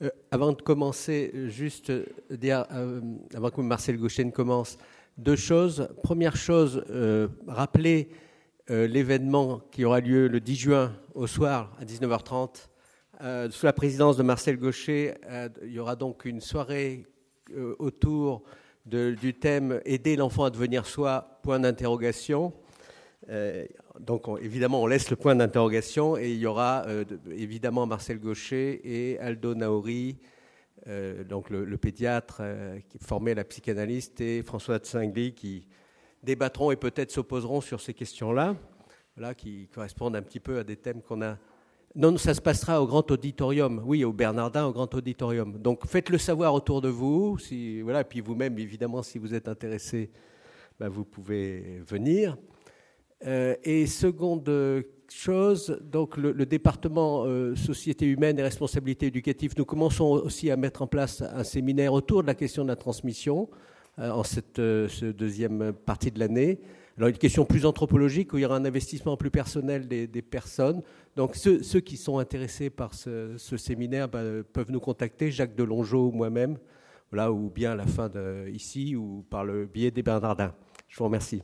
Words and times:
Euh, 0.00 0.10
avant 0.30 0.52
de 0.52 0.62
commencer, 0.62 1.32
juste 1.48 1.90
dire, 2.30 2.66
euh, 2.72 3.00
avant 3.34 3.50
que 3.50 3.60
Marcel 3.60 3.98
Gauchen 3.98 4.30
commence, 4.30 4.78
deux 5.16 5.34
choses. 5.34 5.88
Première 6.04 6.36
chose, 6.36 6.84
euh, 6.90 7.28
rappeler 7.46 8.08
l'événement 8.70 9.62
qui 9.72 9.86
aura 9.86 10.00
lieu 10.00 10.28
le 10.28 10.40
10 10.40 10.54
juin 10.54 10.92
au 11.14 11.26
soir 11.26 11.74
à 11.80 11.86
19h30 11.86 12.68
sous 13.50 13.64
la 13.64 13.72
présidence 13.72 14.18
de 14.18 14.22
Marcel 14.22 14.58
Gaucher. 14.58 15.14
il 15.62 15.72
y 15.72 15.78
aura 15.78 15.96
donc 15.96 16.26
une 16.26 16.42
soirée 16.42 17.06
autour 17.78 18.42
du 18.84 19.32
thème 19.40 19.80
Aider 19.86 20.16
l'enfant 20.16 20.44
à 20.44 20.50
devenir 20.50 20.84
soi, 20.84 21.40
point 21.42 21.58
d'interrogation. 21.58 22.52
Donc 24.00 24.26
évidemment, 24.42 24.82
on 24.82 24.86
laisse 24.86 25.10
le 25.10 25.16
point 25.16 25.34
d'interrogation 25.34 26.16
et 26.16 26.30
il 26.30 26.38
y 26.38 26.46
aura 26.46 26.86
évidemment 27.30 27.86
Marcel 27.86 28.18
Gaucher 28.18 28.80
et 28.84 29.18
Aldo 29.18 29.54
Naori, 29.54 30.18
euh, 30.86 31.24
donc 31.24 31.50
le, 31.50 31.76
pédiatre 31.76 32.38
euh, 32.40 32.78
qui 32.88 32.98
formait 32.98 33.34
la 33.34 33.44
psychanalyste, 33.44 34.20
et 34.20 34.42
François 34.42 34.78
Tsingli 34.78 35.34
qui 35.34 35.66
débattront 36.22 36.70
et 36.70 36.76
peut-être 36.76 37.10
s'opposeront 37.10 37.60
sur 37.60 37.80
ces 37.80 37.94
questions-là, 37.94 38.56
là, 39.16 39.34
qui 39.34 39.68
correspondent 39.68 40.16
un 40.16 40.22
petit 40.22 40.40
peu 40.40 40.58
à 40.58 40.64
des 40.64 40.76
thèmes 40.76 41.02
qu'on 41.02 41.22
a. 41.22 41.36
Non, 41.94 42.16
ça 42.16 42.32
se 42.32 42.40
passera 42.40 42.80
au 42.80 42.86
Grand 42.86 43.10
Auditorium, 43.10 43.82
oui, 43.84 44.04
au 44.04 44.12
Bernardin, 44.12 44.66
au 44.66 44.72
Grand 44.72 44.92
Auditorium. 44.94 45.58
Donc 45.58 45.86
faites-le 45.86 46.18
savoir 46.18 46.54
autour 46.54 46.80
de 46.80 46.88
vous, 46.88 47.36
voilà, 47.82 48.02
et 48.02 48.04
puis 48.04 48.20
vous-même, 48.20 48.58
évidemment, 48.58 49.02
si 49.02 49.18
vous 49.18 49.34
êtes 49.34 49.48
intéressé, 49.48 50.10
ben, 50.78 50.88
vous 50.88 51.04
pouvez 51.04 51.80
venir. 51.86 52.36
Euh, 53.26 53.56
et 53.64 53.86
seconde 53.86 54.48
chose, 55.08 55.78
donc 55.82 56.16
le, 56.16 56.46
département 56.46 57.24
euh, 57.24 57.56
Société 57.56 58.06
humaine 58.06 58.38
et 58.38 58.42
responsabilité 58.42 59.06
éducative, 59.06 59.54
nous 59.56 59.64
commençons 59.64 60.04
aussi 60.04 60.50
à 60.50 60.56
mettre 60.56 60.82
en 60.82 60.86
place 60.86 61.22
un 61.22 61.44
séminaire 61.44 61.92
autour 61.92 62.22
de 62.22 62.28
la 62.28 62.34
question 62.34 62.62
de 62.62 62.68
la 62.68 62.76
transmission 62.76 63.48
euh, 63.98 64.10
en 64.10 64.22
cette, 64.22 64.60
deuxième 64.60 65.72
partie 65.72 66.10
de 66.10 66.18
l'année. 66.20 66.60
Alors 66.96 67.08
une 67.08 67.18
question 67.18 67.44
plus 67.44 67.64
anthropologique 67.64 68.32
où 68.32 68.38
il 68.38 68.42
y 68.42 68.44
aura 68.44 68.56
un 68.56 68.64
investissement 68.64 69.16
plus 69.16 69.30
personnel 69.30 69.86
des, 69.86 70.22
personnes. 70.22 70.82
Donc 71.16 71.36
ceux, 71.36 71.80
qui 71.80 71.96
sont 71.96 72.18
intéressés 72.18 72.70
par 72.70 72.92
ce, 72.94 73.36
séminaire 73.56 74.08
ben, 74.08 74.42
peuvent 74.52 74.70
nous 74.70 74.80
contacter, 74.80 75.30
Jacques 75.30 75.54
Delongeau 75.54 76.08
ou 76.08 76.12
moi-même, 76.12 76.58
voilà, 77.12 77.32
ou 77.32 77.50
bien 77.50 77.72
à 77.72 77.76
la 77.76 77.86
fin 77.86 78.08
de, 78.08 78.48
ici 78.52 78.96
ou 78.96 79.24
par 79.30 79.44
le 79.44 79.66
biais 79.66 79.92
des 79.92 80.02
Bernardins. 80.02 80.52
Je 80.88 80.98
vous 80.98 81.04
remercie. 81.04 81.40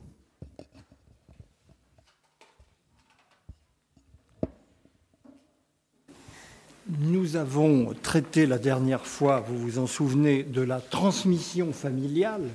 Nous 6.87 7.35
avons 7.35 7.95
traité 8.03 8.45
la 8.45 8.59
dernière 8.59 9.07
fois, 9.07 9.39
vous 9.39 9.57
vous 9.57 9.79
en 9.79 9.87
souvenez, 9.87 10.43
de 10.43 10.61
la 10.61 10.79
transmission 10.79 11.73
familiale. 11.73 12.47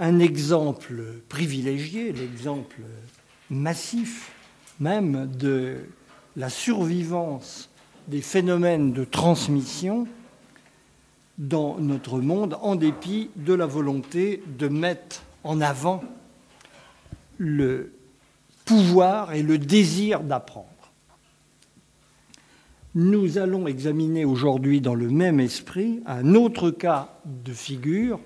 Un 0.00 0.18
exemple 0.18 1.00
privilégié, 1.28 2.12
l'exemple 2.12 2.80
massif 3.48 4.32
même 4.80 5.30
de 5.38 5.84
la 6.36 6.48
survivance 6.48 7.70
des 8.08 8.22
phénomènes 8.22 8.92
de 8.92 9.04
transmission 9.04 10.06
dans 11.36 11.78
notre 11.78 12.18
monde 12.18 12.58
en 12.62 12.74
dépit 12.74 13.30
de 13.36 13.54
la 13.54 13.66
volonté 13.66 14.42
de 14.58 14.66
mettre 14.66 15.22
en 15.44 15.60
avant 15.60 16.02
le 17.36 17.92
pouvoir 18.64 19.32
et 19.32 19.42
le 19.42 19.58
désir 19.58 20.20
d'apprendre. 20.20 20.77
Nous 22.94 23.38
allons 23.38 23.66
examiner 23.66 24.24
aujourd'hui 24.24 24.80
dans 24.80 24.94
le 24.94 25.10
même 25.10 25.40
esprit 25.40 26.00
un 26.06 26.34
autre 26.34 26.70
cas 26.70 27.14
de 27.24 27.52
figure 27.52 28.18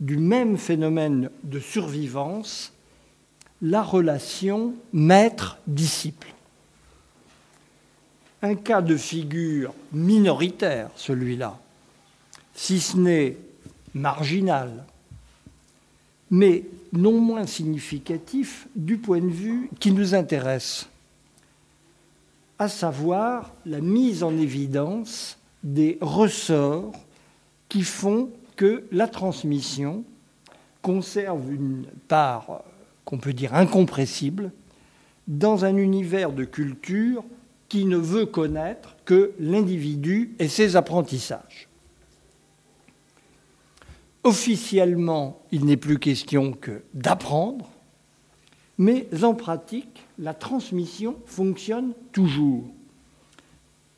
du 0.00 0.18
même 0.18 0.58
phénomène 0.58 1.30
de 1.42 1.58
survivance, 1.58 2.72
la 3.62 3.82
relation 3.82 4.74
maître-disciple. 4.92 6.28
Un 8.42 8.54
cas 8.54 8.82
de 8.82 8.96
figure 8.96 9.74
minoritaire, 9.92 10.90
celui-là, 10.94 11.58
si 12.54 12.78
ce 12.78 12.96
n'est 12.96 13.36
marginal, 13.94 14.84
mais 16.30 16.64
non 16.92 17.20
moins 17.20 17.46
significatif 17.46 18.68
du 18.76 18.98
point 18.98 19.20
de 19.20 19.26
vue 19.26 19.70
qui 19.80 19.90
nous 19.90 20.14
intéresse 20.14 20.88
à 22.58 22.68
savoir 22.68 23.54
la 23.64 23.80
mise 23.80 24.22
en 24.22 24.36
évidence 24.36 25.38
des 25.62 25.98
ressorts 26.00 26.92
qui 27.68 27.82
font 27.82 28.30
que 28.56 28.84
la 28.90 29.06
transmission 29.06 30.04
conserve 30.82 31.52
une 31.52 31.86
part 32.08 32.62
qu'on 33.04 33.18
peut 33.18 33.32
dire 33.32 33.54
incompressible 33.54 34.52
dans 35.26 35.64
un 35.64 35.76
univers 35.76 36.32
de 36.32 36.44
culture 36.44 37.24
qui 37.68 37.84
ne 37.84 37.96
veut 37.96 38.26
connaître 38.26 38.96
que 39.04 39.32
l'individu 39.38 40.34
et 40.38 40.48
ses 40.48 40.76
apprentissages. 40.76 41.68
Officiellement, 44.24 45.40
il 45.52 45.64
n'est 45.64 45.76
plus 45.76 45.98
question 45.98 46.52
que 46.52 46.82
d'apprendre, 46.94 47.70
mais 48.78 49.08
en 49.22 49.34
pratique, 49.34 50.06
la 50.18 50.34
transmission 50.34 51.16
fonctionne 51.26 51.92
toujours 52.12 52.64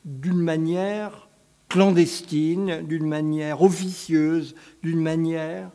d'une 0.03 0.41
manière 0.41 1.29
clandestine, 1.69 2.81
d'une 2.87 3.07
manière 3.07 3.61
officieuse, 3.61 4.55
d'une 4.83 4.99
manière 4.99 5.69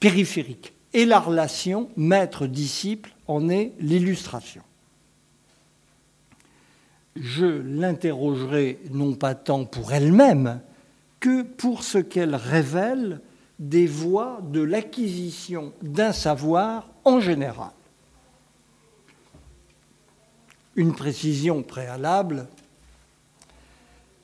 périphérique. 0.00 0.74
Et 0.92 1.06
la 1.06 1.20
relation 1.20 1.88
maître-disciple 1.96 3.14
en 3.26 3.48
est 3.48 3.72
l'illustration. 3.80 4.62
Je 7.16 7.46
l'interrogerai 7.46 8.80
non 8.90 9.14
pas 9.14 9.34
tant 9.34 9.64
pour 9.64 9.92
elle-même 9.92 10.60
que 11.20 11.42
pour 11.42 11.84
ce 11.84 11.98
qu'elle 11.98 12.34
révèle 12.34 13.20
des 13.60 13.86
voies 13.86 14.40
de 14.42 14.60
l'acquisition 14.60 15.72
d'un 15.82 16.12
savoir 16.12 16.88
en 17.04 17.20
général. 17.20 17.70
Une 20.76 20.94
précision 20.94 21.62
préalable, 21.62 22.48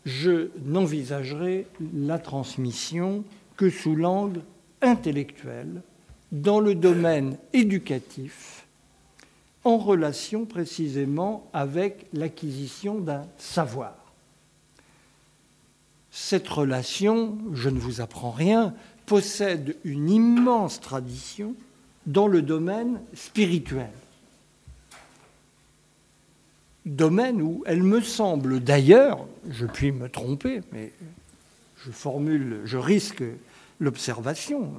je 0.05 0.51
n'envisagerai 0.65 1.67
la 1.95 2.19
transmission 2.19 3.25
que 3.57 3.71
sous 3.71 3.95
l'angle 3.95 4.43
intellectuel, 4.83 5.83
dans 6.33 6.61
le 6.61 6.75
domaine 6.75 7.37
éducatif, 7.53 8.67
en 9.65 9.79
relation 9.79 10.47
précisément 10.47 11.49
avec 11.53 12.07
l'acquisition 12.13 12.99
d'un 12.99 13.27
savoir. 13.37 13.95
Cette 16.11 16.49
relation, 16.49 17.39
je 17.53 17.69
ne 17.69 17.79
vous 17.79 18.01
apprends 18.01 18.31
rien, 18.31 18.75
possède 19.07 19.77
une 19.85 20.11
immense 20.11 20.81
tradition 20.81 21.55
dans 22.07 22.27
le 22.27 22.43
domaine 22.43 23.01
spirituel 23.15 23.91
domaine 26.87 27.43
où 27.43 27.63
elle 27.67 27.83
me 27.83 28.01
semble. 28.01 28.61
D'ailleurs, 28.61 29.27
je 29.49 29.67
puis 29.67 29.93
me 29.93 30.09
tromper, 30.09 30.61
mais 30.73 30.93
je 31.85 31.91
formule, 31.91 32.61
je 32.65 32.79
risque 32.79 33.23
l'observation, 33.79 34.73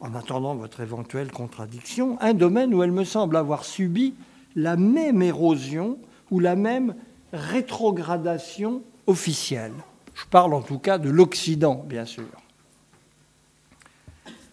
en 0.00 0.14
attendant 0.14 0.54
votre 0.54 0.80
éventuelle 0.80 1.32
contradiction, 1.32 2.20
un 2.20 2.34
domaine 2.34 2.72
où 2.72 2.82
elle 2.82 2.92
me 2.92 3.04
semble 3.04 3.36
avoir 3.36 3.64
subi 3.64 4.14
la 4.54 4.76
même 4.76 5.22
érosion 5.22 5.98
ou 6.30 6.40
la 6.40 6.56
même 6.56 6.94
rétrogradation 7.32 8.82
officielle. 9.06 9.72
Je 10.14 10.24
parle 10.26 10.54
en 10.54 10.62
tout 10.62 10.78
cas 10.78 10.98
de 10.98 11.10
l'Occident, 11.10 11.84
bien 11.88 12.04
sûr, 12.04 12.24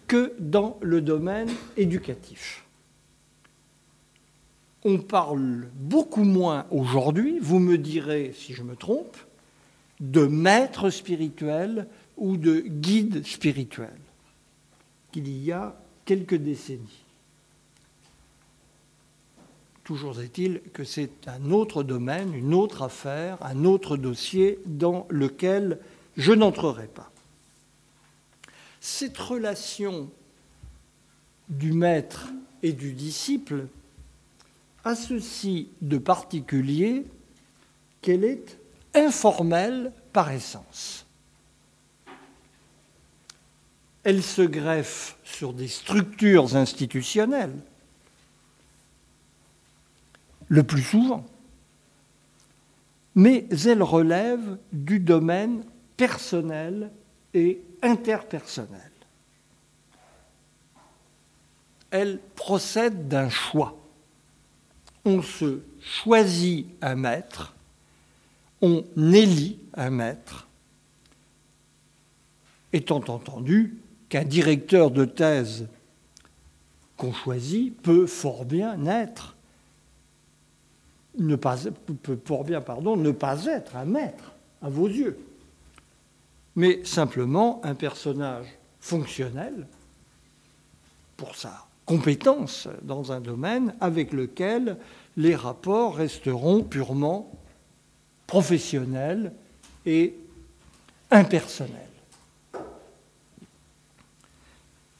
que 0.06 0.32
dans 0.38 0.78
le 0.80 1.00
domaine 1.00 1.50
éducatif 1.76 2.65
on 4.86 4.98
parle 4.98 5.66
beaucoup 5.74 6.22
moins 6.22 6.64
aujourd'hui, 6.70 7.40
vous 7.40 7.58
me 7.58 7.76
direz 7.76 8.32
si 8.36 8.54
je 8.54 8.62
me 8.62 8.76
trompe, 8.76 9.16
de 9.98 10.24
maître 10.26 10.90
spirituel 10.90 11.88
ou 12.16 12.36
de 12.36 12.60
guide 12.60 13.26
spirituel 13.26 13.98
qu'il 15.10 15.28
y 15.28 15.50
a 15.50 15.76
quelques 16.04 16.36
décennies. 16.36 17.02
Toujours 19.82 20.20
est-il 20.20 20.60
que 20.72 20.84
c'est 20.84 21.26
un 21.26 21.50
autre 21.50 21.82
domaine, 21.82 22.32
une 22.32 22.54
autre 22.54 22.82
affaire, 22.82 23.38
un 23.44 23.64
autre 23.64 23.96
dossier 23.96 24.60
dans 24.66 25.08
lequel 25.10 25.80
je 26.16 26.32
n'entrerai 26.32 26.86
pas. 26.86 27.10
Cette 28.80 29.18
relation 29.18 30.10
du 31.48 31.72
maître 31.72 32.28
et 32.62 32.72
du 32.72 32.92
disciple 32.92 33.66
a 34.86 34.94
ceci 34.94 35.68
de 35.82 35.98
particulier 35.98 37.04
qu'elle 38.02 38.22
est 38.22 38.56
informelle 38.94 39.92
par 40.12 40.30
essence. 40.30 41.04
Elle 44.04 44.22
se 44.22 44.42
greffe 44.42 45.18
sur 45.24 45.52
des 45.52 45.66
structures 45.66 46.54
institutionnelles, 46.54 47.58
le 50.46 50.62
plus 50.62 50.82
souvent, 50.82 51.26
mais 53.16 53.48
elle 53.66 53.82
relève 53.82 54.56
du 54.72 55.00
domaine 55.00 55.64
personnel 55.96 56.92
et 57.34 57.60
interpersonnel. 57.82 58.92
Elle 61.90 62.20
procède 62.36 63.08
d'un 63.08 63.28
choix. 63.28 63.76
On 65.06 65.22
se 65.22 65.60
choisit 65.80 66.66
un 66.82 66.96
maître, 66.96 67.54
on 68.60 68.84
élit 68.96 69.60
un 69.74 69.90
maître, 69.90 70.48
étant 72.72 73.04
entendu 73.08 73.78
qu'un 74.08 74.24
directeur 74.24 74.90
de 74.90 75.04
thèse 75.04 75.68
qu'on 76.96 77.12
choisit 77.12 77.80
peut 77.82 78.08
fort 78.08 78.44
bien 78.44 78.84
être, 78.86 79.36
ne 81.18 81.36
pas, 81.36 81.56
bien 82.44 82.60
pardon, 82.60 82.96
ne 82.96 83.12
pas 83.12 83.46
être 83.46 83.76
un 83.76 83.84
maître 83.84 84.32
à 84.60 84.68
vos 84.68 84.88
yeux, 84.88 85.18
mais 86.56 86.84
simplement 86.84 87.60
un 87.64 87.76
personnage 87.76 88.46
fonctionnel 88.80 89.68
pour 91.16 91.36
sa 91.36 91.65
compétence 91.86 92.68
dans 92.82 93.12
un 93.12 93.20
domaine 93.20 93.74
avec 93.80 94.12
lequel 94.12 94.76
les 95.16 95.34
rapports 95.34 95.96
resteront 95.96 96.62
purement 96.62 97.32
professionnels 98.26 99.32
et 99.86 100.14
impersonnels. 101.10 101.72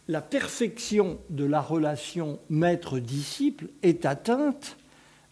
La 0.08 0.20
perfection 0.20 1.18
de 1.30 1.44
la 1.44 1.60
relation 1.60 2.38
maître-disciple 2.48 3.66
est 3.82 4.06
atteinte 4.06 4.76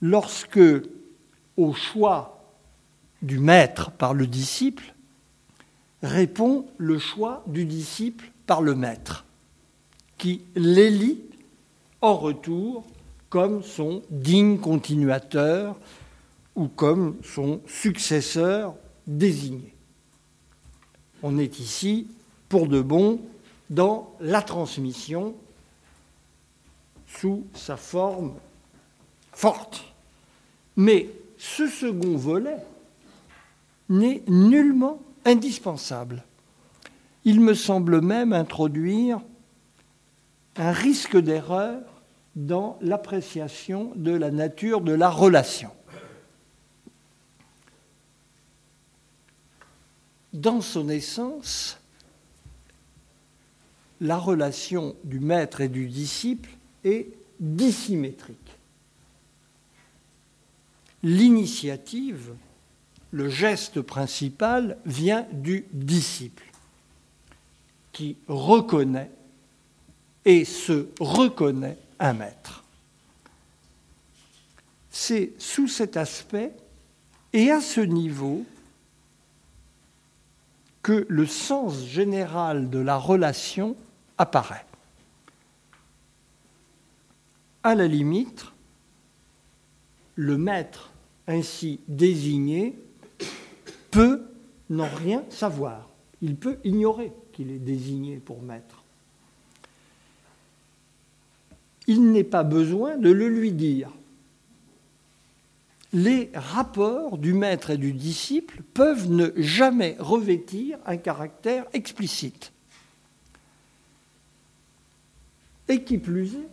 lorsque, 0.02 0.58
au 1.56 1.72
choix 1.72 2.44
du 3.22 3.38
maître 3.38 3.92
par 3.92 4.12
le 4.12 4.26
disciple, 4.26 4.92
répond 6.02 6.66
le 6.76 6.98
choix 6.98 7.44
du 7.46 7.64
disciple 7.64 8.32
par 8.46 8.62
le 8.62 8.74
maître, 8.74 9.24
qui 10.18 10.42
l'élit 10.56 11.20
en 12.04 12.16
retour 12.16 12.84
comme 13.30 13.62
son 13.62 14.02
digne 14.10 14.58
continuateur 14.58 15.74
ou 16.54 16.68
comme 16.68 17.16
son 17.24 17.62
successeur 17.66 18.74
désigné. 19.06 19.74
On 21.22 21.38
est 21.38 21.58
ici, 21.60 22.06
pour 22.50 22.68
de 22.68 22.82
bon, 22.82 23.22
dans 23.70 24.14
la 24.20 24.42
transmission 24.42 25.34
sous 27.06 27.46
sa 27.54 27.78
forme 27.78 28.34
forte. 29.32 29.82
Mais 30.76 31.08
ce 31.38 31.66
second 31.66 32.18
volet 32.18 32.58
n'est 33.88 34.22
nullement 34.28 35.00
indispensable. 35.24 36.22
Il 37.24 37.40
me 37.40 37.54
semble 37.54 38.02
même 38.02 38.34
introduire 38.34 39.22
un 40.56 40.70
risque 40.70 41.16
d'erreur 41.16 41.93
dans 42.36 42.78
l'appréciation 42.80 43.92
de 43.94 44.12
la 44.12 44.30
nature 44.30 44.80
de 44.80 44.92
la 44.92 45.10
relation. 45.10 45.70
Dans 50.32 50.60
son 50.60 50.88
essence, 50.88 51.78
la 54.00 54.18
relation 54.18 54.96
du 55.04 55.20
maître 55.20 55.60
et 55.60 55.68
du 55.68 55.86
disciple 55.88 56.50
est 56.82 57.08
dissymétrique. 57.38 58.38
L'initiative, 61.04 62.34
le 63.12 63.28
geste 63.28 63.80
principal, 63.80 64.78
vient 64.84 65.26
du 65.32 65.66
disciple, 65.72 66.50
qui 67.92 68.16
reconnaît 68.26 69.10
et 70.24 70.44
se 70.44 70.88
reconnaît 70.98 71.78
un 71.98 72.14
maître. 72.14 72.64
C'est 74.90 75.32
sous 75.38 75.68
cet 75.68 75.96
aspect 75.96 76.52
et 77.32 77.50
à 77.50 77.60
ce 77.60 77.80
niveau 77.80 78.44
que 80.82 81.06
le 81.08 81.26
sens 81.26 81.84
général 81.84 82.70
de 82.70 82.78
la 82.78 82.96
relation 82.96 83.76
apparaît. 84.18 84.66
À 87.62 87.74
la 87.74 87.88
limite, 87.88 88.44
le 90.14 90.36
maître 90.36 90.90
ainsi 91.26 91.80
désigné 91.88 92.78
peut 93.90 94.22
n'en 94.68 94.88
rien 94.94 95.24
savoir. 95.30 95.88
Il 96.20 96.36
peut 96.36 96.58
ignorer 96.64 97.12
qu'il 97.32 97.50
est 97.50 97.58
désigné 97.58 98.18
pour 98.18 98.42
maître 98.42 98.83
il 101.86 102.12
n'est 102.12 102.24
pas 102.24 102.42
besoin 102.42 102.96
de 102.96 103.10
le 103.10 103.28
lui 103.28 103.52
dire. 103.52 103.90
Les 105.92 106.30
rapports 106.34 107.18
du 107.18 107.34
maître 107.34 107.70
et 107.70 107.76
du 107.76 107.92
disciple 107.92 108.62
peuvent 108.74 109.10
ne 109.10 109.30
jamais 109.36 109.96
revêtir 110.00 110.78
un 110.86 110.96
caractère 110.96 111.66
explicite. 111.72 112.52
Et 115.68 115.84
qui 115.84 115.98
plus 115.98 116.34
est, 116.34 116.48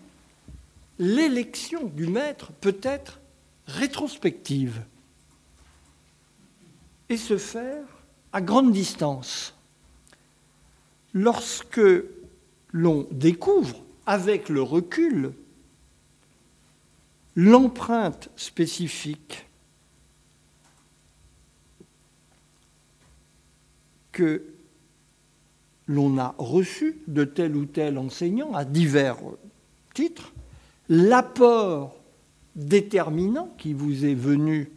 l'élection 1.00 1.86
du 1.88 2.08
maître 2.08 2.52
peut 2.62 2.78
être 2.84 3.20
rétrospective 3.66 4.84
et 7.10 7.18
se 7.18 7.38
faire 7.38 7.84
à 8.32 8.42
grande 8.42 8.72
distance. 8.72 9.56
Lorsque 11.14 11.82
l'on 12.72 13.08
découvre 13.12 13.76
avec 14.06 14.50
le 14.50 14.62
recul, 14.62 15.34
l'empreinte 17.36 18.30
spécifique 18.36 19.48
que 24.12 24.44
l'on 25.88 26.18
a 26.18 26.36
reçue 26.38 26.98
de 27.08 27.24
tel 27.24 27.56
ou 27.56 27.66
tel 27.66 27.98
enseignant 27.98 28.54
à 28.54 28.66
divers 28.66 29.18
titres, 29.94 30.34
l'apport 30.90 31.96
déterminant 32.56 33.54
qui 33.58 33.74
vous 33.74 34.06
est 34.06 34.16
venu 34.16 34.72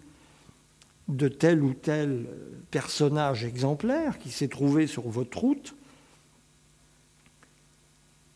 de 1.09 1.29
tel 1.29 1.63
ou 1.63 1.75
tel 1.75 2.27
personnage 2.71 3.45
exemplaire 3.45 4.19
qui 4.19 4.31
s'est 4.31 4.49
trouvé 4.49 4.87
sur 4.87 5.09
votre 5.09 5.39
route, 5.39 5.75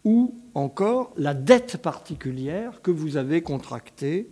ou 0.04 0.34
encore 0.58 1.12
la 1.16 1.34
dette 1.34 1.78
particulière 1.78 2.82
que 2.82 2.90
vous 2.90 3.16
avez 3.16 3.42
contractée 3.42 4.28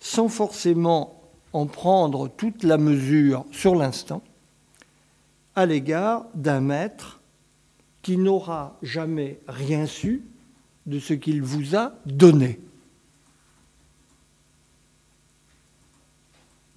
sans 0.00 0.28
forcément 0.28 1.22
en 1.52 1.66
prendre 1.66 2.28
toute 2.28 2.64
la 2.64 2.78
mesure 2.78 3.44
sur 3.50 3.74
l'instant 3.74 4.22
à 5.54 5.64
l'égard 5.64 6.26
d'un 6.34 6.60
maître 6.60 7.20
qui 8.02 8.18
n'aura 8.18 8.78
jamais 8.82 9.40
rien 9.48 9.86
su 9.86 10.22
de 10.84 11.00
ce 11.00 11.14
qu'il 11.14 11.42
vous 11.42 11.74
a 11.74 11.94
donné. 12.04 12.60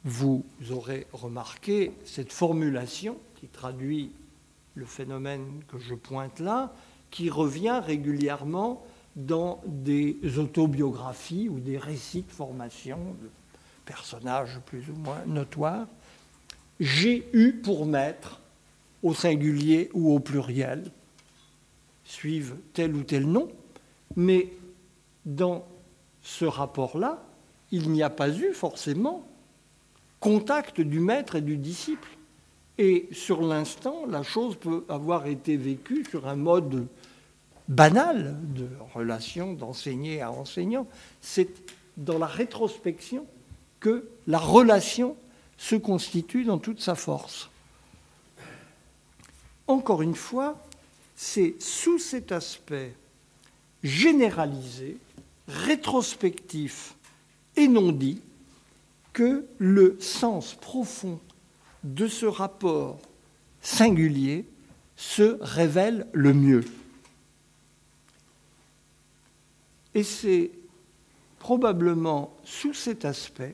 Vous 0.06 0.44
aurez 0.72 1.06
remarqué 1.12 1.92
cette 2.06 2.32
formulation 2.32 3.18
qui 3.36 3.48
traduit 3.48 4.12
le 4.76 4.86
phénomène 4.86 5.62
que 5.68 5.78
je 5.78 5.94
pointe 5.94 6.40
là, 6.40 6.74
qui 7.12 7.30
revient 7.30 7.82
régulièrement 7.86 8.84
dans 9.16 9.62
des 9.66 10.18
autobiographies 10.38 11.50
ou 11.50 11.60
des 11.60 11.78
récits 11.78 12.24
de 12.24 12.32
formation 12.32 12.98
de 13.22 13.30
personnages 13.86 14.60
plus 14.66 14.90
ou 14.90 14.96
moins 15.00 15.22
notoires. 15.26 15.88
J'ai 16.80 17.28
eu 17.34 17.54
pour 17.54 17.86
maître, 17.86 18.40
au 19.04 19.14
singulier 19.14 19.90
ou 19.94 20.14
au 20.14 20.20
pluriel, 20.20 20.92
suivent 22.06 22.56
tel 22.74 22.96
ou 22.96 23.04
tel 23.04 23.26
nom, 23.26 23.50
mais 24.16 24.54
dans 25.26 25.66
ce 26.22 26.46
rapport-là, 26.46 27.24
il 27.72 27.90
n'y 27.92 28.04
a 28.04 28.10
pas 28.10 28.30
eu 28.30 28.54
forcément 28.54 29.28
contact 30.20 30.82
du 30.82 31.00
maître 31.00 31.36
et 31.36 31.42
du 31.42 31.58
disciple. 31.58 32.10
Et 32.78 33.10
sur 33.12 33.42
l'instant, 33.42 34.06
la 34.08 34.24
chose 34.24 34.56
peut 34.56 34.86
avoir 34.90 35.28
été 35.28 35.58
vécue 35.58 36.06
sur 36.10 36.28
un 36.28 36.36
mode 36.36 36.88
banal 37.70 38.36
de 38.56 38.68
relation 38.94 39.54
d'enseigné 39.54 40.22
à 40.22 40.32
enseignant. 40.32 40.88
C'est 41.22 41.50
dans 41.96 42.18
la 42.18 42.26
rétrospection 42.26 43.26
que 43.80 44.10
la 44.28 44.40
relation 44.40 45.16
se 45.58 45.76
constitue 45.76 46.44
dans 46.44 46.58
toute 46.58 46.82
sa 46.82 46.96
force. 46.96 47.50
Encore 49.68 50.02
une 50.02 50.16
fois, 50.16 50.58
c'est 51.16 51.56
sous 51.60 52.00
cet 52.00 52.32
aspect 52.32 52.96
généralisé, 53.84 54.98
rétrospectif 55.48 56.96
et 57.56 57.68
non 57.68 57.92
dit 57.92 58.22
que 59.14 59.46
le 59.58 59.98
sens 60.00 60.56
profond 60.56 61.20
de 61.84 62.08
ce 62.08 62.26
rapport 62.26 63.00
singulier 63.62 64.46
se 64.96 65.38
révèle 65.42 66.08
le 66.14 66.34
mieux. 66.34 66.64
Et 70.00 70.04
c'est 70.04 70.52
probablement 71.40 72.34
sous 72.46 72.74
cet 72.74 73.04
aspect 73.04 73.54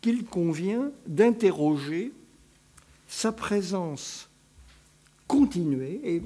qu'il 0.00 0.24
convient 0.24 0.92
d'interroger 1.08 2.12
sa 3.08 3.32
présence 3.32 4.30
continuée, 5.26 6.22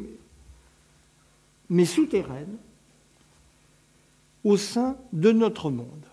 mais 1.71 1.87
souterraine, 1.87 2.59
au 4.45 4.59
sein 4.59 4.99
de 5.15 5.33
notre 5.33 5.71
monde. 5.71 6.05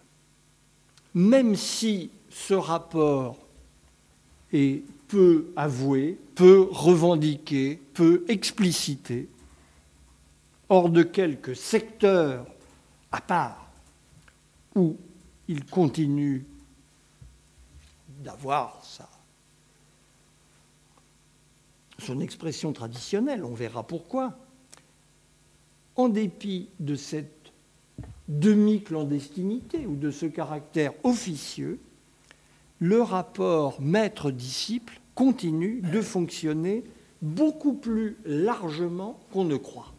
Même 1.13 1.57
si 1.57 2.09
ce 2.29 2.53
rapport 2.53 3.37
est 4.53 4.81
peu 5.09 5.47
avoué, 5.57 6.17
peu 6.35 6.69
revendiqué, 6.71 7.81
peu 7.93 8.23
explicité, 8.29 9.27
hors 10.69 10.89
de 10.89 11.03
quelques 11.03 11.57
secteurs 11.57 12.45
à 13.17 13.21
part 13.21 13.71
où 14.75 14.95
il 15.47 15.65
continue 15.65 16.45
d'avoir 18.19 18.83
son 21.97 22.19
expression 22.19 22.73
traditionnelle, 22.73 23.43
on 23.43 23.55
verra 23.55 23.81
pourquoi. 23.81 24.37
En 25.95 26.09
dépit 26.09 26.69
de 26.79 26.93
cette 26.93 27.51
demi-clandestinité 28.27 29.87
ou 29.87 29.95
de 29.95 30.11
ce 30.11 30.27
caractère 30.27 30.93
officieux, 31.03 31.79
le 32.77 33.01
rapport 33.01 33.81
maître-disciple 33.81 35.01
continue 35.15 35.81
de 35.81 36.01
fonctionner 36.01 36.83
beaucoup 37.23 37.73
plus 37.73 38.15
largement 38.25 39.19
qu'on 39.33 39.45
ne 39.45 39.57
croit. 39.57 39.96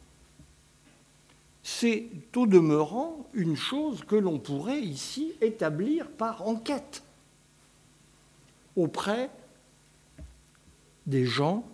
C'est 1.71 2.09
au 2.35 2.47
demeurant 2.47 3.29
une 3.35 3.55
chose 3.55 4.03
que 4.03 4.17
l'on 4.17 4.39
pourrait 4.39 4.81
ici 4.81 5.35
établir 5.43 6.09
par 6.11 6.49
enquête 6.49 7.03
auprès 8.75 9.31
des 11.07 11.27
gens 11.27 11.69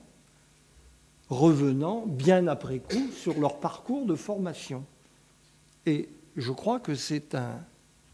revenant 1.31 2.05
bien 2.07 2.49
après 2.49 2.81
coup 2.81 3.09
sur 3.13 3.39
leur 3.39 3.61
parcours 3.61 4.05
de 4.05 4.17
formation. 4.17 4.85
Et 5.87 6.09
je 6.37 6.51
crois 6.51 6.81
que 6.81 6.97
c'est 6.97 7.37
un 7.37 7.65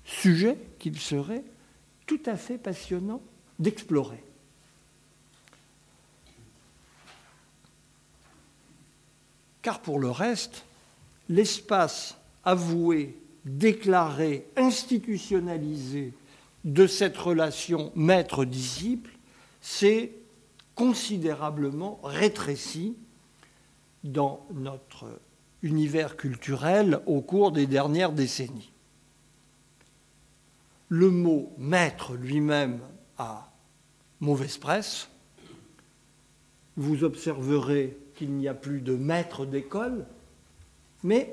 sujet 0.05 0.59
qu'il 0.79 0.99
serait 0.99 1.45
tout 2.07 2.21
à 2.27 2.37
fait 2.37 2.59
passionnant 2.59 3.23
d'explorer. 3.59 4.23
Car 9.63 9.81
pour 9.81 9.99
le 9.99 10.11
reste, 10.11 10.67
l'espace 11.31 12.19
avoué, 12.45 13.17
déclaré, 13.45 14.47
institutionnalisé 14.57 16.13
de 16.65 16.87
cette 16.87 17.17
relation 17.17 17.93
maître-disciple 17.95 19.11
s'est 19.61 20.13
considérablement 20.75 22.01
rétréci 22.03 22.97
dans 24.03 24.45
notre 24.53 25.07
univers 25.63 26.17
culturel 26.17 27.01
au 27.07 27.21
cours 27.21 27.53
des 27.53 27.67
dernières 27.67 28.13
décennies. 28.13 28.73
Le 30.89 31.11
mot 31.11 31.53
maître 31.59 32.15
lui-même 32.15 32.81
a 33.19 33.53
mauvaise 34.19 34.59
presse. 34.59 35.09
Vous 36.77 37.05
observerez 37.05 37.97
qu'il 38.17 38.33
n'y 38.33 38.49
a 38.49 38.55
plus 38.55 38.81
de 38.81 38.97
maître 38.97 39.47
d'école, 39.47 40.07
mais 41.03 41.33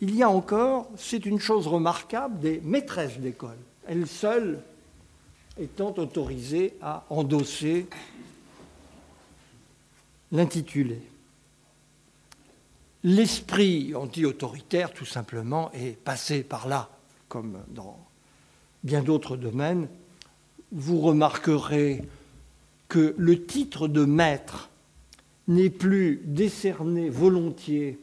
il 0.00 0.14
y 0.14 0.22
a 0.22 0.30
encore, 0.30 0.88
c'est 0.96 1.26
une 1.26 1.40
chose 1.40 1.66
remarquable, 1.66 2.38
des 2.40 2.60
maîtresses 2.62 3.18
d'école, 3.18 3.58
elles 3.86 4.06
seules 4.06 4.60
étant 5.58 5.92
autorisées 5.96 6.74
à 6.80 7.04
endosser 7.10 7.86
l'intitulé. 10.30 11.00
L'esprit 13.04 13.94
anti-autoritaire, 13.94 14.92
tout 14.92 15.04
simplement, 15.04 15.70
est 15.72 15.96
passé 15.96 16.42
par 16.42 16.68
là, 16.68 16.90
comme 17.28 17.58
dans 17.68 17.98
bien 18.84 19.02
d'autres 19.02 19.36
domaines. 19.36 19.88
Vous 20.72 21.00
remarquerez 21.00 22.02
que 22.88 23.14
le 23.16 23.44
titre 23.46 23.88
de 23.88 24.04
maître 24.04 24.70
n'est 25.46 25.70
plus 25.70 26.20
décerné 26.24 27.08
volontiers, 27.08 27.98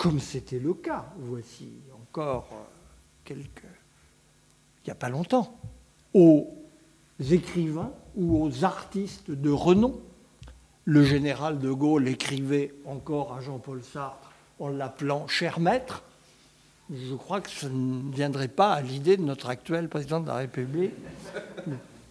comme 0.00 0.18
c'était 0.18 0.58
le 0.58 0.72
cas, 0.72 1.12
voici 1.18 1.68
encore 1.92 2.48
quelques, 3.22 3.68
il 4.78 4.86
n'y 4.86 4.92
a 4.92 4.94
pas 4.94 5.10
longtemps, 5.10 5.60
aux 6.14 6.56
écrivains 7.30 7.92
ou 8.16 8.42
aux 8.42 8.64
artistes 8.64 9.30
de 9.30 9.50
renom 9.50 10.00
le 10.86 11.04
général 11.04 11.58
de 11.58 11.70
Gaulle 11.70 12.08
écrivait 12.08 12.72
encore 12.86 13.34
à 13.34 13.42
Jean-Paul 13.42 13.84
Sartre 13.84 14.32
en 14.58 14.70
l'appelant 14.70 15.28
cher 15.28 15.60
maître. 15.60 16.02
Je 16.90 17.14
crois 17.14 17.42
que 17.42 17.50
ce 17.50 17.66
ne 17.66 18.10
viendrait 18.10 18.48
pas 18.48 18.72
à 18.72 18.80
l'idée 18.80 19.18
de 19.18 19.22
notre 19.22 19.50
actuel 19.50 19.90
président 19.90 20.20
de 20.20 20.28
la 20.28 20.36
République 20.36 20.94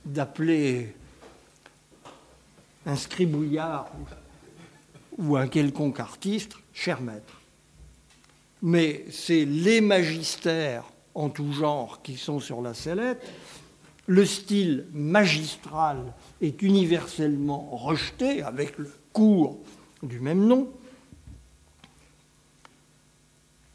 d'appeler 0.05 0.95
un 2.85 2.95
scribouillard 2.95 3.89
ou 5.17 5.35
un 5.35 5.47
quelconque 5.47 5.99
artiste 5.99 6.53
cher 6.71 7.01
maître. 7.01 7.38
Mais 8.61 9.05
c'est 9.09 9.45
les 9.45 9.81
magistères 9.81 10.83
en 11.15 11.29
tout 11.29 11.51
genre 11.53 12.01
qui 12.01 12.17
sont 12.17 12.39
sur 12.39 12.61
la 12.61 12.73
sellette 12.73 13.25
le 14.09 14.25
style 14.25 14.87
magistral 14.91 16.13
est 16.41 16.63
universellement 16.63 17.69
rejeté 17.71 18.41
avec 18.41 18.79
le 18.79 18.91
cours 19.13 19.59
du 20.01 20.19
même 20.19 20.47
nom. 20.47 20.67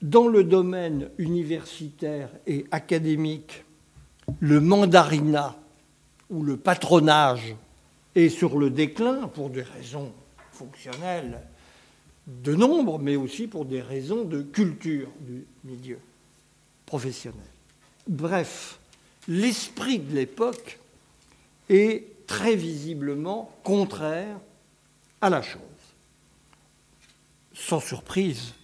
Dans 0.02 0.26
le 0.26 0.42
domaine 0.42 1.08
universitaire 1.18 2.30
et 2.48 2.66
académique, 2.72 3.64
le 4.40 4.60
mandarinat 4.60 5.54
ou 6.30 6.42
le 6.42 6.56
patronage 6.56 7.54
est 8.16 8.28
sur 8.28 8.58
le 8.58 8.70
déclin 8.70 9.28
pour 9.28 9.50
des 9.50 9.62
raisons 9.62 10.12
fonctionnelles 10.50 11.42
de 12.26 12.54
nombre, 12.54 12.98
mais 12.98 13.16
aussi 13.16 13.46
pour 13.46 13.64
des 13.64 13.82
raisons 13.82 14.24
de 14.24 14.42
culture 14.42 15.08
du 15.20 15.44
milieu 15.64 15.98
professionnel. 16.86 17.40
Bref, 18.06 18.78
l'esprit 19.28 19.98
de 19.98 20.14
l'époque 20.14 20.78
est 21.68 22.26
très 22.26 22.56
visiblement 22.56 23.54
contraire 23.62 24.38
à 25.20 25.30
la 25.30 25.42
chose. 25.42 25.60
Sans 27.54 27.80
surprise, 27.80 28.54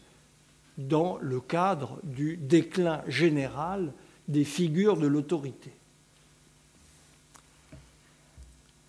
dans 0.79 1.19
le 1.19 1.41
cadre 1.41 2.01
du 2.03 2.37
déclin 2.37 3.03
général 3.07 3.93
des 4.29 4.45
figures 4.45 4.97
de 4.97 5.07
l'autorité. 5.07 5.73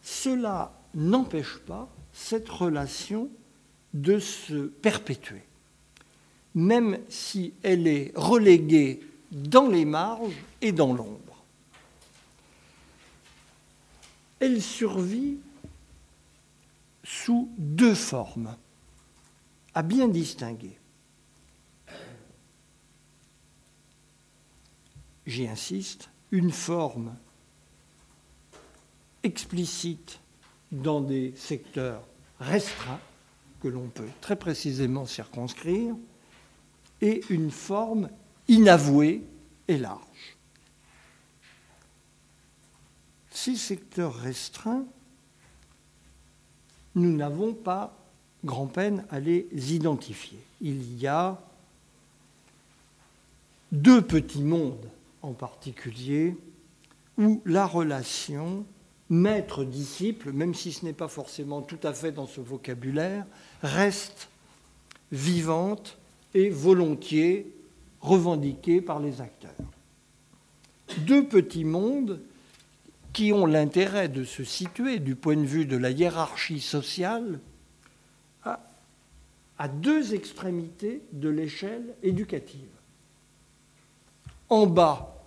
Cela 0.02 0.74
n'empêche 0.94 1.58
pas 1.60 1.90
cette 2.14 2.50
relation 2.50 3.30
de 3.94 4.20
se 4.20 4.68
perpétuer, 4.68 5.44
même 6.56 7.00
si 7.10 7.54
elle 7.64 7.88
est 7.88 8.12
reléguée 8.16 9.02
dans 9.32 9.68
les 9.68 9.86
marges 9.86 10.36
et 10.62 10.72
dans 10.72 10.94
l'ombre. 10.94 11.32
elle 14.42 14.62
survit 14.62 15.38
sous 17.04 17.50
deux 17.58 17.94
formes, 17.94 18.58
à 19.76 19.84
bien 19.84 20.08
distinguer. 20.08 20.78
J'y 25.28 25.48
insiste, 25.48 26.10
une 26.32 26.52
forme 26.52 27.16
explicite 29.22 30.20
dans 30.72 31.02
des 31.02 31.34
secteurs 31.36 32.02
restreints 32.40 33.00
que 33.62 33.68
l'on 33.68 33.88
peut 33.88 34.10
très 34.22 34.36
précisément 34.36 35.06
circonscrire, 35.06 35.96
et 37.02 37.22
une 37.30 37.52
forme 37.52 38.10
inavouée 38.48 39.24
et 39.68 39.78
large. 39.78 40.02
ces 43.42 43.56
secteurs 43.56 44.14
restreints, 44.14 44.86
nous 46.94 47.12
n'avons 47.16 47.56
pas 47.56 47.98
grand-peine 48.46 49.04
à 49.10 49.20
les 49.20 49.48
identifier. 49.74 50.38
Il 50.62 51.00
y 51.00 51.08
a 51.08 51.42
deux 53.72 54.02
petits 54.02 54.44
mondes 54.44 54.90
en 55.24 55.34
particulier 55.34 56.38
où 57.18 57.42
la 57.46 57.66
relation 57.66 58.64
maître-disciple, 59.12 60.32
même 60.32 60.56
si 60.56 60.72
ce 60.72 60.86
n'est 60.86 60.94
pas 60.94 61.10
forcément 61.10 61.62
tout 61.62 61.80
à 61.84 61.94
fait 61.94 62.14
dans 62.14 62.28
ce 62.28 62.42
vocabulaire, 62.42 63.26
reste 63.62 64.30
vivante 65.12 65.98
et 66.34 66.50
volontiers 66.50 67.54
revendiquée 68.00 68.82
par 68.82 69.00
les 69.00 69.22
acteurs. 69.22 69.52
Deux 71.00 71.28
petits 71.28 71.66
mondes 71.66 72.22
qui 73.12 73.34
ont 73.34 73.46
l'intérêt 73.46 74.08
de 74.08 74.24
se 74.24 74.46
situer 74.46 75.00
du 75.00 75.16
point 75.16 75.36
de 75.36 75.46
vue 75.46 75.66
de 75.66 75.76
la 75.78 75.92
hiérarchie 75.92 76.62
sociale 76.62 77.40
à, 78.46 79.68
deux 79.68 80.16
extrémités 80.16 81.04
de 81.12 81.30
l'échelle 81.30 81.94
éducative. 82.02 82.70
En 84.50 84.66
bas, 84.66 85.24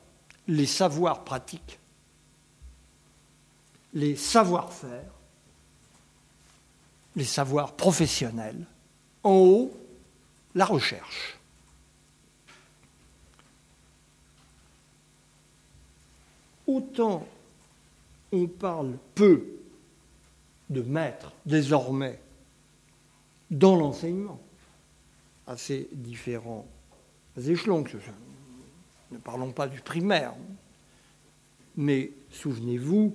les 0.48 0.66
savoirs 0.66 1.22
pratiques, 1.22 1.78
les 3.94 4.16
savoir-faire, 4.16 5.10
les 7.16 7.24
savoirs 7.24 7.72
professionnels. 7.72 8.66
En 9.22 9.32
haut, 9.32 9.72
la 10.54 10.66
recherche. 10.66 11.38
Autant 16.66 17.26
on 18.34 18.46
parle 18.48 18.96
peu 19.14 19.46
de 20.70 20.82
maîtres 20.82 21.32
désormais 21.46 22.18
dans 23.50 23.76
l'enseignement, 23.76 24.40
à 25.46 25.56
ces 25.56 25.88
différents 25.92 26.66
échelons. 27.36 27.84
Ne 29.12 29.18
parlons 29.18 29.52
pas 29.52 29.68
du 29.68 29.80
primaire, 29.80 30.34
mais 31.76 32.10
souvenez-vous 32.30 33.14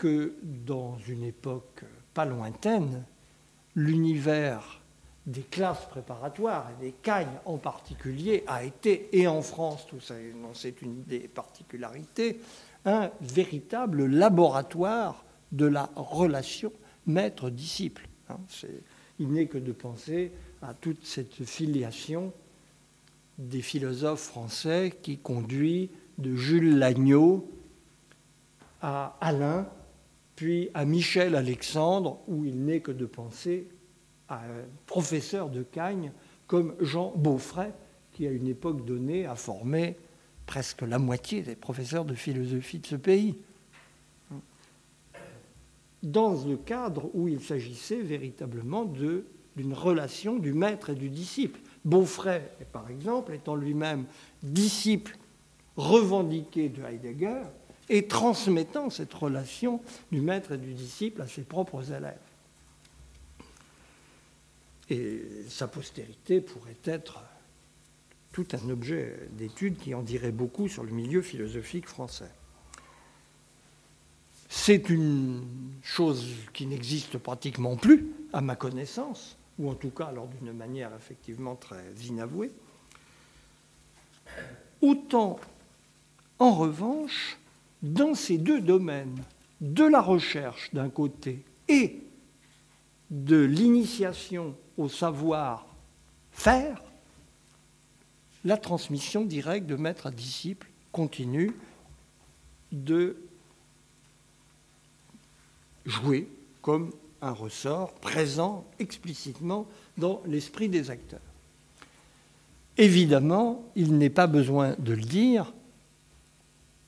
que 0.00 0.32
dans 0.42 0.96
une 1.08 1.24
époque 1.24 1.84
pas 2.14 2.24
lointaine, 2.24 3.04
l'univers 3.76 4.80
des 5.26 5.42
classes 5.42 5.84
préparatoires 5.90 6.70
et 6.70 6.86
des 6.86 6.92
cagnes 6.92 7.38
en 7.44 7.58
particulier 7.58 8.42
a 8.46 8.64
été, 8.64 9.10
et 9.12 9.26
en 9.26 9.42
France, 9.42 9.86
tout 9.86 10.00
ça, 10.00 10.14
c'est 10.54 10.80
une 10.80 11.02
des 11.02 11.28
particularités, 11.28 12.40
un 12.86 13.10
véritable 13.20 14.06
laboratoire 14.06 15.22
de 15.52 15.66
la 15.66 15.90
relation 15.96 16.72
maître-disciple. 17.04 18.08
Hein. 18.30 18.38
il 19.18 19.28
n'est 19.28 19.48
que 19.48 19.58
de 19.58 19.72
penser 19.72 20.32
à 20.62 20.72
toute 20.72 21.04
cette 21.04 21.44
filiation 21.44 22.32
des 23.36 23.60
philosophes 23.60 24.22
français 24.22 24.94
qui 25.02 25.18
conduit 25.18 25.90
de 26.16 26.34
Jules 26.34 26.78
Lagneau 26.78 27.50
à 28.80 29.18
Alain, 29.20 29.68
puis 30.40 30.70
à 30.72 30.86
Michel 30.86 31.34
Alexandre, 31.34 32.20
où 32.26 32.46
il 32.46 32.64
n'est 32.64 32.80
que 32.80 32.92
de 32.92 33.04
penser 33.04 33.68
à 34.26 34.36
un 34.36 34.64
professeur 34.86 35.50
de 35.50 35.62
Cagnes 35.62 36.12
comme 36.46 36.74
Jean 36.80 37.12
Beaufray, 37.14 37.74
qui 38.12 38.26
à 38.26 38.30
une 38.30 38.46
époque 38.46 38.86
donnée 38.86 39.26
a 39.26 39.34
formé 39.34 39.98
presque 40.46 40.80
la 40.80 40.98
moitié 40.98 41.42
des 41.42 41.56
professeurs 41.56 42.06
de 42.06 42.14
philosophie 42.14 42.78
de 42.78 42.86
ce 42.86 42.96
pays, 42.96 43.36
dans 46.02 46.42
le 46.46 46.56
cadre 46.56 47.10
où 47.12 47.28
il 47.28 47.42
s'agissait 47.42 48.00
véritablement 48.00 48.86
d'une 48.86 49.74
relation 49.74 50.38
du 50.38 50.54
maître 50.54 50.88
et 50.88 50.94
du 50.94 51.10
disciple. 51.10 51.60
Beaufray, 51.84 52.40
par 52.72 52.88
exemple, 52.88 53.34
étant 53.34 53.56
lui-même 53.56 54.06
disciple 54.42 55.18
revendiqué 55.76 56.70
de 56.70 56.82
Heidegger 56.82 57.42
et 57.90 58.06
transmettant 58.06 58.88
cette 58.88 59.12
relation 59.12 59.82
du 60.12 60.20
maître 60.20 60.52
et 60.52 60.58
du 60.58 60.72
disciple 60.72 61.20
à 61.22 61.28
ses 61.28 61.42
propres 61.42 61.92
élèves. 61.92 62.16
Et 64.88 65.22
sa 65.48 65.66
postérité 65.66 66.40
pourrait 66.40 66.78
être 66.84 67.22
tout 68.32 68.46
un 68.52 68.70
objet 68.70 69.28
d'étude 69.32 69.76
qui 69.76 69.92
en 69.92 70.02
dirait 70.02 70.30
beaucoup 70.30 70.68
sur 70.68 70.84
le 70.84 70.92
milieu 70.92 71.20
philosophique 71.20 71.88
français. 71.88 72.30
C'est 74.48 74.88
une 74.88 75.44
chose 75.82 76.26
qui 76.52 76.66
n'existe 76.66 77.18
pratiquement 77.18 77.76
plus, 77.76 78.06
à 78.32 78.40
ma 78.40 78.54
connaissance, 78.54 79.36
ou 79.58 79.68
en 79.68 79.74
tout 79.74 79.90
cas 79.90 80.06
alors 80.06 80.28
d'une 80.28 80.52
manière 80.52 80.92
effectivement 80.94 81.56
très 81.56 81.92
inavouée. 82.04 82.52
Autant, 84.80 85.40
en 86.38 86.54
revanche, 86.54 87.39
dans 87.82 88.14
ces 88.14 88.38
deux 88.38 88.60
domaines, 88.60 89.22
de 89.60 89.84
la 89.84 90.00
recherche 90.00 90.70
d'un 90.72 90.88
côté 90.88 91.44
et 91.68 92.00
de 93.10 93.40
l'initiation 93.40 94.54
au 94.78 94.88
savoir 94.88 95.66
faire, 96.32 96.82
la 98.44 98.56
transmission 98.56 99.24
directe 99.24 99.66
de 99.66 99.76
maître 99.76 100.06
à 100.06 100.10
disciple 100.10 100.70
continue 100.92 101.52
de 102.72 103.16
jouer 105.84 106.28
comme 106.62 106.90
un 107.20 107.32
ressort 107.32 107.92
présent 107.94 108.64
explicitement 108.78 109.66
dans 109.98 110.22
l'esprit 110.26 110.68
des 110.68 110.90
acteurs. 110.90 111.20
Évidemment, 112.78 113.62
il 113.76 113.98
n'est 113.98 114.08
pas 114.08 114.26
besoin 114.26 114.74
de 114.78 114.92
le 114.92 115.02
dire, 115.02 115.52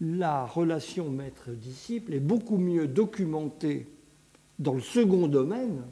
la 0.03 0.45
relation 0.47 1.09
maître-disciple 1.11 2.13
est 2.13 2.21
beaucoup 2.21 2.59
mieux 2.59 2.89
documentée 2.89 3.87
dans 4.59 4.75
le 4.75 4.81
second 4.81 5.29
domaine, 5.29 5.85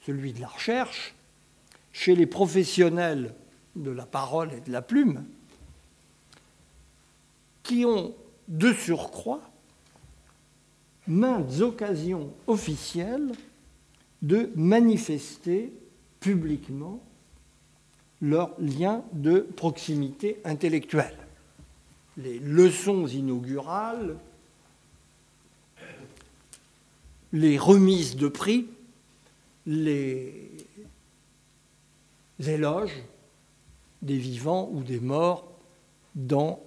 celui 0.00 0.32
de 0.32 0.40
la 0.40 0.48
recherche, 0.48 1.14
chez 1.92 2.14
les 2.14 2.24
professionnels 2.24 3.34
de 3.76 3.90
la 3.90 4.06
parole 4.06 4.54
et 4.54 4.60
de 4.62 4.72
la 4.72 4.80
plume, 4.80 5.26
qui 7.62 7.84
ont 7.84 8.14
de 8.48 8.72
surcroît 8.72 9.42
maintes 11.06 11.60
occasions 11.60 12.32
officielles 12.46 13.32
de 14.22 14.50
manifester 14.56 15.74
publiquement 16.18 17.02
leur 18.22 18.58
lien 18.58 19.04
de 19.12 19.40
proximité 19.40 20.40
intellectuelle. 20.44 21.17
Les 22.18 22.38
leçons 22.38 23.06
inaugurales, 23.06 24.18
les 27.32 27.58
remises 27.58 28.16
de 28.16 28.28
prix, 28.28 28.68
les 29.66 30.50
éloges 32.40 33.02
des 34.02 34.18
vivants 34.18 34.68
ou 34.72 34.82
des 34.82 35.00
morts 35.00 35.50
dans 36.14 36.60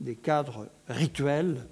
des 0.00 0.16
cadres 0.16 0.68
rituels 0.88 1.66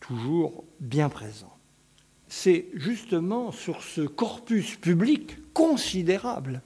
toujours 0.00 0.64
bien 0.80 1.08
présents. 1.08 1.56
C'est 2.28 2.66
justement 2.74 3.52
sur 3.52 3.82
ce 3.82 4.00
corpus 4.00 4.76
public 4.76 5.36
considérable 5.52 6.62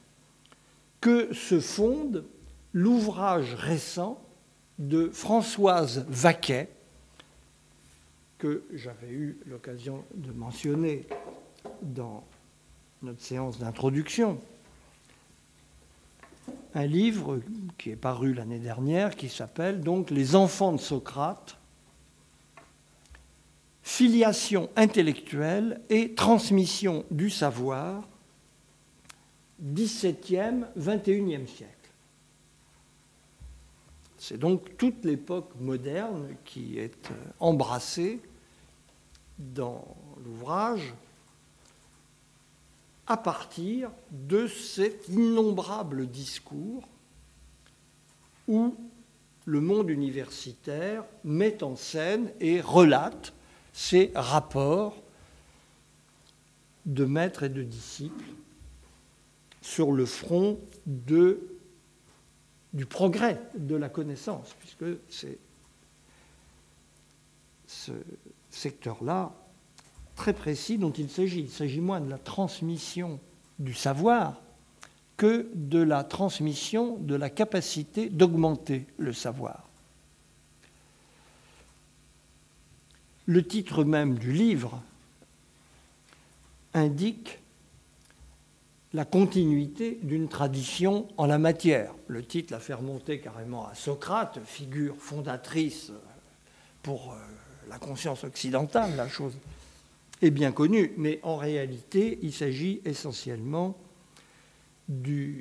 que 1.04 1.34
se 1.34 1.60
fonde 1.60 2.24
l'ouvrage 2.72 3.52
récent 3.52 4.18
de 4.78 5.10
Françoise 5.10 6.06
Vaquet, 6.08 6.70
que 8.38 8.64
j'avais 8.72 9.10
eu 9.10 9.38
l'occasion 9.44 10.02
de 10.14 10.32
mentionner 10.32 11.06
dans 11.82 12.24
notre 13.02 13.20
séance 13.20 13.58
d'introduction, 13.58 14.40
un 16.74 16.86
livre 16.86 17.38
qui 17.76 17.90
est 17.90 17.96
paru 17.96 18.32
l'année 18.32 18.58
dernière 18.58 19.14
qui 19.14 19.28
s'appelle 19.28 19.82
donc 19.82 20.08
Les 20.10 20.34
enfants 20.34 20.72
de 20.72 20.80
Socrate, 20.80 21.58
filiation 23.82 24.70
intellectuelle 24.74 25.82
et 25.90 26.14
transmission 26.14 27.04
du 27.10 27.28
savoir, 27.28 28.08
17e, 29.62 30.66
21e 30.78 31.46
siècle. 31.46 31.70
C'est 34.18 34.38
donc 34.38 34.76
toute 34.78 35.04
l'époque 35.04 35.50
moderne 35.60 36.34
qui 36.44 36.78
est 36.78 37.08
embrassée 37.40 38.20
dans 39.38 39.96
l'ouvrage 40.24 40.94
à 43.06 43.16
partir 43.16 43.90
de 44.10 44.46
cet 44.46 45.08
innombrable 45.08 46.06
discours 46.06 46.88
où 48.48 48.74
le 49.44 49.60
monde 49.60 49.90
universitaire 49.90 51.04
met 51.22 51.62
en 51.62 51.76
scène 51.76 52.32
et 52.40 52.60
relate 52.60 53.34
ces 53.72 54.10
rapports 54.14 55.02
de 56.86 57.04
maîtres 57.04 57.42
et 57.42 57.48
de 57.50 57.62
disciples 57.62 58.24
sur 59.64 59.92
le 59.92 60.04
front 60.04 60.58
du 60.84 61.38
progrès 62.86 63.40
de 63.56 63.74
la 63.74 63.88
connaissance, 63.88 64.54
puisque 64.60 64.84
c'est 65.08 65.38
ce 67.66 67.92
secteur-là 68.50 69.32
très 70.16 70.34
précis 70.34 70.76
dont 70.76 70.92
il 70.92 71.08
s'agit. 71.08 71.40
Il 71.40 71.50
s'agit 71.50 71.80
moins 71.80 72.02
de 72.02 72.10
la 72.10 72.18
transmission 72.18 73.18
du 73.58 73.72
savoir 73.72 74.42
que 75.16 75.48
de 75.54 75.80
la 75.80 76.04
transmission 76.04 76.98
de 76.98 77.14
la 77.14 77.30
capacité 77.30 78.10
d'augmenter 78.10 78.84
le 78.98 79.14
savoir. 79.14 79.70
Le 83.24 83.42
titre 83.42 83.82
même 83.82 84.18
du 84.18 84.30
livre 84.30 84.82
indique 86.74 87.38
la 88.94 89.04
continuité 89.04 89.98
d'une 90.02 90.28
tradition 90.28 91.08
en 91.16 91.26
la 91.26 91.38
matière. 91.38 91.92
Le 92.06 92.24
titre 92.24 92.52
l'a 92.52 92.60
fait 92.60 92.74
remonter 92.74 93.18
carrément 93.18 93.66
à 93.66 93.74
Socrate, 93.74 94.38
figure 94.46 94.94
fondatrice 94.96 95.90
pour 96.82 97.12
euh, 97.12 97.16
la 97.68 97.78
conscience 97.78 98.22
occidentale, 98.22 98.94
la 98.96 99.08
chose 99.08 99.34
est 100.22 100.30
bien 100.30 100.52
connue, 100.52 100.92
mais 100.96 101.18
en 101.24 101.36
réalité, 101.36 102.20
il 102.22 102.32
s'agit 102.32 102.80
essentiellement 102.84 103.76
de 104.88 105.34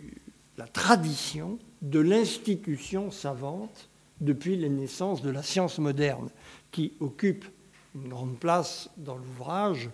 la 0.57 0.67
tradition 0.67 1.59
de 1.83 1.99
l'institution 1.99 3.11
savante 3.11 3.89
depuis 4.19 4.55
les 4.55 4.69
naissances 4.69 5.21
de 5.21 5.29
la 5.29 5.43
science 5.43 5.77
moderne, 5.77 6.29
qui 6.71 6.93
occupe 6.99 7.45
une 7.93 8.09
grande 8.09 8.39
place 8.39 8.89
dans 8.97 9.15
l'ouvrage. 9.15 9.89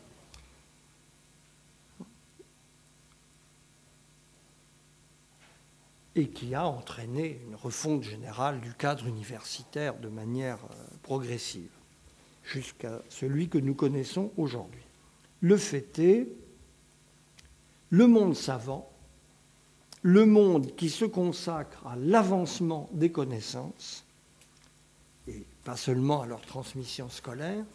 Et 6.15 6.29
qui 6.29 6.55
a 6.55 6.65
entraîné 6.65 7.41
une 7.47 7.55
refonte 7.55 8.03
générale 8.03 8.59
du 8.61 8.73
cadre 8.73 9.07
universitaire 9.07 9.97
de 9.99 10.07
manière 10.07 10.59
euh, 10.71 10.75
progressive 11.03 11.69
jusqu'à 12.43 13.01
celui 13.09 13.47
que 13.47 13.57
nous 13.57 13.75
connaissons 13.75 14.31
aujourd'hui. 14.37 14.81
Le 15.41 15.55
fait 15.55 15.99
est, 15.99 16.27
le 17.89 18.07
monde 18.07 18.35
savant, 18.35 18.91
le 20.01 20.25
monde 20.25 20.75
qui 20.75 20.89
se 20.89 21.05
consacre 21.05 21.85
à 21.85 21.95
l'avancement 21.95 22.89
des 22.93 23.11
connaissances, 23.11 24.05
et 25.27 25.45
pas 25.63 25.75
seulement 25.75 26.21
à 26.21 26.25
leur 26.25 26.41
transmission 26.41 27.09
scolaire, 27.09 27.65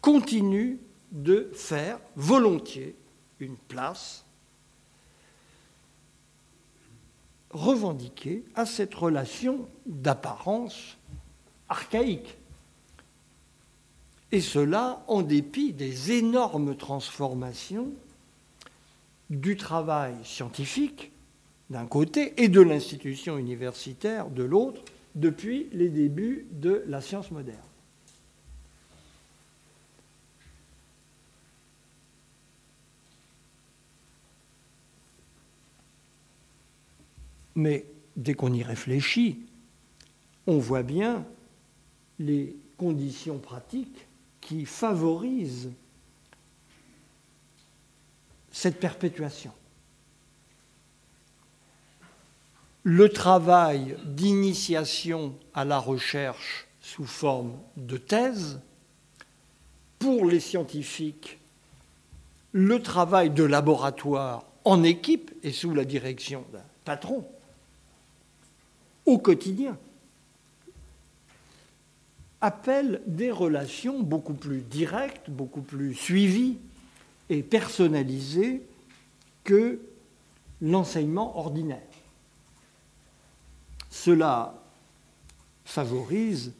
continue 0.00 0.78
de 1.10 1.50
faire 1.54 1.98
volontiers 2.16 2.96
une 3.40 3.56
place 3.56 4.24
revendiquée 7.52 8.44
à 8.54 8.66
cette 8.66 8.94
relation 8.94 9.68
d'apparence 9.86 10.98
archaïque 11.68 12.36
et 14.32 14.40
cela 14.40 15.04
en 15.08 15.22
dépit 15.22 15.74
des 15.74 16.12
énormes 16.12 16.74
transformations 16.74 17.92
du 19.28 19.56
travail 19.56 20.14
scientifique 20.24 21.12
d'un 21.70 21.86
côté 21.86 22.34
et 22.42 22.48
de 22.48 22.60
l'institution 22.60 23.38
universitaire 23.38 24.30
de 24.30 24.42
l'autre 24.42 24.82
depuis 25.14 25.68
les 25.72 25.90
débuts 25.90 26.46
de 26.52 26.82
la 26.86 27.00
science 27.00 27.30
moderne. 27.30 27.58
Mais 37.54 37.86
dès 38.16 38.34
qu'on 38.34 38.52
y 38.52 38.62
réfléchit, 38.62 39.40
on 40.46 40.58
voit 40.58 40.82
bien 40.82 41.24
les 42.18 42.56
conditions 42.76 43.38
pratiques 43.38 44.06
qui 44.40 44.64
favorise 44.64 45.70
cette 48.50 48.80
perpétuation. 48.80 49.52
Le 52.84 53.08
travail 53.08 53.96
d'initiation 54.04 55.34
à 55.54 55.64
la 55.64 55.78
recherche 55.78 56.66
sous 56.80 57.06
forme 57.06 57.56
de 57.76 57.96
thèse, 57.96 58.60
pour 59.98 60.26
les 60.26 60.40
scientifiques, 60.40 61.38
le 62.50 62.82
travail 62.82 63.30
de 63.30 63.44
laboratoire 63.44 64.44
en 64.64 64.82
équipe 64.82 65.30
et 65.44 65.52
sous 65.52 65.72
la 65.74 65.84
direction 65.84 66.44
d'un 66.52 66.64
patron 66.84 67.24
au 69.06 69.18
quotidien 69.18 69.76
appelle 72.40 73.00
des 73.06 73.30
relations 73.30 74.00
beaucoup 74.00 74.34
plus 74.34 74.62
directes, 74.62 75.30
beaucoup 75.30 75.62
plus 75.62 75.94
suivies 75.94 76.58
et 77.30 77.42
personnalisées 77.42 78.62
que 79.44 79.80
l'enseignement 80.60 81.38
ordinaire. 81.38 81.80
Cela 83.90 84.60
favorise 85.64 86.52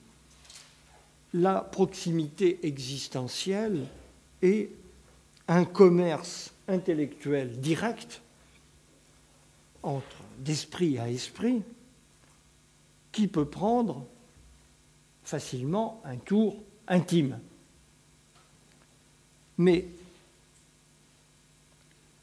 la 1.34 1.60
proximité 1.60 2.60
existentielle 2.62 3.86
et 4.40 4.70
un 5.48 5.64
commerce 5.64 6.52
intellectuel 6.68 7.58
direct 7.58 8.20
entre 9.82 10.22
d'esprit 10.38 10.98
à 10.98 11.08
esprit 11.10 11.62
qui 13.12 13.28
peut 13.28 13.48
prendre 13.48 14.06
facilement 15.22 16.00
un 16.04 16.16
tour 16.16 16.56
intime. 16.88 17.38
Mais 19.58 19.86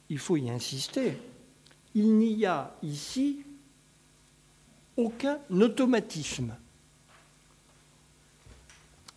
il 0.09 0.17
faut 0.17 0.35
y 0.35 0.49
insister, 0.49 1.13
il 1.93 2.17
n'y 2.17 2.45
a 2.45 2.75
ici 2.81 3.45
aucun 4.97 5.39
automatisme. 5.51 6.55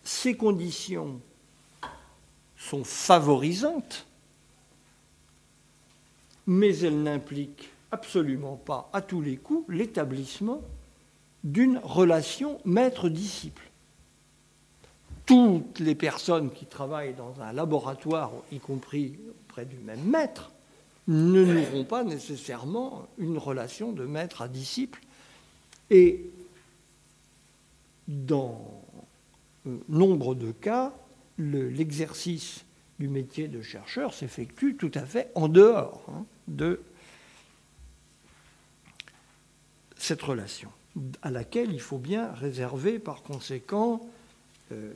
Ces 0.03 0.37
conditions 0.37 1.19
sont 2.55 2.83
favorisantes, 2.83 4.05
mais 6.45 6.77
elles 6.79 7.01
n'impliquent 7.01 7.69
absolument 7.91 8.55
pas 8.55 8.89
à 8.93 9.01
tous 9.01 9.21
les 9.21 9.37
coups 9.37 9.65
l'établissement 9.69 10.61
d'une 11.43 11.79
relation 11.83 12.59
maître-disciple 12.65 13.63
toutes 15.25 15.79
les 15.79 15.95
personnes 15.95 16.51
qui 16.51 16.65
travaillent 16.65 17.13
dans 17.13 17.41
un 17.41 17.53
laboratoire, 17.53 18.31
y 18.51 18.59
compris 18.59 19.15
auprès 19.47 19.65
du 19.65 19.77
même 19.77 20.03
maître, 20.03 20.51
ne 21.07 21.43
n'auront 21.43 21.83
pas 21.83 22.03
nécessairement 22.03 23.07
une 23.17 23.37
relation 23.37 23.91
de 23.91 24.05
maître 24.05 24.41
à 24.41 24.47
disciple. 24.47 25.01
Et 25.89 26.29
dans 28.07 28.81
nombre 29.89 30.35
de 30.35 30.51
cas, 30.51 30.93
l'exercice 31.37 32.63
du 32.99 33.07
métier 33.07 33.47
de 33.47 33.61
chercheur 33.61 34.13
s'effectue 34.13 34.75
tout 34.75 34.91
à 34.93 35.05
fait 35.05 35.31
en 35.35 35.47
dehors 35.47 36.05
hein, 36.09 36.25
de 36.47 36.81
cette 39.97 40.21
relation, 40.21 40.69
à 41.21 41.31
laquelle 41.31 41.71
il 41.71 41.81
faut 41.81 41.97
bien 41.97 42.31
réserver 42.33 42.99
par 42.99 43.23
conséquent 43.23 44.01
euh, 44.71 44.93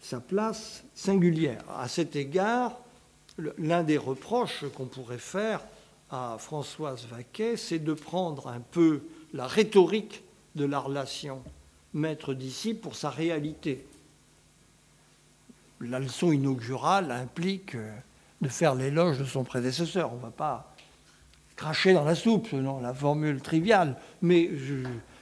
sa 0.00 0.20
place 0.20 0.84
singulière. 0.94 1.62
À 1.76 1.88
cet 1.88 2.16
égard, 2.16 2.78
l'un 3.58 3.82
des 3.82 3.98
reproches 3.98 4.64
qu'on 4.74 4.86
pourrait 4.86 5.18
faire 5.18 5.60
à 6.10 6.36
Françoise 6.38 7.06
Vaquet, 7.06 7.56
c'est 7.56 7.78
de 7.78 7.92
prendre 7.92 8.48
un 8.48 8.60
peu 8.60 9.02
la 9.34 9.46
rhétorique 9.46 10.22
de 10.54 10.64
la 10.64 10.78
relation 10.78 11.42
maître-disciple 11.92 12.80
pour 12.80 12.96
sa 12.96 13.10
réalité. 13.10 13.84
La 15.80 15.98
leçon 15.98 16.32
inaugurale 16.32 17.10
implique 17.10 17.74
euh, 17.74 17.94
de 18.40 18.48
faire 18.48 18.74
l'éloge 18.74 19.18
de 19.18 19.24
son 19.24 19.44
prédécesseur. 19.44 20.12
On 20.12 20.16
ne 20.16 20.22
va 20.22 20.30
pas 20.30 20.74
cracher 21.58 21.92
dans 21.92 22.04
la 22.04 22.14
soupe, 22.14 22.46
selon 22.48 22.80
la 22.80 22.94
formule 22.94 23.42
triviale, 23.42 23.96
mais 24.22 24.48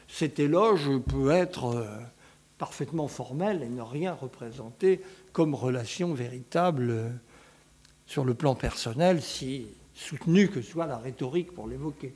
cet 0.07 0.38
éloge 0.38 0.90
peut 1.09 1.31
être 1.31 1.64
euh, 1.64 1.87
parfaitement 2.59 3.09
formelle 3.09 3.62
et 3.62 3.70
ne 3.70 3.81
rien 3.81 4.12
représenter 4.12 5.01
comme 5.33 5.55
relation 5.55 6.12
véritable 6.12 6.90
euh, 6.90 7.09
sur 8.07 8.27
le 8.27 8.35
plan 8.35 8.55
personnel, 8.55 9.22
si 9.22 9.66
soutenu 9.94 10.49
que 10.49 10.61
soit 10.61 10.85
la 10.85 10.99
rhétorique 10.99 11.53
pour 11.53 11.66
l'évoquer. 11.66 12.14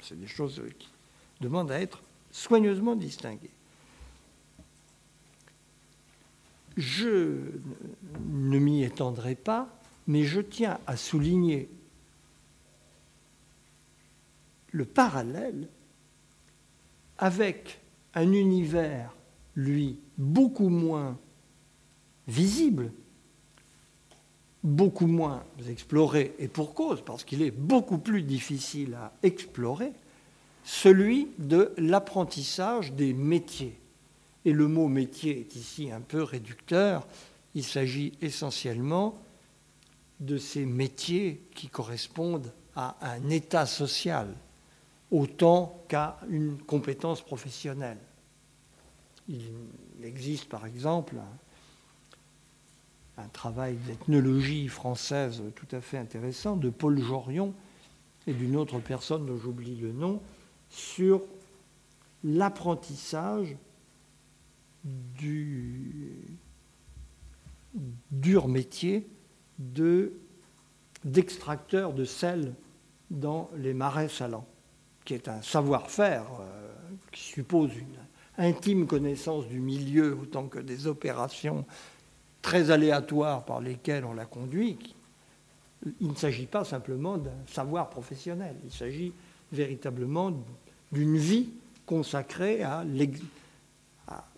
C'est 0.00 0.18
des 0.18 0.26
choses 0.26 0.60
qui 0.76 0.88
demandent 1.40 1.70
à 1.70 1.80
être 1.80 2.02
soigneusement 2.32 2.96
distingué. 2.96 3.50
Je 6.76 7.38
ne 8.26 8.58
m'y 8.58 8.82
étendrai 8.82 9.36
pas, 9.36 9.68
mais 10.08 10.24
je 10.24 10.40
tiens 10.40 10.80
à 10.88 10.96
souligner 10.96 11.70
le 14.76 14.84
parallèle 14.84 15.68
avec 17.18 17.80
un 18.14 18.30
univers, 18.32 19.16
lui, 19.54 19.98
beaucoup 20.18 20.68
moins 20.68 21.18
visible, 22.28 22.92
beaucoup 24.62 25.06
moins 25.06 25.44
exploré, 25.68 26.34
et 26.38 26.48
pour 26.48 26.74
cause, 26.74 27.02
parce 27.02 27.24
qu'il 27.24 27.40
est 27.40 27.50
beaucoup 27.50 27.96
plus 27.96 28.22
difficile 28.22 28.94
à 28.94 29.14
explorer, 29.22 29.92
celui 30.62 31.28
de 31.38 31.72
l'apprentissage 31.78 32.92
des 32.92 33.14
métiers. 33.14 33.78
Et 34.44 34.52
le 34.52 34.68
mot 34.68 34.88
métier 34.88 35.40
est 35.40 35.56
ici 35.56 35.90
un 35.90 36.00
peu 36.00 36.22
réducteur. 36.22 37.06
Il 37.54 37.64
s'agit 37.64 38.12
essentiellement 38.20 39.18
de 40.20 40.36
ces 40.36 40.66
métiers 40.66 41.42
qui 41.54 41.68
correspondent 41.68 42.52
à 42.74 42.96
un 43.00 43.30
état 43.30 43.64
social 43.64 44.34
autant 45.10 45.84
qu'à 45.88 46.18
une 46.28 46.58
compétence 46.58 47.22
professionnelle. 47.22 47.98
Il 49.28 49.52
existe 50.02 50.48
par 50.48 50.66
exemple 50.66 51.16
un, 53.16 53.28
travail 53.28 53.76
d'ethnologie 53.86 54.68
française 54.68 55.42
tout 55.54 55.66
à 55.72 55.80
fait 55.80 55.98
intéressant 55.98 56.56
de 56.56 56.70
Paul 56.70 57.00
Jorion 57.00 57.54
et 58.26 58.32
d'une 58.32 58.56
autre 58.56 58.78
personne 58.78 59.26
dont 59.26 59.38
j'oublie 59.38 59.76
le 59.76 59.92
nom 59.92 60.20
sur 60.68 61.22
l'apprentissage 62.22 63.56
du 64.84 66.38
dur 68.10 68.48
métier 68.48 69.06
d'extracteur 71.04 71.92
de, 71.92 72.04
sel 72.04 72.54
dans 73.10 73.50
les 73.56 73.74
marais 73.74 74.08
salants, 74.08 74.46
qui 75.06 75.14
est 75.14 75.28
un 75.28 75.40
savoir-faire 75.40 76.26
euh, 76.40 76.68
qui 77.12 77.22
suppose 77.22 77.70
une 77.74 77.96
intime 78.36 78.86
connaissance 78.86 79.46
du 79.46 79.60
milieu 79.60 80.18
autant 80.20 80.48
que 80.48 80.58
des 80.58 80.86
opérations 80.86 81.64
très 82.42 82.70
aléatoires 82.70 83.44
par 83.44 83.60
lesquelles 83.60 84.04
on 84.04 84.12
la 84.12 84.26
conduit. 84.26 84.76
Il 86.00 86.08
ne 86.08 86.14
s'agit 86.14 86.46
pas 86.46 86.64
simplement 86.64 87.16
d'un 87.16 87.30
savoir 87.46 87.88
professionnel, 87.88 88.56
il 88.64 88.72
s'agit 88.72 89.12
véritablement 89.52 90.32
d'une 90.92 91.16
vie 91.16 91.50
consacrée 91.86 92.62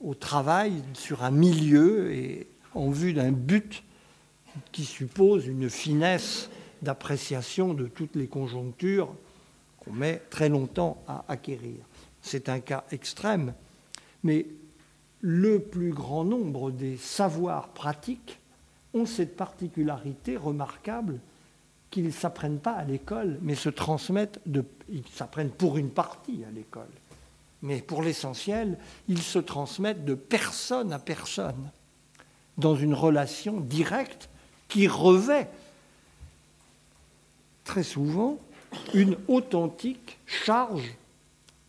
au 0.02 0.14
travail 0.14 0.82
sur 0.92 1.24
un 1.24 1.30
milieu 1.30 2.12
et 2.12 2.46
en 2.74 2.90
vue 2.90 3.14
d'un 3.14 3.32
but 3.32 3.82
qui 4.70 4.84
suppose 4.84 5.46
une 5.46 5.70
finesse 5.70 6.50
d'appréciation 6.82 7.74
de 7.74 7.86
toutes 7.86 8.16
les 8.16 8.26
conjonctures 8.26 9.14
met 9.92 10.22
très 10.30 10.48
longtemps 10.48 11.02
à 11.06 11.24
acquérir. 11.28 11.76
C'est 12.22 12.48
un 12.48 12.60
cas 12.60 12.84
extrême, 12.90 13.54
mais 14.22 14.46
le 15.20 15.60
plus 15.60 15.90
grand 15.90 16.24
nombre 16.24 16.70
des 16.70 16.96
savoirs 16.96 17.68
pratiques 17.68 18.38
ont 18.94 19.06
cette 19.06 19.36
particularité 19.36 20.36
remarquable 20.36 21.20
qu'ils 21.90 22.06
ne 22.06 22.10
s'apprennent 22.10 22.58
pas 22.60 22.72
à 22.72 22.84
l'école, 22.84 23.38
mais 23.42 23.54
se 23.54 23.68
transmettent, 23.68 24.40
de, 24.46 24.64
ils 24.88 25.06
s'apprennent 25.08 25.50
pour 25.50 25.78
une 25.78 25.90
partie 25.90 26.44
à 26.46 26.50
l'école. 26.50 26.90
Mais 27.62 27.80
pour 27.80 28.02
l'essentiel, 28.02 28.78
ils 29.08 29.22
se 29.22 29.38
transmettent 29.38 30.04
de 30.04 30.14
personne 30.14 30.92
à 30.92 30.98
personne, 30.98 31.70
dans 32.56 32.76
une 32.76 32.94
relation 32.94 33.60
directe 33.60 34.28
qui 34.68 34.86
revêt 34.86 35.48
très 37.64 37.82
souvent 37.82 38.38
une 38.94 39.16
authentique 39.28 40.18
charge 40.26 40.94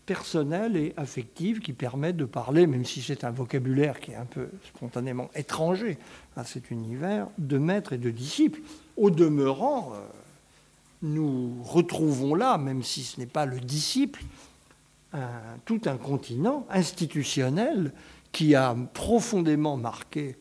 personnelle 0.05 0.75
et 0.75 0.93
affective 0.97 1.59
qui 1.59 1.73
permet 1.73 2.13
de 2.13 2.25
parler, 2.25 2.65
même 2.65 2.85
si 2.85 3.01
c'est 3.01 3.23
un 3.23 3.31
vocabulaire 3.31 3.99
qui 3.99 4.11
est 4.11 4.15
un 4.15 4.25
peu 4.25 4.49
spontanément 4.75 5.29
étranger 5.35 5.97
à 6.35 6.43
cet 6.43 6.71
univers, 6.71 7.27
de 7.37 7.57
maître 7.57 7.93
et 7.93 7.99
de 7.99 8.09
disciple. 8.09 8.59
Au 8.97 9.11
demeurant, 9.11 9.93
euh, 9.93 9.99
nous 11.03 11.61
retrouvons 11.63 12.33
là, 12.33 12.57
même 12.57 12.83
si 12.83 13.03
ce 13.03 13.19
n'est 13.19 13.27
pas 13.27 13.45
le 13.45 13.59
disciple, 13.59 14.23
tout 15.65 15.81
un 15.85 15.97
continent 15.97 16.67
institutionnel 16.69 17.93
qui 18.31 18.55
a 18.55 18.75
profondément 18.93 19.77
marqué 19.77 20.35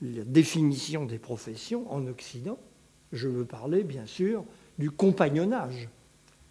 la 0.00 0.24
définition 0.24 1.04
des 1.04 1.18
professions 1.18 1.92
en 1.92 2.06
Occident, 2.08 2.58
je 3.12 3.28
veux 3.28 3.44
parler 3.44 3.84
bien 3.84 4.06
sûr 4.06 4.44
du 4.78 4.90
compagnonnage 4.90 5.88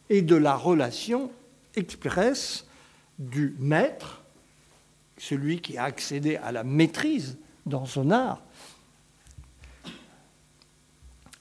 et 0.10 0.22
de 0.22 0.36
la 0.36 0.56
relation 0.56 1.32
expresse 1.76 2.66
du 3.20 3.56
maître, 3.60 4.24
celui 5.18 5.62
qui 5.62 5.78
a 5.78 5.84
accédé 5.84 6.36
à 6.38 6.52
la 6.52 6.64
maîtrise 6.64 7.38
dans 7.66 7.86
son 7.86 8.12
art, 8.12 8.42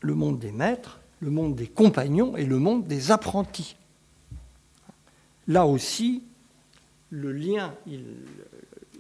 le 0.01 0.14
monde 0.14 0.38
des 0.38 0.53
maîtres, 0.53 1.01
le 1.21 1.31
monde 1.31 1.55
des 1.55 1.66
compagnons 1.66 2.37
et 2.37 2.45
le 2.45 2.59
monde 2.59 2.87
des 2.87 3.11
apprentis. 3.11 3.77
Là 5.47 5.66
aussi, 5.66 6.23
le 7.11 7.33
lien, 7.33 7.75
il, 7.87 8.05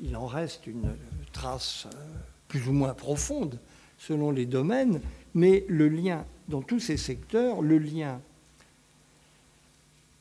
il 0.02 0.16
en 0.16 0.26
reste 0.26 0.66
une 0.66 0.96
trace 1.32 1.86
euh, 1.94 2.04
plus 2.48 2.68
ou 2.68 2.72
moins 2.72 2.94
profonde 2.94 3.58
selon 3.98 4.30
les 4.30 4.46
domaines, 4.46 5.00
mais 5.34 5.64
le 5.68 5.88
lien 5.88 6.24
dans 6.50 6.60
tous 6.60 6.80
ces 6.80 6.98
secteurs, 6.98 7.62
le 7.62 7.78
lien 7.78 8.20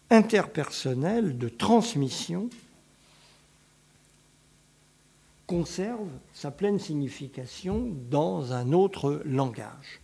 interpersonnel 0.09 1.37
de 1.37 1.49
transmission 1.49 2.49
conserve 5.45 6.07
sa 6.33 6.51
pleine 6.51 6.79
signification 6.79 7.89
dans 8.09 8.53
un 8.53 8.71
autre 8.71 9.21
langage. 9.25 9.99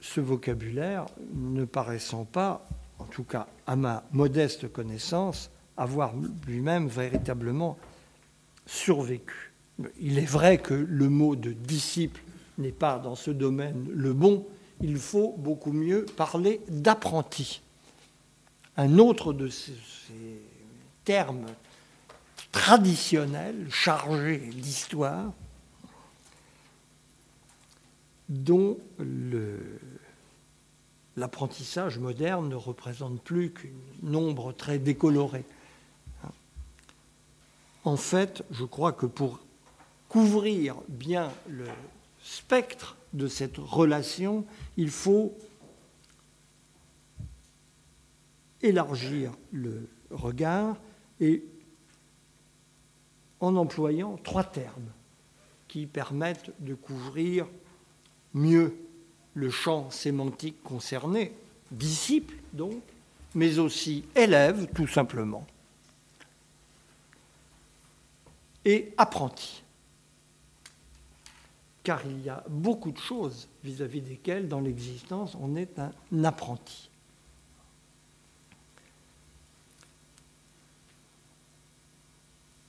Ce 0.00 0.20
vocabulaire 0.20 1.06
ne 1.32 1.64
paraissant 1.64 2.24
pas, 2.24 2.68
en 3.00 3.06
tout 3.06 3.24
cas 3.24 3.48
à 3.66 3.74
ma 3.74 4.04
modeste 4.12 4.72
connaissance, 4.72 5.50
avoir 5.76 6.14
lui-même 6.46 6.86
véritablement 6.86 7.76
survécu. 8.66 9.53
Il 10.00 10.18
est 10.18 10.24
vrai 10.24 10.58
que 10.58 10.74
le 10.74 11.08
mot 11.08 11.34
de 11.36 11.52
disciple 11.52 12.22
n'est 12.58 12.72
pas 12.72 12.98
dans 12.98 13.16
ce 13.16 13.30
domaine 13.30 13.88
le 13.90 14.12
bon, 14.12 14.46
il 14.80 14.98
faut 14.98 15.34
beaucoup 15.38 15.72
mieux 15.72 16.04
parler 16.04 16.60
d'apprenti. 16.68 17.62
Un 18.76 18.98
autre 18.98 19.32
de 19.32 19.48
ces, 19.48 19.72
termes 21.04 21.46
traditionnels, 22.50 23.66
chargés 23.70 24.38
d'histoire, 24.38 25.32
dont 28.28 28.78
l'apprentissage 31.16 31.98
moderne 31.98 32.48
ne 32.48 32.54
représente 32.54 33.20
plus 33.20 33.50
qu'un 33.50 33.68
nombre 34.02 34.52
très 34.52 34.78
décoloré. 34.78 35.44
En 37.84 37.96
fait, 37.96 38.42
je 38.50 38.64
crois 38.64 38.92
que 38.92 39.04
pour 39.04 39.43
couvrir 40.14 40.76
bien 40.86 41.32
le 41.48 41.66
spectre 42.22 42.96
de 43.14 43.26
cette 43.26 43.56
relation, 43.56 44.46
il 44.76 44.90
faut 44.90 45.36
élargir 48.62 49.32
le 49.50 49.88
regard 50.12 50.76
et 51.18 51.42
en 53.40 53.56
employant 53.56 54.16
trois 54.22 54.44
termes 54.44 54.92
qui 55.66 55.84
permettent 55.86 56.52
de 56.60 56.74
couvrir 56.74 57.48
mieux 58.34 58.76
le 59.34 59.50
champ 59.50 59.90
sémantique 59.90 60.62
concerné, 60.62 61.32
disciple 61.72 62.36
donc, 62.52 62.80
mais 63.34 63.58
aussi 63.58 64.04
élève 64.14 64.68
tout 64.76 64.86
simplement 64.86 65.44
et 68.64 68.94
apprenti. 68.96 69.63
Car 71.84 72.00
il 72.06 72.22
y 72.22 72.30
a 72.30 72.42
beaucoup 72.48 72.92
de 72.92 72.98
choses 72.98 73.46
vis-à-vis 73.62 74.00
desquelles, 74.00 74.48
dans 74.48 74.60
l'existence, 74.60 75.36
on 75.38 75.54
est 75.54 75.78
un 75.78 76.24
apprenti. 76.24 76.88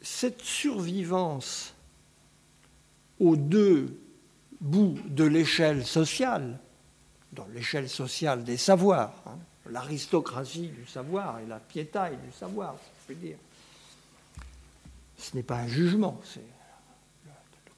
Cette 0.01 0.41
survivance 0.41 1.73
aux 3.19 3.37
deux 3.37 3.97
bouts 4.59 4.99
de 5.05 5.23
l'échelle 5.23 5.85
sociale, 5.85 6.59
dans 7.31 7.47
l'échelle 7.53 7.89
sociale 7.89 8.43
des 8.43 8.57
savoirs, 8.57 9.13
hein, 9.25 9.37
l'aristocratie 9.69 10.67
du 10.67 10.85
savoir 10.85 11.39
et 11.39 11.45
la 11.45 11.59
piétaille 11.59 12.17
du 12.17 12.31
savoir, 12.33 12.75
si 12.75 12.89
je 12.99 13.13
puis 13.13 13.27
dire. 13.27 13.37
Ce 15.17 15.35
n'est 15.35 15.43
pas 15.43 15.59
un 15.59 15.67
jugement, 15.67 16.19
c'est 16.25 16.41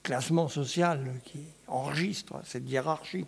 classement 0.02 0.48
social 0.48 1.20
qui 1.24 1.40
enregistre 1.66 2.40
cette 2.44 2.68
hiérarchie. 2.68 3.26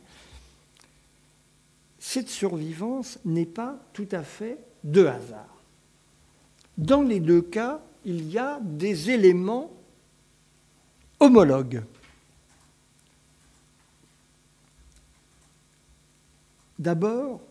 Cette 1.98 2.28
survivance 2.28 3.18
n'est 3.24 3.46
pas 3.46 3.76
tout 3.92 4.08
à 4.12 4.22
fait 4.22 4.58
de 4.84 5.06
hasard. 5.06 5.62
Dans 6.78 7.02
les 7.02 7.20
deux 7.20 7.42
cas, 7.42 7.80
il 8.04 8.30
y 8.30 8.38
a 8.38 8.58
des 8.62 9.10
éléments 9.10 9.70
homologues. 11.18 11.82
D'abord, 16.78 17.42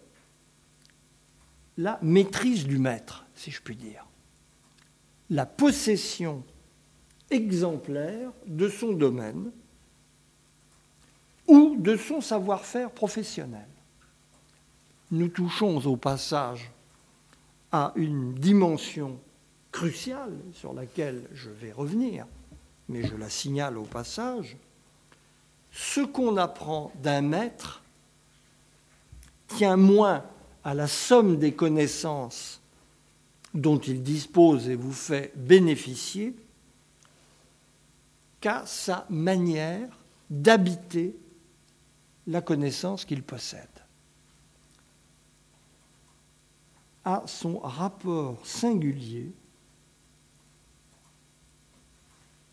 la 1.77 1.99
maîtrise 2.01 2.65
du 2.65 2.79
maître, 2.79 3.25
si 3.35 3.51
je 3.51 3.61
puis 3.61 3.75
dire. 3.75 4.05
La 5.29 5.45
possession 5.45 6.43
exemplaire 7.31 8.31
de 8.45 8.69
son 8.69 8.93
domaine 8.93 9.51
ou 11.47 11.75
de 11.77 11.97
son 11.97 12.21
savoir-faire 12.21 12.91
professionnel. 12.91 13.67
Nous 15.11 15.27
touchons 15.27 15.77
au 15.85 15.95
passage 15.95 16.69
à 17.71 17.93
une 17.95 18.33
dimension 18.35 19.19
cruciale 19.71 20.37
sur 20.53 20.73
laquelle 20.73 21.23
je 21.33 21.49
vais 21.49 21.71
revenir, 21.71 22.25
mais 22.87 23.03
je 23.03 23.15
la 23.15 23.29
signale 23.29 23.77
au 23.77 23.83
passage. 23.83 24.57
Ce 25.71 26.01
qu'on 26.01 26.37
apprend 26.37 26.91
d'un 27.01 27.21
maître 27.21 27.81
tient 29.47 29.77
moins 29.77 30.23
à 30.63 30.73
la 30.73 30.87
somme 30.87 31.37
des 31.37 31.53
connaissances 31.53 32.61
dont 33.53 33.79
il 33.79 34.03
dispose 34.03 34.69
et 34.69 34.75
vous 34.75 34.93
fait 34.93 35.31
bénéficier 35.35 36.35
qu'à 38.41 38.65
sa 38.65 39.05
manière 39.09 39.89
d'habiter 40.29 41.15
la 42.27 42.41
connaissance 42.41 43.05
qu'il 43.05 43.23
possède, 43.23 43.67
à 47.03 47.23
son 47.25 47.59
rapport 47.59 48.45
singulier 48.45 49.31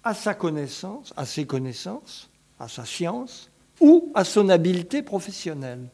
à 0.03 0.14
sa 0.14 0.35
connaissance, 0.35 1.12
à 1.16 1.27
ses 1.27 1.49
connaissances, 1.49 2.31
à 2.61 2.68
sa 2.68 2.85
science 2.85 3.51
ou 3.81 4.12
à 4.14 4.22
son 4.22 4.49
habileté 4.51 5.03
professionnelle. 5.03 5.88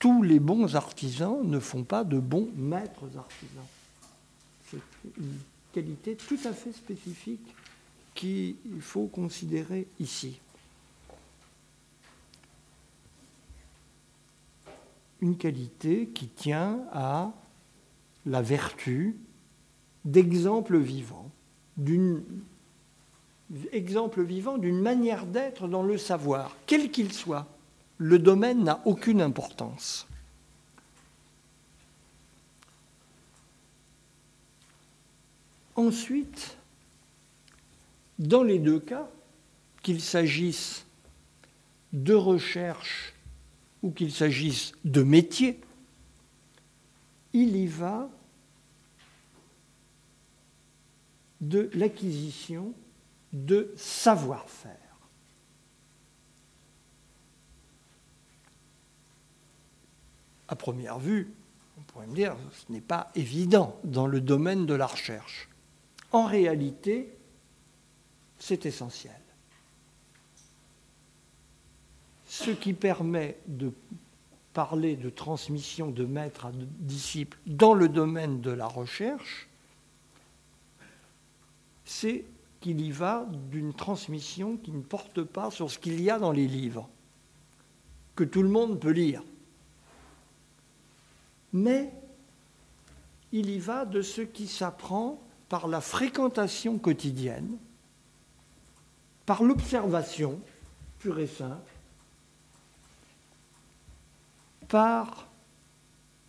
tous 0.00 0.22
les 0.22 0.40
bons 0.40 0.74
artisans 0.74 1.38
ne 1.44 1.60
font 1.60 1.84
pas 1.84 2.02
de 2.02 2.18
bons 2.18 2.48
maîtres 2.56 3.04
artisans. 3.16 3.66
C'est 4.70 4.78
une 5.18 5.38
qualité 5.72 6.16
tout 6.16 6.38
à 6.44 6.52
fait 6.52 6.72
spécifique 6.72 7.54
qu'il 8.14 8.56
faut 8.80 9.06
considérer 9.06 9.86
ici. 9.98 10.40
Une 15.20 15.36
qualité 15.36 16.06
qui 16.08 16.28
tient 16.28 16.80
à 16.92 17.32
la 18.26 18.42
vertu 18.42 19.16
d'exemple 20.04 20.78
vivant, 20.78 21.30
d'une 21.76 22.22
exemple 23.72 24.22
vivant 24.22 24.58
d'une 24.58 24.80
manière 24.80 25.26
d'être 25.26 25.68
dans 25.68 25.82
le 25.82 25.98
savoir, 25.98 26.56
quel 26.66 26.90
qu'il 26.90 27.12
soit 27.12 27.46
le 27.98 28.18
domaine 28.18 28.64
n'a 28.64 28.80
aucune 28.84 29.20
importance. 29.20 30.06
Ensuite, 35.80 36.58
dans 38.18 38.42
les 38.42 38.58
deux 38.58 38.80
cas, 38.80 39.08
qu'il 39.82 40.02
s'agisse 40.02 40.84
de 41.94 42.12
recherche 42.12 43.14
ou 43.82 43.90
qu'il 43.90 44.12
s'agisse 44.12 44.72
de 44.84 45.02
métier, 45.02 45.58
il 47.32 47.56
y 47.56 47.66
va 47.66 48.10
de 51.40 51.70
l'acquisition 51.72 52.74
de 53.32 53.72
savoir-faire. 53.76 54.76
à 60.48 60.56
première 60.56 60.98
vue, 60.98 61.32
on 61.78 61.82
pourrait 61.82 62.08
me 62.08 62.14
dire, 62.14 62.34
ce 62.52 62.72
n'est 62.72 62.80
pas 62.80 63.12
évident 63.14 63.78
dans 63.84 64.08
le 64.08 64.20
domaine 64.20 64.66
de 64.66 64.74
la 64.74 64.86
recherche. 64.86 65.49
En 66.12 66.24
réalité, 66.24 67.12
c'est 68.38 68.66
essentiel. 68.66 69.14
Ce 72.26 72.50
qui 72.50 72.72
permet 72.72 73.38
de 73.46 73.72
parler 74.52 74.96
de 74.96 75.10
transmission 75.10 75.90
de 75.90 76.04
maître 76.04 76.46
à 76.46 76.52
disciple 76.52 77.38
dans 77.46 77.74
le 77.74 77.88
domaine 77.88 78.40
de 78.40 78.50
la 78.50 78.66
recherche, 78.66 79.48
c'est 81.84 82.24
qu'il 82.60 82.80
y 82.80 82.90
va 82.90 83.26
d'une 83.50 83.72
transmission 83.72 84.56
qui 84.56 84.70
ne 84.70 84.82
porte 84.82 85.22
pas 85.22 85.50
sur 85.50 85.70
ce 85.70 85.78
qu'il 85.78 86.00
y 86.00 86.10
a 86.10 86.18
dans 86.18 86.32
les 86.32 86.46
livres, 86.46 86.88
que 88.16 88.24
tout 88.24 88.42
le 88.42 88.48
monde 88.48 88.78
peut 88.80 88.90
lire 88.90 89.22
mais 91.52 91.92
il 93.32 93.50
y 93.50 93.58
va 93.58 93.84
de 93.84 94.02
ce 94.02 94.22
qui 94.22 94.46
s'apprend 94.46 95.20
par 95.50 95.66
la 95.66 95.80
fréquentation 95.80 96.78
quotidienne, 96.78 97.58
par 99.26 99.42
l'observation 99.42 100.40
pure 101.00 101.18
et 101.18 101.26
simple, 101.26 101.72
par 104.68 105.26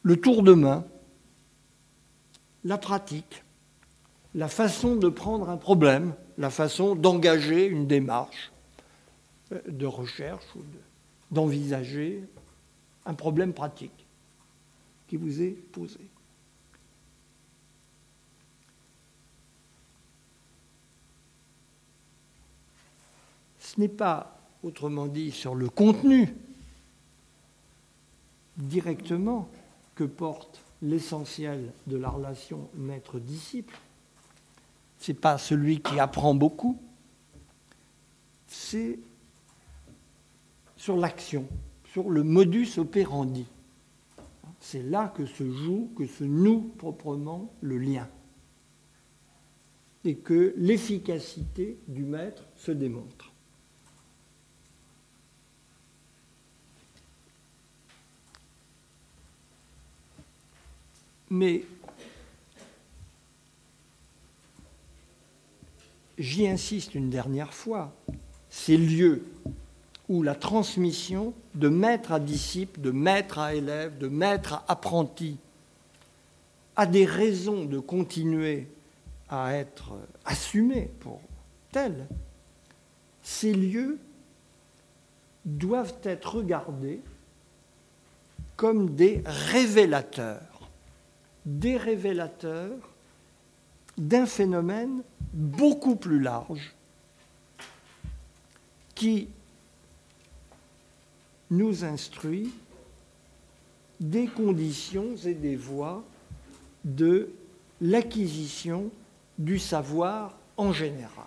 le 0.02 0.20
tour 0.20 0.42
de 0.42 0.54
main, 0.54 0.86
la 2.64 2.80
pratique, 2.80 3.44
la 4.34 4.48
façon 4.48 4.96
de 4.96 5.08
prendre 5.08 5.50
un 5.50 5.58
problème, 5.58 6.16
la 6.40 6.50
façon 6.50 6.96
d'engager 6.96 7.68
une 7.68 7.86
démarche 7.86 8.52
euh, 9.52 9.62
de 9.68 9.86
recherche 9.86 10.46
ou 10.56 10.64
d'envisager 11.30 12.24
un 13.06 13.14
problème 13.14 13.54
pratique 13.54 14.08
qui 15.08 15.18
vous 15.18 15.44
est 15.44 15.52
posé. 15.52 16.11
Ce 23.74 23.80
n'est 23.80 23.88
pas, 23.88 24.38
autrement 24.64 25.08
dit, 25.08 25.32
sur 25.32 25.56
le 25.56 25.70
contenu 25.70 26.36
directement 28.58 29.48
que 29.96 30.04
porte 30.04 30.60
l'essentiel 30.82 31.72
de 31.88 31.96
la 31.96 32.10
relation 32.10 32.68
maître-disciple. 32.76 33.74
Ce 35.00 35.14
n'est 35.14 35.18
pas 35.18 35.38
celui 35.38 35.80
qui 35.80 36.02
apprend 36.02 36.36
beaucoup, 36.36 36.82
c'est 38.46 39.00
sur 40.76 40.98
l'action, 40.98 41.48
sur 41.94 42.10
le 42.10 42.24
modus 42.24 42.78
operandi. 42.78 43.46
C'est 44.60 44.84
là 44.84 45.14
que 45.16 45.26
se 45.26 45.50
joue, 45.50 45.94
que 45.96 46.08
se 46.08 46.26
noue 46.26 46.74
proprement 46.78 47.54
le 47.62 47.78
lien. 47.78 48.10
Et 50.04 50.16
que 50.16 50.54
l'efficacité 50.58 51.80
du 51.88 52.04
maître 52.04 52.44
se 52.58 52.72
démontre. 52.72 53.31
Mais 61.32 61.64
j'y 66.18 66.46
insiste 66.46 66.94
une 66.94 67.10
dernière 67.10 67.54
fois, 67.54 67.96
ces 68.50 68.76
lieux 68.76 69.24
où 70.10 70.24
la 70.24 70.36
transmission 70.36 71.34
de 71.56 71.70
maître 71.70 72.12
à 72.12 72.20
disciple, 72.20 72.82
de 72.82 72.92
maître 72.92 73.40
à 73.40 73.56
élève, 73.56 73.98
de 73.98 74.10
maître 74.10 74.56
à 74.56 74.66
apprenti, 74.68 75.38
a 76.76 76.86
des 76.86 77.06
raisons 77.06 77.64
de 77.64 77.80
continuer 77.80 78.68
à 79.30 79.54
être 79.54 79.94
assumés 80.26 80.90
pour 81.00 81.22
tels, 81.72 82.08
ces 83.24 83.54
lieux 83.54 84.00
doivent 85.46 85.96
être 86.04 86.36
regardés 86.36 87.00
comme 88.58 88.96
des 88.96 89.24
révélateurs, 89.26 90.51
des 91.46 91.78
révélateurs 91.78 92.78
d'un 93.98 94.26
phénomène 94.26 95.04
beaucoup 95.34 95.96
plus 95.96 96.20
large 96.20 96.74
qui 98.96 99.30
nous 101.50 101.84
instruit 101.84 102.52
des 104.00 104.28
conditions 104.28 105.16
et 105.26 105.34
des 105.34 105.56
voies 105.56 106.04
de 106.86 107.30
l'acquisition 107.82 108.90
du 109.38 109.60
savoir 109.60 110.38
en 110.58 110.72
général. 110.72 111.26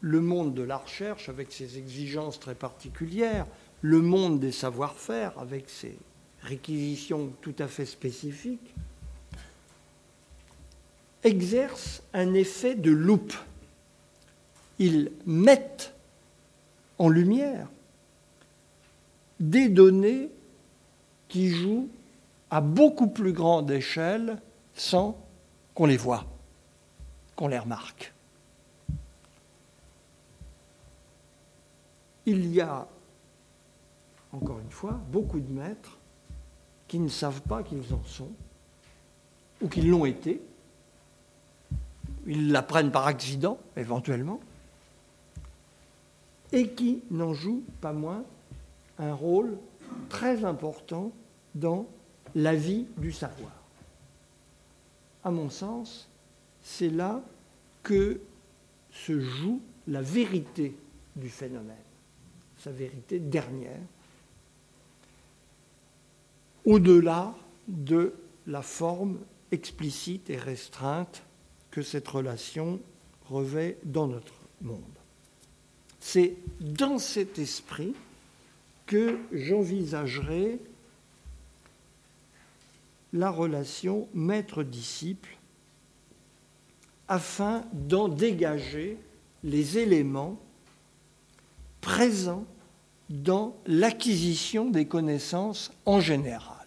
Le 0.00 0.20
monde 0.20 0.54
de 0.54 0.62
la 0.62 0.76
recherche, 0.76 1.28
avec 1.28 1.50
ses 1.50 1.76
exigences 1.76 2.38
très 2.38 2.54
particulières, 2.54 3.46
le 3.80 4.00
monde 4.00 4.38
des 4.38 4.52
savoir-faire, 4.52 5.38
avec 5.38 5.68
ses 5.68 5.98
réquisitions 6.42 7.32
tout 7.40 7.54
à 7.58 7.68
fait 7.68 7.86
spécifiques, 7.86 8.74
exerce 11.24 12.02
un 12.12 12.34
effet 12.34 12.74
de 12.74 12.90
loupe. 12.90 13.34
Ils 14.78 15.10
mettent 15.26 15.94
en 16.98 17.08
lumière 17.08 17.68
des 19.40 19.68
données 19.68 20.30
qui 21.28 21.50
jouent 21.50 21.88
à 22.50 22.60
beaucoup 22.60 23.08
plus 23.08 23.32
grande 23.32 23.70
échelle 23.70 24.40
sans 24.74 25.18
qu'on 25.74 25.86
les 25.86 25.96
voit, 25.96 26.26
qu'on 27.36 27.48
les 27.48 27.58
remarque. 27.58 28.12
Il 32.26 32.46
y 32.52 32.60
a, 32.60 32.86
encore 34.32 34.60
une 34.60 34.70
fois, 34.70 35.00
beaucoup 35.10 35.40
de 35.40 35.50
maîtres 35.50 35.97
qui 36.88 36.98
ne 36.98 37.08
savent 37.08 37.42
pas 37.42 37.62
qu'ils 37.62 37.94
en 37.94 38.02
sont, 38.04 38.32
ou 39.60 39.68
qu'ils 39.68 39.88
l'ont 39.90 40.06
été. 40.06 40.40
Ils 42.26 42.50
l'apprennent 42.50 42.90
par 42.90 43.06
accident, 43.06 43.58
éventuellement, 43.76 44.40
et 46.52 46.70
qui 46.70 47.02
n'en 47.10 47.34
jouent 47.34 47.64
pas 47.80 47.92
moins 47.92 48.24
un 48.98 49.14
rôle 49.14 49.58
très 50.08 50.44
important 50.44 51.12
dans 51.54 51.86
la 52.34 52.54
vie 52.54 52.86
du 52.96 53.12
savoir. 53.12 53.52
À 55.24 55.30
mon 55.30 55.50
sens, 55.50 56.08
c'est 56.62 56.90
là 56.90 57.22
que 57.82 58.20
se 58.92 59.20
joue 59.20 59.60
la 59.86 60.02
vérité 60.02 60.76
du 61.16 61.28
phénomène, 61.28 61.76
sa 62.58 62.70
vérité 62.70 63.18
dernière, 63.18 63.80
au-delà 66.68 67.34
de 67.66 68.12
la 68.46 68.60
forme 68.60 69.18
explicite 69.52 70.28
et 70.28 70.36
restreinte 70.36 71.22
que 71.70 71.80
cette 71.80 72.06
relation 72.06 72.78
revêt 73.30 73.78
dans 73.84 74.06
notre 74.06 74.34
monde. 74.60 74.82
C'est 75.98 76.36
dans 76.60 76.98
cet 76.98 77.38
esprit 77.38 77.94
que 78.84 79.18
j'envisagerai 79.32 80.60
la 83.14 83.30
relation 83.30 84.06
maître-disciple 84.12 85.38
afin 87.08 87.64
d'en 87.72 88.08
dégager 88.08 88.98
les 89.42 89.78
éléments 89.78 90.38
présents 91.80 92.44
dans 93.08 93.56
l'acquisition 93.64 94.68
des 94.68 94.86
connaissances 94.86 95.72
en 95.86 96.00
général. 96.00 96.57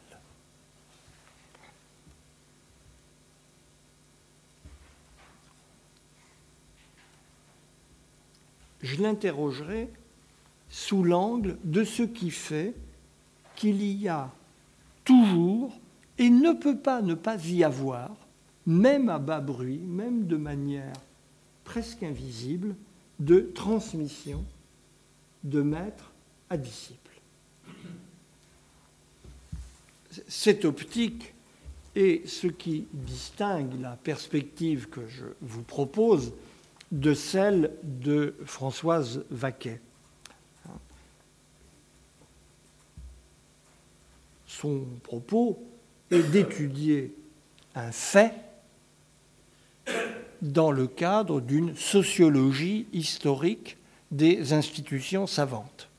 Je 8.81 9.01
l'interrogerai 9.01 9.89
sous 10.69 11.03
l'angle 11.03 11.57
de 11.63 11.83
ce 11.83 12.03
qui 12.03 12.31
fait 12.31 12.73
qu'il 13.55 13.83
y 13.83 14.07
a 14.07 14.31
toujours 15.03 15.77
et 16.17 16.29
ne 16.29 16.53
peut 16.53 16.77
pas 16.77 17.01
ne 17.01 17.13
pas 17.13 17.43
y 17.45 17.63
avoir, 17.63 18.11
même 18.65 19.09
à 19.09 19.19
bas 19.19 19.41
bruit, 19.41 19.79
même 19.79 20.27
de 20.27 20.37
manière 20.37 20.93
presque 21.63 22.03
invisible, 22.03 22.75
de 23.19 23.51
transmission 23.53 24.43
de 25.43 25.61
maître 25.61 26.11
à 26.49 26.57
disciple. 26.57 26.99
Cette 30.27 30.65
optique 30.65 31.33
est 31.95 32.27
ce 32.27 32.47
qui 32.47 32.87
distingue 32.93 33.79
la 33.79 33.95
perspective 33.95 34.89
que 34.89 35.07
je 35.07 35.25
vous 35.41 35.63
propose 35.63 36.33
de 36.91 37.13
celle 37.13 37.71
de 37.83 38.35
Françoise 38.45 39.23
Vaquet. 39.29 39.79
Son 44.45 44.85
propos 45.01 45.63
est 46.11 46.23
d'étudier 46.23 47.15
un 47.73 47.91
fait 47.91 48.33
dans 50.41 50.71
le 50.71 50.87
cadre 50.87 51.39
d'une 51.39 51.75
sociologie 51.75 52.87
historique 52.91 53.77
des 54.11 54.53
institutions 54.53 55.25
savantes. 55.25 55.89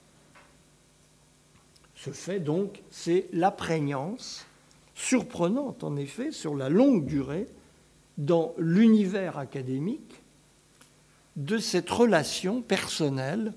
Ce 1.95 2.11
fait, 2.11 2.41
donc, 2.41 2.83
c'est 2.91 3.29
la 3.33 3.51
prégnance, 3.51 4.47
surprenante 4.95 5.85
en 5.85 5.97
effet, 5.97 6.33
sur 6.33 6.55
la 6.55 6.69
longue 6.69 7.07
durée, 7.07 7.47
dans 8.19 8.55
l'univers 8.59 9.39
académique, 9.39 10.12
de 11.37 11.59
cette 11.59 11.91
relation 11.91 12.61
personnelle 12.63 13.53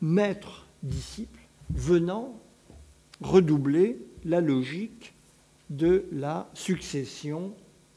maître-disciple 0.00 1.40
venant 1.70 2.38
redoubler 3.20 3.98
la 4.24 4.40
logique 4.40 5.14
de 5.70 6.06
la 6.12 6.48
succession 6.54 7.54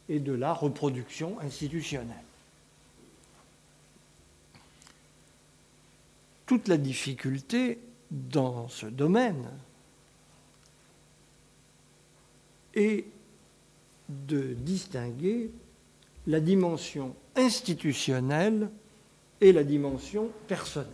et 0.08 0.20
de 0.20 0.34
la 0.34 0.54
reproduction 0.54 1.40
institutionnelle. 1.40 2.16
Toute 6.48 6.68
la 6.68 6.78
difficulté 6.78 7.80
dans 8.10 8.68
ce 8.70 8.88
domaine 8.88 9.48
est 12.74 13.06
de 14.10 14.56
distinguer 14.56 15.52
la 16.30 16.40
dimension 16.40 17.16
institutionnelle 17.36 18.70
et 19.42 19.52
la 19.52 19.64
dimension 19.64 20.30
personnelle. 20.48 20.92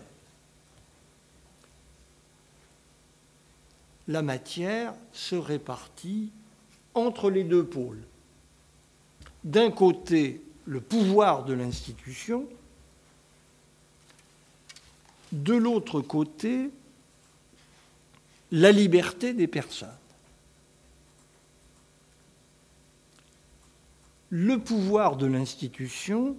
La 4.07 4.21
matière 4.21 4.93
se 5.11 5.35
répartit 5.35 6.31
entre 6.93 7.29
les 7.29 7.43
deux 7.43 7.65
pôles. 7.65 8.01
D'un 9.43 9.71
côté, 9.71 10.41
le 10.63 10.79
pouvoir 10.79 11.43
de 11.43 11.53
l'institution, 11.53 12.47
de 15.33 15.53
l'autre 15.53 15.99
côté, 15.99 16.69
la 18.53 18.71
liberté 18.71 19.33
des 19.33 19.47
personnes. 19.47 19.89
Le 24.37 24.59
pouvoir 24.59 25.15
de 25.15 25.27
l'institution 25.27 26.35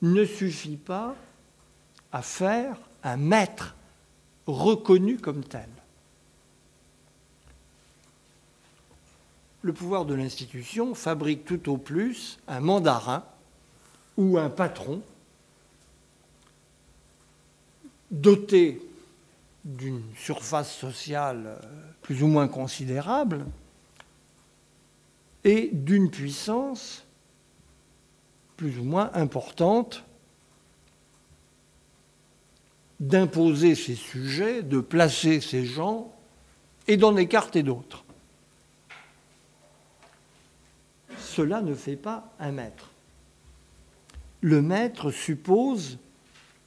ne 0.00 0.24
suffit 0.24 0.76
pas 0.76 1.16
à 2.12 2.22
faire 2.22 2.76
un 3.02 3.16
maître 3.16 3.74
reconnu 4.46 5.16
comme 5.16 5.42
tel. 5.42 5.68
Le 9.62 9.72
pouvoir 9.72 10.04
de 10.04 10.14
l'institution 10.14 10.94
fabrique 10.94 11.44
tout 11.44 11.68
au 11.68 11.78
plus 11.78 12.38
un 12.46 12.60
mandarin 12.60 13.24
ou 14.16 14.38
un 14.38 14.48
patron 14.48 15.02
doté 18.12 18.80
d'une 19.64 20.04
surface 20.16 20.72
sociale 20.72 21.58
plus 22.02 22.22
ou 22.22 22.28
moins 22.28 22.46
considérable, 22.46 23.46
et 25.48 25.70
d'une 25.72 26.10
puissance 26.10 27.06
plus 28.58 28.78
ou 28.78 28.84
moins 28.84 29.10
importante 29.14 30.04
d'imposer 33.00 33.74
ses 33.74 33.94
sujets, 33.94 34.62
de 34.62 34.80
placer 34.80 35.40
ses 35.40 35.64
gens 35.64 36.14
et 36.86 36.98
d'en 36.98 37.16
écarter 37.16 37.62
d'autres. 37.62 38.04
Cela 41.16 41.62
ne 41.62 41.74
fait 41.74 41.96
pas 41.96 42.30
un 42.38 42.52
maître. 42.52 42.90
Le 44.42 44.60
maître 44.60 45.10
suppose 45.10 45.96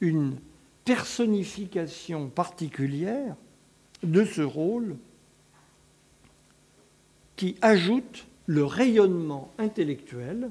une 0.00 0.40
personnification 0.84 2.28
particulière 2.30 3.36
de 4.02 4.24
ce 4.24 4.42
rôle 4.42 4.96
qui 7.36 7.56
ajoute 7.62 8.26
le 8.52 8.66
rayonnement 8.66 9.50
intellectuel 9.56 10.50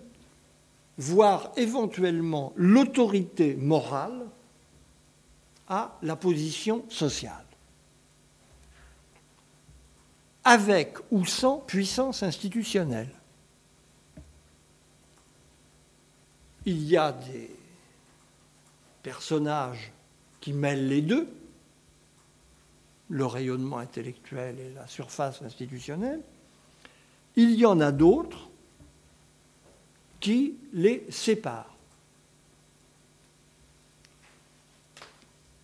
voire 0.98 1.52
éventuellement 1.56 2.52
l'autorité 2.56 3.56
morale 3.56 4.26
à 5.68 6.00
la 6.02 6.16
position 6.16 6.84
sociale, 6.90 7.46
avec 10.44 10.98
ou 11.12 11.26
sans 11.28 11.60
puissance 11.60 12.24
institutionnelle. 12.24 13.14
Il 16.66 16.84
y 16.84 16.98
a 16.98 17.12
des 17.12 17.56
personnages 19.04 19.92
qui 20.40 20.54
mêlent 20.54 20.88
les 20.88 21.04
deux, 21.04 21.28
le 23.10 23.26
rayonnement 23.28 23.78
intellectuel 23.78 24.58
et 24.60 24.74
la 24.74 24.88
surface 24.88 25.44
institutionnelle. 25.44 26.22
Il 27.36 27.52
y 27.56 27.66
en 27.66 27.80
a 27.80 27.92
d'autres 27.92 28.50
qui 30.20 30.58
les 30.74 31.06
séparent, 31.10 31.76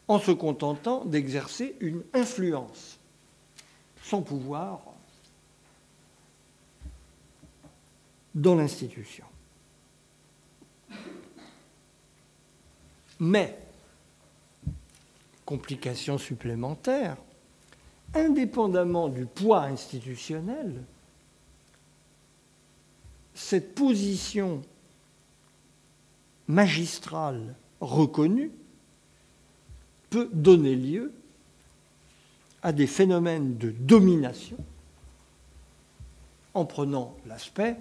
en 0.07 0.19
se 0.19 0.31
contentant 0.31 1.05
d'exercer 1.05 1.75
une 1.79 2.03
influence 2.13 2.99
sans 4.01 4.21
pouvoir 4.21 4.81
dans 8.33 8.55
l'institution. 8.55 9.25
Mais, 13.19 13.57
complication 15.45 16.17
supplémentaire, 16.17 17.17
indépendamment 18.13 19.09
du 19.09 19.25
poids 19.25 19.63
institutionnel, 19.63 20.83
cette 23.37 23.75
position 23.75 24.63
magistrale 26.47 27.53
reconnue 27.79 28.51
peut 30.09 30.27
donner 30.33 30.75
lieu 30.75 31.13
à 32.63 32.73
des 32.73 32.87
phénomènes 32.87 33.55
de 33.57 33.69
domination 33.69 34.57
en 36.55 36.65
prenant 36.65 37.15
l'aspect 37.27 37.77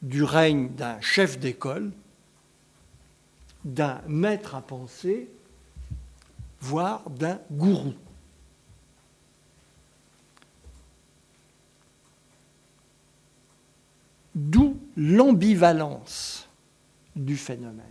du 0.00 0.22
règne 0.22 0.68
d'un 0.68 1.00
chef 1.00 1.40
d'école, 1.40 1.90
d'un 3.64 4.00
maître 4.06 4.54
à 4.54 4.62
penser, 4.62 5.28
voire 6.60 7.10
d'un 7.10 7.40
gourou. 7.50 7.94
D'où 14.40 14.78
l'ambivalence 14.96 16.48
du 17.14 17.36
phénomène. 17.36 17.84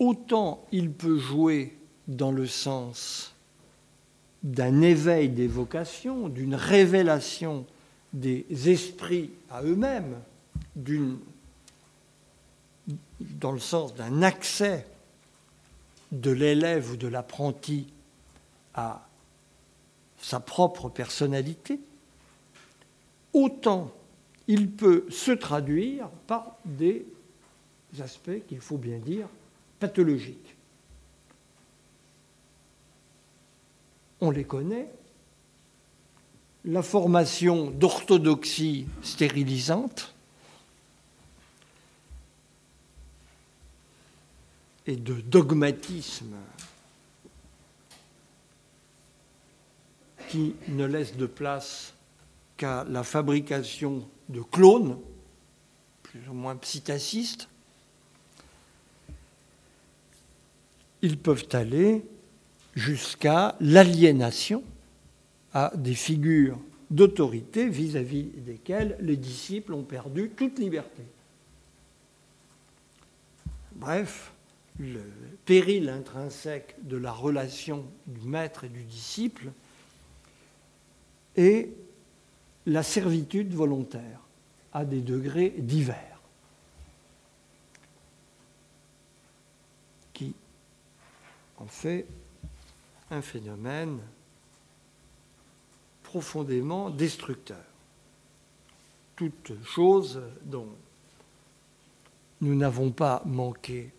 Autant 0.00 0.66
il 0.72 0.90
peut 0.90 1.18
jouer 1.18 1.78
dans 2.08 2.32
le 2.32 2.48
sens 2.48 3.32
d'un 4.42 4.82
éveil 4.82 5.28
des 5.28 5.46
vocations, 5.46 6.28
d'une 6.28 6.56
révélation 6.56 7.64
des 8.12 8.44
esprits 8.68 9.30
à 9.48 9.62
eux-mêmes, 9.62 10.18
dans 13.20 13.52
le 13.52 13.60
sens 13.60 13.94
d'un 13.94 14.22
accès 14.22 14.84
de 16.10 16.32
l'élève 16.32 16.90
ou 16.90 16.96
de 16.96 17.06
l'apprenti 17.06 17.86
à 18.74 19.06
sa 20.22 20.40
propre 20.40 20.88
personnalité, 20.88 21.78
autant 23.34 23.92
il 24.48 24.70
peut 24.70 25.04
se 25.10 25.32
traduire 25.32 26.08
par 26.26 26.56
des 26.64 27.04
aspects 28.00 28.46
qu'il 28.48 28.60
faut 28.60 28.78
bien 28.78 28.98
dire 28.98 29.28
pathologiques. 29.78 30.56
On 34.20 34.30
les 34.30 34.44
connaît. 34.44 34.88
La 36.64 36.82
formation 36.82 37.72
d'orthodoxie 37.72 38.86
stérilisante 39.02 40.14
et 44.86 44.94
de 44.94 45.14
dogmatisme 45.14 46.36
qui 50.32 50.54
ne 50.68 50.86
laisse 50.86 51.14
de 51.18 51.26
place 51.26 51.92
qu'à 52.56 52.86
la 52.88 53.04
fabrication 53.04 54.08
de 54.30 54.40
clones, 54.40 54.98
plus 56.02 56.26
ou 56.26 56.32
moins 56.32 56.56
psittacistes, 56.56 57.50
ils 61.02 61.18
peuvent 61.18 61.48
aller 61.52 62.02
jusqu'à 62.74 63.56
l'aliénation 63.60 64.64
à 65.52 65.70
des 65.74 65.94
figures 65.94 66.58
d'autorité 66.90 67.68
vis-à-vis 67.68 68.30
desquelles 68.38 68.96
les 69.00 69.18
disciples 69.18 69.74
ont 69.74 69.82
perdu 69.82 70.30
toute 70.34 70.58
liberté. 70.58 71.02
Bref, 73.72 74.32
le 74.78 75.02
péril 75.44 75.90
intrinsèque 75.90 76.76
de 76.84 76.96
la 76.96 77.12
relation 77.12 77.84
du 78.06 78.26
maître 78.26 78.64
et 78.64 78.70
du 78.70 78.84
disciple 78.84 79.52
et 81.36 81.72
la 82.66 82.82
servitude 82.82 83.52
volontaire 83.54 84.20
à 84.72 84.84
des 84.84 85.00
degrés 85.00 85.50
divers, 85.58 86.20
qui 90.12 90.34
en 91.58 91.66
fait 91.66 92.06
un 93.10 93.22
phénomène 93.22 93.98
profondément 96.02 96.90
destructeur. 96.90 97.64
Toute 99.16 99.52
chose 99.64 100.20
dont 100.44 100.68
nous 102.40 102.54
n'avons 102.54 102.90
pas 102.90 103.22
manqué 103.24 103.92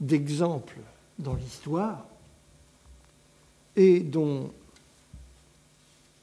d'exemples 0.00 0.80
dans 1.18 1.34
l'histoire 1.34 2.06
et 3.76 4.00
dont 4.00 4.52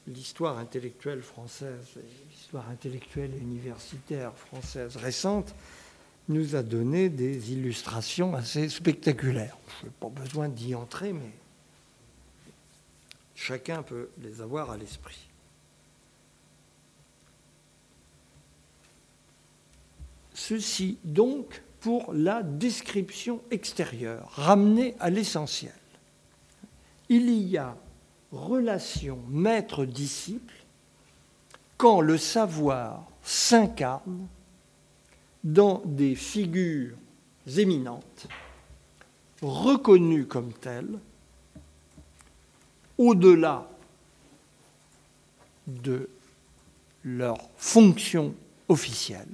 l'histoire 0.07 0.57
intellectuelle 0.57 1.21
française, 1.21 1.99
l'histoire 2.29 2.69
intellectuelle 2.69 3.33
et 3.35 3.39
universitaire 3.39 4.35
française 4.35 4.95
récente, 4.97 5.53
nous 6.29 6.55
a 6.55 6.63
donné 6.63 7.09
des 7.09 7.51
illustrations 7.51 8.35
assez 8.35 8.69
spectaculaires. 8.69 9.57
Je 9.79 9.85
n'ai 9.85 9.91
pas 9.99 10.09
besoin 10.09 10.49
d'y 10.49 10.75
entrer, 10.75 11.13
mais 11.13 11.31
chacun 13.35 13.83
peut 13.83 14.09
les 14.21 14.41
avoir 14.41 14.71
à 14.71 14.77
l'esprit. 14.77 15.27
Ceci 20.33 20.97
donc 21.03 21.61
pour 21.81 22.13
la 22.13 22.43
description 22.43 23.41
extérieure, 23.49 24.31
ramenée 24.35 24.95
à 24.99 25.09
l'essentiel. 25.09 25.73
Il 27.09 27.29
y 27.29 27.57
a 27.57 27.75
relation 28.31 29.19
maître-disciple 29.29 30.53
quand 31.77 32.01
le 32.01 32.17
savoir 32.17 33.07
s'incarne 33.23 34.27
dans 35.43 35.81
des 35.85 36.15
figures 36.15 36.95
éminentes, 37.57 38.27
reconnues 39.41 40.27
comme 40.27 40.53
telles, 40.53 40.99
au-delà 42.97 43.67
de 45.65 46.09
leur 47.03 47.39
fonction 47.57 48.35
officielle. 48.69 49.27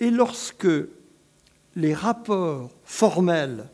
Et 0.00 0.10
lorsque 0.10 0.66
les 1.76 1.94
rapports 1.94 2.70
formels 2.84 3.68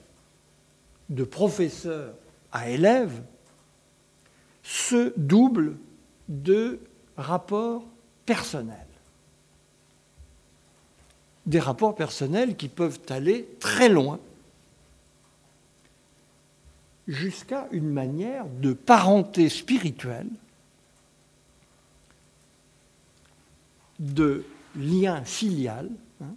de 1.09 1.25
professeurs 1.25 2.15
à 2.53 2.69
élève 2.69 3.23
se 4.63 5.13
double 5.17 5.77
de 6.29 6.81
rapports 7.17 7.85
personnels. 8.27 8.79
Des 11.47 11.59
rapports 11.59 11.95
personnels 11.95 12.57
qui 12.57 12.69
peuvent 12.69 13.01
aller 13.09 13.49
très 13.59 13.89
loin 13.89 14.21
jusqu'à 17.09 17.67
une 17.73 17.91
manière 17.91 18.47
de 18.47 18.73
parenté 18.73 19.49
spirituelle, 19.49 20.31
de 23.99 24.45
lien 24.77 25.25
filial, 25.25 25.91
hein, 26.21 26.35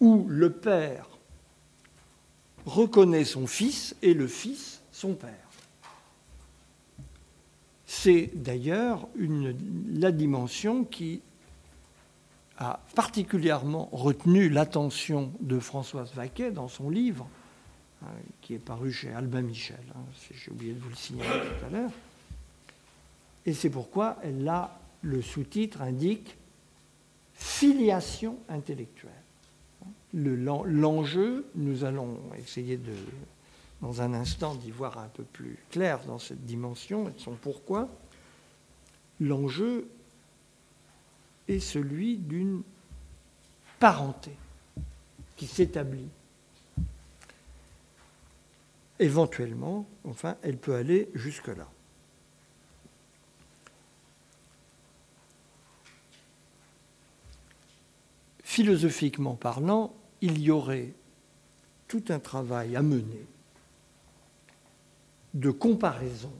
où 0.00 0.26
le 0.28 0.50
père 0.50 1.08
reconnaît 2.64 3.24
son 3.24 3.46
fils 3.46 3.94
et 4.02 4.14
le 4.14 4.26
fils 4.26 4.75
son 4.96 5.14
père. 5.14 5.30
C'est 7.84 8.30
d'ailleurs 8.34 9.06
la 9.90 10.10
dimension 10.10 10.84
qui 10.84 11.20
a 12.56 12.80
particulièrement 12.94 13.90
retenu 13.92 14.48
l'attention 14.48 15.32
de 15.40 15.58
Françoise 15.58 16.14
Vaquet 16.14 16.50
dans 16.50 16.68
son 16.68 16.88
livre, 16.88 17.28
hein, 18.02 18.08
qui 18.40 18.54
est 18.54 18.58
paru 18.58 18.90
chez 18.90 19.12
Albin 19.12 19.42
Michel. 19.42 19.76
Hein, 19.94 20.00
j'ai 20.32 20.50
oublié 20.50 20.72
de 20.72 20.80
vous 20.80 20.88
le 20.88 20.94
signaler 20.94 21.28
tout 21.28 21.66
à 21.66 21.68
l'heure. 21.68 21.92
Et 23.44 23.52
c'est 23.52 23.70
pourquoi 23.70 24.16
elle 24.22 24.44
là, 24.44 24.80
le 25.02 25.20
sous-titre 25.20 25.82
indique 25.82 26.38
filiation 27.34 28.38
intellectuelle. 28.48 29.12
L'enjeu, 30.14 31.46
nous 31.54 31.84
allons 31.84 32.18
essayer 32.38 32.78
de, 32.78 32.94
dans 33.82 34.00
un 34.00 34.14
instant 34.14 34.54
d'y 34.54 34.70
voir 34.70 34.98
un 34.98 35.08
peu 35.08 35.24
plus 35.24 35.58
clair 35.70 36.04
dans 36.06 36.18
cette 36.18 36.44
dimension 36.44 37.08
et 37.08 37.12
de 37.12 37.20
son 37.20 37.34
pourquoi. 37.34 37.88
L'enjeu 39.20 39.88
est 41.48 41.60
celui 41.60 42.16
d'une 42.16 42.62
parenté 43.78 44.32
qui 45.36 45.46
s'établit. 45.46 46.08
Éventuellement, 48.98 49.86
enfin, 50.04 50.36
elle 50.42 50.56
peut 50.56 50.74
aller 50.74 51.10
jusque-là. 51.14 51.68
Philosophiquement 58.42 59.34
parlant, 59.34 59.94
il 60.22 60.40
y 60.40 60.50
aurait 60.50 60.94
tout 61.88 62.04
un 62.08 62.18
travail 62.18 62.74
à 62.74 62.80
mener 62.80 63.26
de 65.34 65.50
comparaison 65.50 66.32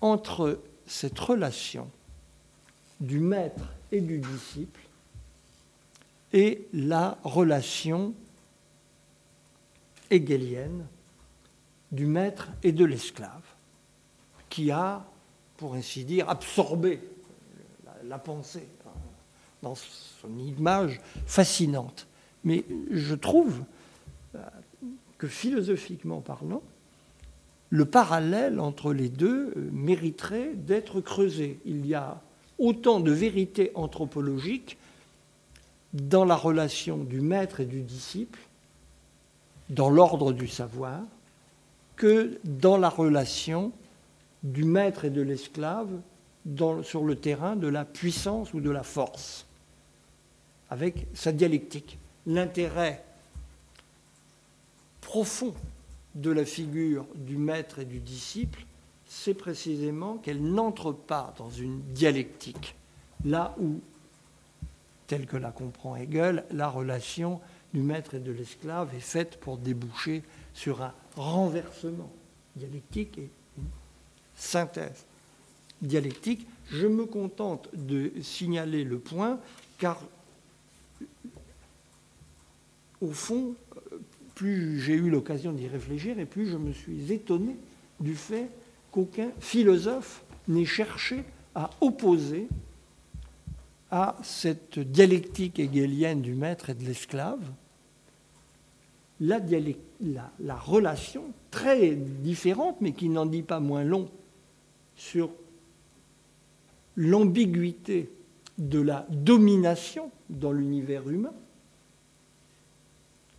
entre 0.00 0.60
cette 0.86 1.18
relation 1.18 1.90
du 3.00 3.18
maître 3.18 3.64
et 3.90 4.00
du 4.00 4.18
disciple 4.18 4.80
et 6.32 6.66
la 6.72 7.18
relation 7.24 8.14
hegelienne 10.10 10.86
du 11.90 12.06
maître 12.06 12.48
et 12.62 12.72
de 12.72 12.84
l'esclave, 12.84 13.42
qui 14.48 14.70
a, 14.70 15.04
pour 15.56 15.74
ainsi 15.74 16.04
dire, 16.04 16.28
absorbé 16.28 17.00
la, 18.04 18.18
pensée 18.18 18.66
hein, 18.86 18.90
dans 19.62 19.74
son 19.74 20.38
image 20.38 21.00
fascinante. 21.26 22.06
Mais 22.44 22.64
je 22.90 23.14
trouve 23.14 23.62
euh, 24.34 24.38
que 25.18 25.28
philosophiquement 25.28 26.20
parlant, 26.20 26.62
le 27.72 27.86
parallèle 27.86 28.60
entre 28.60 28.92
les 28.92 29.08
deux 29.08 29.54
euh, 29.56 29.70
mériterait 29.72 30.52
d'être 30.54 31.00
creusé. 31.00 31.58
Il 31.64 31.86
y 31.86 31.94
a 31.94 32.20
autant 32.58 33.00
de 33.00 33.10
vérité 33.10 33.72
anthropologique 33.74 34.76
dans 35.94 36.26
la 36.26 36.36
relation 36.36 36.98
du 36.98 37.22
maître 37.22 37.60
et 37.60 37.64
du 37.64 37.80
disciple, 37.80 38.38
dans 39.70 39.88
l'ordre 39.88 40.34
du 40.34 40.48
savoir, 40.48 41.00
que 41.96 42.38
dans 42.44 42.76
la 42.76 42.90
relation 42.90 43.72
du 44.42 44.64
maître 44.64 45.06
et 45.06 45.10
de 45.10 45.22
l'esclave 45.22 45.88
sur 46.82 47.04
le 47.04 47.16
terrain 47.16 47.56
de 47.56 47.68
la 47.68 47.86
puissance 47.86 48.52
ou 48.52 48.60
de 48.60 48.70
la 48.70 48.82
force, 48.82 49.46
avec 50.68 51.06
sa 51.14 51.32
dialectique. 51.32 51.98
L'intérêt 52.26 53.02
profond 55.00 55.54
de 56.14 56.30
la 56.30 56.44
figure 56.44 57.06
du 57.14 57.36
maître 57.36 57.78
et 57.78 57.84
du 57.84 58.00
disciple 58.00 58.64
c'est 59.14 59.34
précisément 59.34 60.16
qu'elle 60.16 60.42
n'entre 60.42 60.90
pas 60.90 61.34
dans 61.36 61.50
une 61.50 61.82
dialectique, 61.92 62.74
là 63.26 63.54
où, 63.60 63.78
telle 65.06 65.26
que 65.26 65.36
la 65.36 65.50
comprend 65.50 65.96
Hegel, 65.96 66.44
la 66.50 66.70
relation 66.70 67.38
du 67.74 67.82
maître 67.82 68.14
et 68.14 68.20
de 68.20 68.32
l'esclave 68.32 68.88
est 68.94 69.00
faite 69.00 69.38
pour 69.38 69.58
déboucher 69.58 70.22
sur 70.54 70.80
un 70.80 70.94
renversement 71.14 72.10
dialectique 72.56 73.18
et 73.18 73.28
une 73.58 73.64
synthèse 74.34 75.04
dialectique. 75.82 76.46
Je 76.70 76.86
me 76.86 77.04
contente 77.04 77.68
de 77.74 78.10
signaler 78.22 78.82
le 78.82 78.98
point, 78.98 79.38
car 79.78 80.00
au 83.02 83.10
fond, 83.10 83.54
plus 84.34 84.80
j'ai 84.80 84.94
eu 84.94 85.10
l'occasion 85.10 85.52
d'y 85.52 85.68
réfléchir 85.68 86.18
et 86.18 86.26
plus 86.26 86.48
je 86.48 86.56
me 86.56 86.72
suis 86.72 87.12
étonné 87.12 87.56
du 88.00 88.14
fait 88.14 88.48
qu'aucun 88.90 89.30
philosophe 89.40 90.24
n'ait 90.48 90.64
cherché 90.64 91.24
à 91.54 91.70
opposer 91.80 92.48
à 93.90 94.16
cette 94.22 94.78
dialectique 94.78 95.58
hegelienne 95.58 96.22
du 96.22 96.34
maître 96.34 96.70
et 96.70 96.74
de 96.74 96.84
l'esclave 96.84 97.40
la, 99.22 99.38
la, 100.40 100.56
relation 100.56 101.24
très 101.50 101.92
différente, 101.92 102.80
mais 102.80 102.92
qui 102.92 103.08
n'en 103.08 103.26
dit 103.26 103.42
pas 103.42 103.60
moins 103.60 103.84
long, 103.84 104.10
sur 104.96 105.30
l'ambiguïté 106.96 108.10
de 108.58 108.80
la 108.80 109.06
domination 109.10 110.10
dans 110.28 110.52
l'univers 110.52 111.08
humain, 111.08 111.32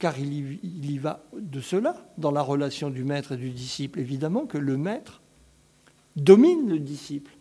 car 0.04 0.20
il 0.20 0.60
y, 0.91 0.97
va 0.97 1.24
de 1.32 1.62
cela 1.62 1.95
dans 2.18 2.32
la 2.32 2.41
relation 2.41 2.89
du 2.89 3.06
maître 3.06 3.32
et 3.32 3.38
du 3.38 3.51
disciple, 3.51 4.01
évidemment 4.01 4.45
que 4.45 4.58
le 4.58 4.76
maître 4.76 5.22
domine 6.18 6.68
le 6.68 6.78
disciple, 6.78 7.32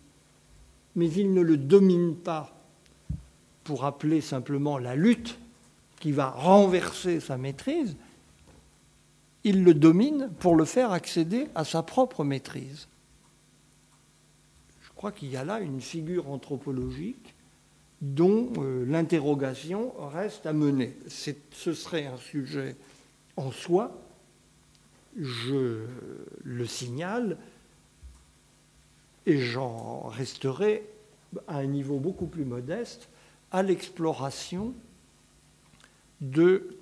mais 0.95 1.11
il 1.11 1.33
ne 1.33 1.41
le 1.41 1.57
domine 1.57 2.15
pas 2.15 2.57
pour 3.65 3.83
appeler 3.83 4.21
simplement 4.21 4.77
la 4.77 4.95
lutte 4.95 5.37
qui 5.99 6.13
va 6.13 6.29
renverser 6.29 7.19
sa 7.19 7.37
maîtrise, 7.37 7.97
il 9.43 9.65
le 9.65 9.73
domine 9.73 10.31
pour 10.39 10.55
le 10.55 10.63
faire 10.63 10.93
accéder 10.93 11.49
à 11.55 11.65
sa 11.65 11.83
propre 11.83 12.23
maîtrise. 12.23 12.87
Je 14.79 14.89
crois 14.95 15.11
qu'il 15.11 15.29
y 15.29 15.35
a 15.35 15.43
là 15.43 15.59
une 15.59 15.81
figure 15.81 16.29
anthropologique 16.29 17.32
dont 18.03 18.51
euh, 18.57 18.85
l'interrogation 18.85 19.93
reste 20.09 20.45
à 20.45 20.51
mener. 20.51 20.93
Ce 21.07 21.73
serait 21.73 22.05
un 22.05 22.17
sujet 22.17 22.75
en 23.37 23.49
soi, 23.49 23.97
je 25.17 25.85
le 26.43 26.65
signale, 26.65 27.37
et 29.25 29.39
j'en 29.39 30.01
resterai 30.01 30.85
à 31.47 31.59
un 31.59 31.65
niveau 31.65 31.97
beaucoup 31.97 32.27
plus 32.27 32.43
modeste 32.43 33.07
à 33.51 33.63
l'exploration 33.63 34.73
de 36.19 36.77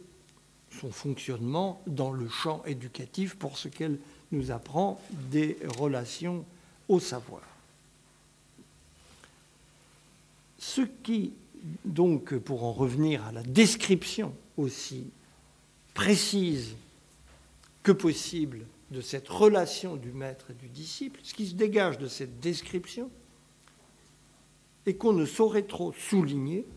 son 0.72 0.92
fonctionnement 0.92 1.84
dans 1.86 2.12
le 2.12 2.28
champ 2.30 2.64
éducatif 2.66 3.36
pour 3.36 3.60
ce 3.60 3.68
qu'elle 3.68 4.00
nous 4.32 4.50
apprend 4.50 5.00
des 5.30 5.58
relations 5.78 6.46
au 6.88 7.00
savoir. 7.00 7.44
Ce 10.62 10.82
qui, 10.82 11.34
donc, 11.86 12.38
pour 12.38 12.64
en 12.64 12.72
revenir 12.72 13.26
à 13.26 13.32
la 13.32 13.42
description 13.42 14.32
aussi 14.58 15.10
précise 15.96 16.76
que 17.82 17.92
possible 17.92 18.68
de 18.92 19.02
cette 19.02 19.28
relation 19.28 19.96
du 19.96 20.12
maître 20.12 20.52
et 20.52 20.54
du 20.54 20.68
disciple, 20.68 21.20
ce 21.24 21.34
qui 21.34 21.48
se 21.48 21.56
dégage 21.56 21.98
de 21.98 22.08
cette 22.08 22.40
description, 22.40 23.10
et 24.86 24.96
qu'on 24.96 25.14
ne 25.14 25.26
saurait 25.26 25.64
trop 25.64 25.94
souligner, 25.94 26.68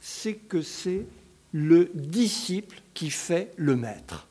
c'est 0.00 0.34
que 0.34 0.62
c'est 0.62 1.04
le 1.52 1.90
disciple 1.92 2.80
qui 2.94 3.10
fait 3.10 3.52
le 3.56 3.76
maître. 3.76 4.26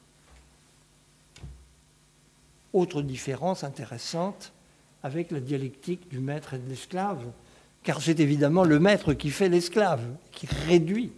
Autre 2.74 3.04
différence 3.04 3.64
intéressante 3.64 4.52
avec 5.04 5.30
la 5.30 5.40
dialectique 5.40 6.10
du 6.10 6.20
maître 6.20 6.56
et 6.56 6.58
de 6.58 6.68
l'esclave, 6.68 7.24
car 7.84 8.02
c'est 8.02 8.20
évidemment 8.20 8.64
le 8.64 8.80
maître 8.80 9.14
qui 9.14 9.30
fait 9.30 9.50
l'esclave, 9.50 10.04
qui 10.32 10.48
réduit 10.68 11.12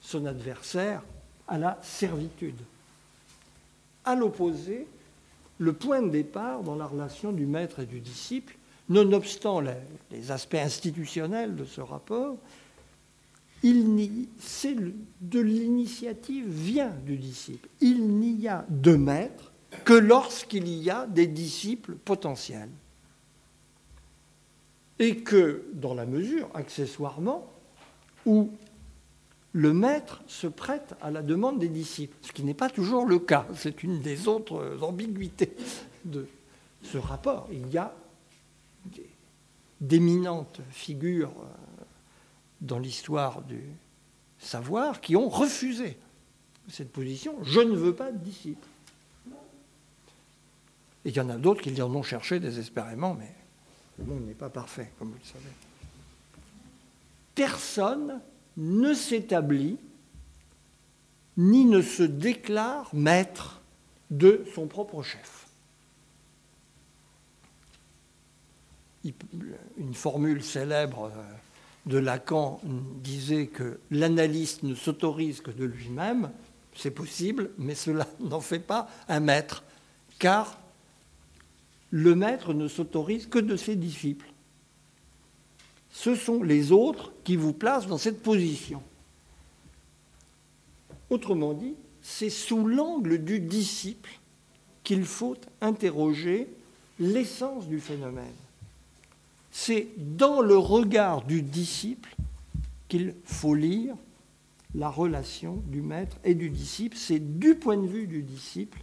son 0.00 0.24
adversaire 0.26 1.02
à 1.46 1.58
la 1.58 1.78
servitude 1.82 2.56
à 4.08 4.14
l'opposé, 4.14 4.86
le 5.58 5.72
point 5.74 6.00
de 6.00 6.08
départ 6.08 6.62
dans 6.62 6.76
la 6.76 6.86
relation 6.86 7.30
du 7.30 7.44
maître 7.44 7.80
et 7.80 7.86
du 7.86 8.00
disciple, 8.00 8.56
nonobstant 8.88 9.60
les, 9.60 10.30
aspects 10.30 10.54
institutionnels 10.54 11.56
de 11.56 11.66
ce 11.66 11.82
rapport, 11.82 12.38
c'est 13.62 14.76
de 15.20 15.40
l'initiative 15.40 16.48
vient 16.48 16.94
du 17.04 17.18
disciple. 17.18 17.68
Il 17.82 18.08
n'y 18.08 18.48
a 18.48 18.64
de 18.70 18.94
maître 18.94 19.52
que 19.84 19.92
lorsqu'il 19.92 20.68
y 20.68 20.88
a 20.88 21.06
des 21.06 21.26
disciples 21.26 21.96
potentiels. 21.96 22.70
Et 24.98 25.18
que, 25.18 25.64
dans 25.74 25.94
la 25.94 26.06
mesure, 26.06 26.48
accessoirement, 26.54 27.50
où 28.26 28.50
le 29.52 29.72
maître 29.72 30.22
se 30.26 30.46
prête 30.46 30.94
à 31.00 31.10
la 31.10 31.22
demande 31.22 31.58
des 31.58 31.68
disciples, 31.68 32.16
ce 32.22 32.32
qui 32.32 32.42
n'est 32.42 32.54
pas 32.54 32.68
toujours 32.68 33.06
le 33.06 33.18
cas. 33.18 33.46
C'est 33.54 33.82
une 33.82 34.00
des 34.00 34.28
autres 34.28 34.78
ambiguïtés 34.82 35.56
de 36.04 36.26
ce 36.82 36.98
rapport. 36.98 37.48
Il 37.50 37.68
y 37.70 37.78
a 37.78 37.94
d'éminentes 39.80 40.60
figures 40.70 41.32
euh, 41.38 41.84
dans 42.60 42.78
l'histoire 42.78 43.42
du 43.42 43.62
savoir 44.38 45.00
qui 45.00 45.16
ont 45.16 45.28
refusé 45.28 45.96
cette 46.68 46.92
position. 46.92 47.36
Je 47.42 47.60
ne 47.60 47.74
veux 47.74 47.94
pas 47.94 48.12
de 48.12 48.18
disciples. 48.18 48.66
Et 51.04 51.10
il 51.10 51.16
y 51.16 51.20
en 51.20 51.28
a 51.28 51.36
d'autres 51.36 51.62
qui 51.62 51.80
en 51.80 51.94
ont 51.94 52.02
cherché 52.02 52.40
désespérément, 52.40 53.14
mais 53.14 53.34
le 53.98 54.04
monde 54.04 54.26
n'est 54.26 54.34
pas 54.34 54.50
parfait, 54.50 54.92
comme 54.98 55.08
vous 55.08 55.18
le 55.18 55.24
savez. 55.24 55.52
Personne 57.34 58.20
ne 58.56 58.94
s'établit 58.94 59.78
ni 61.36 61.64
ne 61.64 61.82
se 61.82 62.02
déclare 62.02 62.90
maître 62.92 63.60
de 64.10 64.44
son 64.54 64.66
propre 64.66 65.02
chef. 65.02 65.46
Une 69.78 69.94
formule 69.94 70.42
célèbre 70.42 71.12
euh, 71.14 71.22
de 71.86 71.98
Lacan 71.98 72.60
disait 72.64 73.46
que 73.46 73.78
l'analyste 73.90 74.64
ne 74.64 74.74
s'autorise 74.74 75.40
que 75.40 75.52
de 75.52 75.64
lui-même, 75.64 76.30
c'est 76.74 76.90
possible, 76.90 77.50
mais 77.56 77.74
cela 77.74 78.06
n'en 78.20 78.40
fait 78.40 78.58
pas 78.58 78.88
un 79.08 79.20
maître, 79.20 79.62
car 80.18 80.58
le 81.90 82.14
maître 82.14 82.54
ne 82.54 82.68
s'autorise 82.68 83.26
que 83.26 83.38
de 83.38 83.56
ses 83.56 83.76
disciples. 83.76 84.30
Ce 85.90 86.14
sont 86.14 86.42
les 86.42 86.70
autres 86.72 87.12
qui 87.24 87.36
vous 87.36 87.52
placent 87.52 87.86
dans 87.86 87.98
cette 87.98 88.22
position. 88.22 88.82
Autrement 91.10 91.54
dit, 91.54 91.74
c'est 92.02 92.30
sous 92.30 92.66
l'angle 92.66 93.24
du 93.24 93.40
disciple 93.40 94.18
qu'il 94.84 95.04
faut 95.04 95.36
interroger 95.60 96.48
l'essence 96.98 97.66
du 97.68 97.80
phénomène. 97.80 98.26
C'est 99.50 99.88
dans 99.96 100.40
le 100.40 100.56
regard 100.56 101.24
du 101.24 101.42
disciple 101.42 102.14
qu'il 102.88 103.14
faut 103.24 103.54
lire 103.54 103.94
la 104.74 104.88
relation 104.88 105.62
du 105.66 105.80
maître 105.80 106.18
et 106.24 106.34
du 106.34 106.50
disciple. 106.50 106.96
C'est 106.96 107.38
du 107.38 107.54
point 107.54 107.76
de 107.76 107.86
vue 107.86 108.06
du 108.06 108.22
disciple 108.22 108.78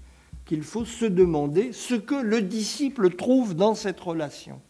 qu'il 0.45 0.63
faut 0.63 0.85
se 0.85 1.05
demander 1.05 1.73
ce 1.73 1.95
que 1.95 2.15
le 2.15 2.41
disciple 2.41 3.15
trouve 3.15 3.55
dans 3.55 3.75
cette 3.75 3.99
relation 3.99 4.61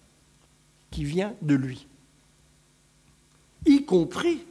qui 0.92 1.04
vient 1.04 1.36
de 1.42 1.56
lui, 1.56 1.88
y 3.66 3.84
compris 3.84 4.46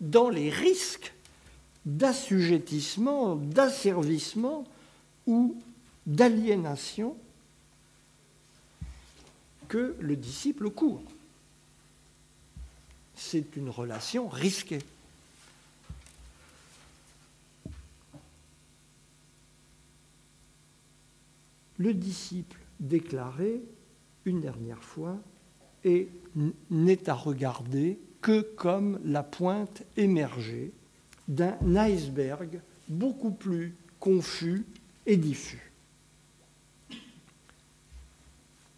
dans 0.00 0.28
les 0.28 0.50
risques 0.50 1.14
d'assujettissement, 1.86 3.36
d'asservissement 3.36 4.64
ou 5.26 5.56
d'aliénation 6.06 7.16
que 9.68 9.96
le 10.00 10.16
disciple 10.16 10.70
court. 10.70 11.02
C'est 13.14 13.56
une 13.56 13.70
relation 13.70 14.28
risquée. 14.28 14.80
Le 21.80 21.94
disciple 21.94 22.60
déclaré 22.78 23.62
une 24.26 24.42
dernière 24.42 24.84
fois 24.84 25.16
n'est 25.82 27.08
à 27.08 27.14
regarder 27.14 27.98
que 28.20 28.42
comme 28.42 29.00
la 29.02 29.22
pointe 29.22 29.82
émergée 29.96 30.72
d'un 31.26 31.56
iceberg 31.76 32.60
beaucoup 32.86 33.30
plus 33.30 33.74
confus 33.98 34.66
et 35.06 35.16
diffus. 35.16 35.72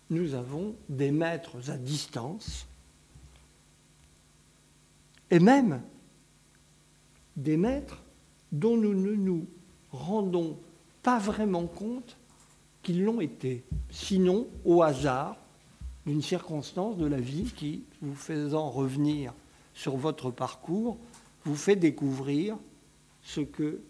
Nous 0.09 0.35
avons 0.35 0.77
des 0.89 1.11
maîtres 1.11 1.71
à 1.71 1.77
distance 1.77 2.69
et 5.29 5.41
même 5.41 5.83
des 7.37 7.57
maîtres 7.57 8.01
dont 8.53 8.77
nous 8.77 8.95
ne 8.95 9.17
nous 9.17 9.49
rendons 9.91 10.57
pas 11.03 11.19
vraiment 11.19 11.67
compte 11.67 12.17
qu'ils 12.83 13.05
l'ont 13.05 13.21
été, 13.21 13.65
sinon 13.91 14.47
au 14.65 14.83
hasard 14.83 15.37
d'une 16.07 16.23
circonstance 16.23 16.97
de 16.97 17.07
la 17.07 17.21
vie 17.21 17.53
qui, 17.57 17.85
vous 18.01 18.15
faisant 18.15 18.71
revenir 18.71 19.33
sur 19.75 19.97
votre 19.97 20.31
parcours, 20.31 20.99
vous 21.45 21.55
fait 21.55 21.77
découvrir 21.77 22.57
ce 23.23 23.41
que 23.41 23.81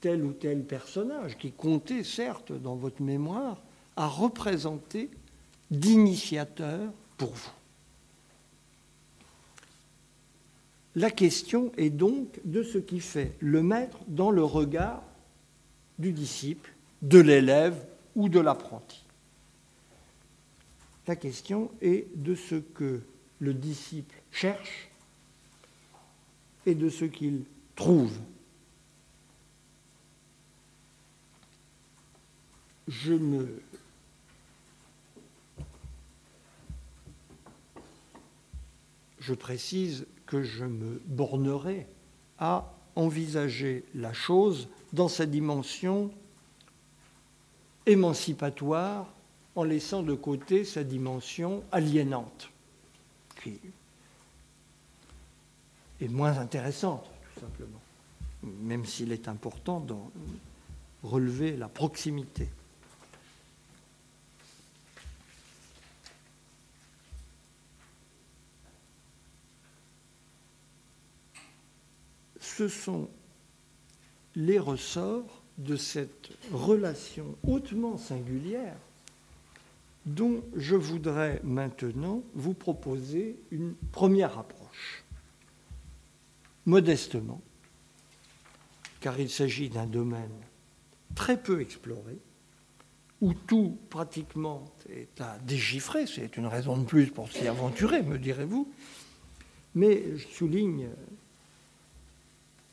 tel 0.00 0.24
ou 0.24 0.32
tel 0.32 0.64
personnage, 0.64 1.36
qui 1.36 1.52
comptait 1.52 2.04
certes 2.04 2.52
dans 2.52 2.76
votre 2.76 3.02
mémoire, 3.02 3.60
a 3.96 4.06
représenté 4.06 5.10
d'initiateur 5.70 6.92
pour 7.18 7.32
vous. 7.32 7.50
La 10.96 11.10
question 11.10 11.70
est 11.76 11.90
donc 11.90 12.40
de 12.44 12.62
ce 12.62 12.78
qui 12.78 13.00
fait 13.00 13.36
le 13.40 13.62
maître 13.62 13.98
dans 14.08 14.30
le 14.30 14.42
regard 14.42 15.02
du 15.98 16.12
disciple, 16.12 16.72
de 17.02 17.18
l'élève 17.18 17.86
ou 18.14 18.28
de 18.28 18.40
l'apprenti. 18.40 19.04
La 21.06 21.16
question 21.16 21.70
est 21.80 22.06
de 22.14 22.34
ce 22.34 22.54
que 22.54 23.00
le 23.40 23.54
disciple 23.54 24.14
cherche 24.30 24.88
et 26.66 26.74
de 26.74 26.88
ce 26.88 27.04
qu'il 27.04 27.44
trouve. 27.74 28.16
Je 32.86 33.14
me 33.14 33.60
je 39.18 39.34
précise 39.34 40.06
que 40.26 40.42
je 40.42 40.64
me 40.64 41.00
bornerai 41.06 41.86
à 42.38 42.72
envisager 42.96 43.84
la 43.94 44.12
chose 44.12 44.68
dans 44.92 45.08
sa 45.08 45.26
dimension 45.26 46.10
émancipatoire 47.90 49.12
en 49.56 49.64
laissant 49.64 50.02
de 50.02 50.14
côté 50.14 50.64
sa 50.64 50.84
dimension 50.84 51.64
aliénante, 51.72 52.50
qui 53.42 53.58
est 56.00 56.08
moins 56.08 56.38
intéressante, 56.38 57.10
tout 57.34 57.40
simplement, 57.40 57.80
même 58.42 58.84
s'il 58.84 59.10
est 59.10 59.26
important 59.26 59.80
d'en 59.80 60.10
relever 61.02 61.56
la 61.56 61.68
proximité. 61.68 62.48
Ce 72.40 72.68
sont 72.68 73.08
les 74.36 74.58
ressorts 74.58 75.39
de 75.60 75.76
cette 75.76 76.30
relation 76.52 77.36
hautement 77.46 77.98
singulière 77.98 78.76
dont 80.06 80.42
je 80.56 80.76
voudrais 80.76 81.40
maintenant 81.44 82.22
vous 82.34 82.54
proposer 82.54 83.36
une 83.50 83.74
première 83.92 84.38
approche. 84.38 85.04
Modestement, 86.64 87.42
car 89.00 89.20
il 89.20 89.28
s'agit 89.28 89.68
d'un 89.68 89.86
domaine 89.86 90.32
très 91.14 91.40
peu 91.40 91.60
exploré, 91.60 92.18
où 93.20 93.34
tout 93.34 93.76
pratiquement 93.90 94.64
est 94.88 95.20
à 95.20 95.38
déchiffrer, 95.40 96.06
c'est 96.06 96.38
une 96.38 96.46
raison 96.46 96.78
de 96.78 96.84
plus 96.84 97.08
pour 97.08 97.30
s'y 97.30 97.46
aventurer, 97.46 98.02
me 98.02 98.18
direz-vous, 98.18 98.72
mais 99.74 100.16
je 100.16 100.26
souligne 100.28 100.88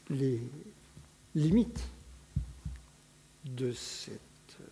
les 0.09 0.41
limites 1.35 1.83
de 3.49 3.71
cette 3.71 4.19
euh, 4.61 4.65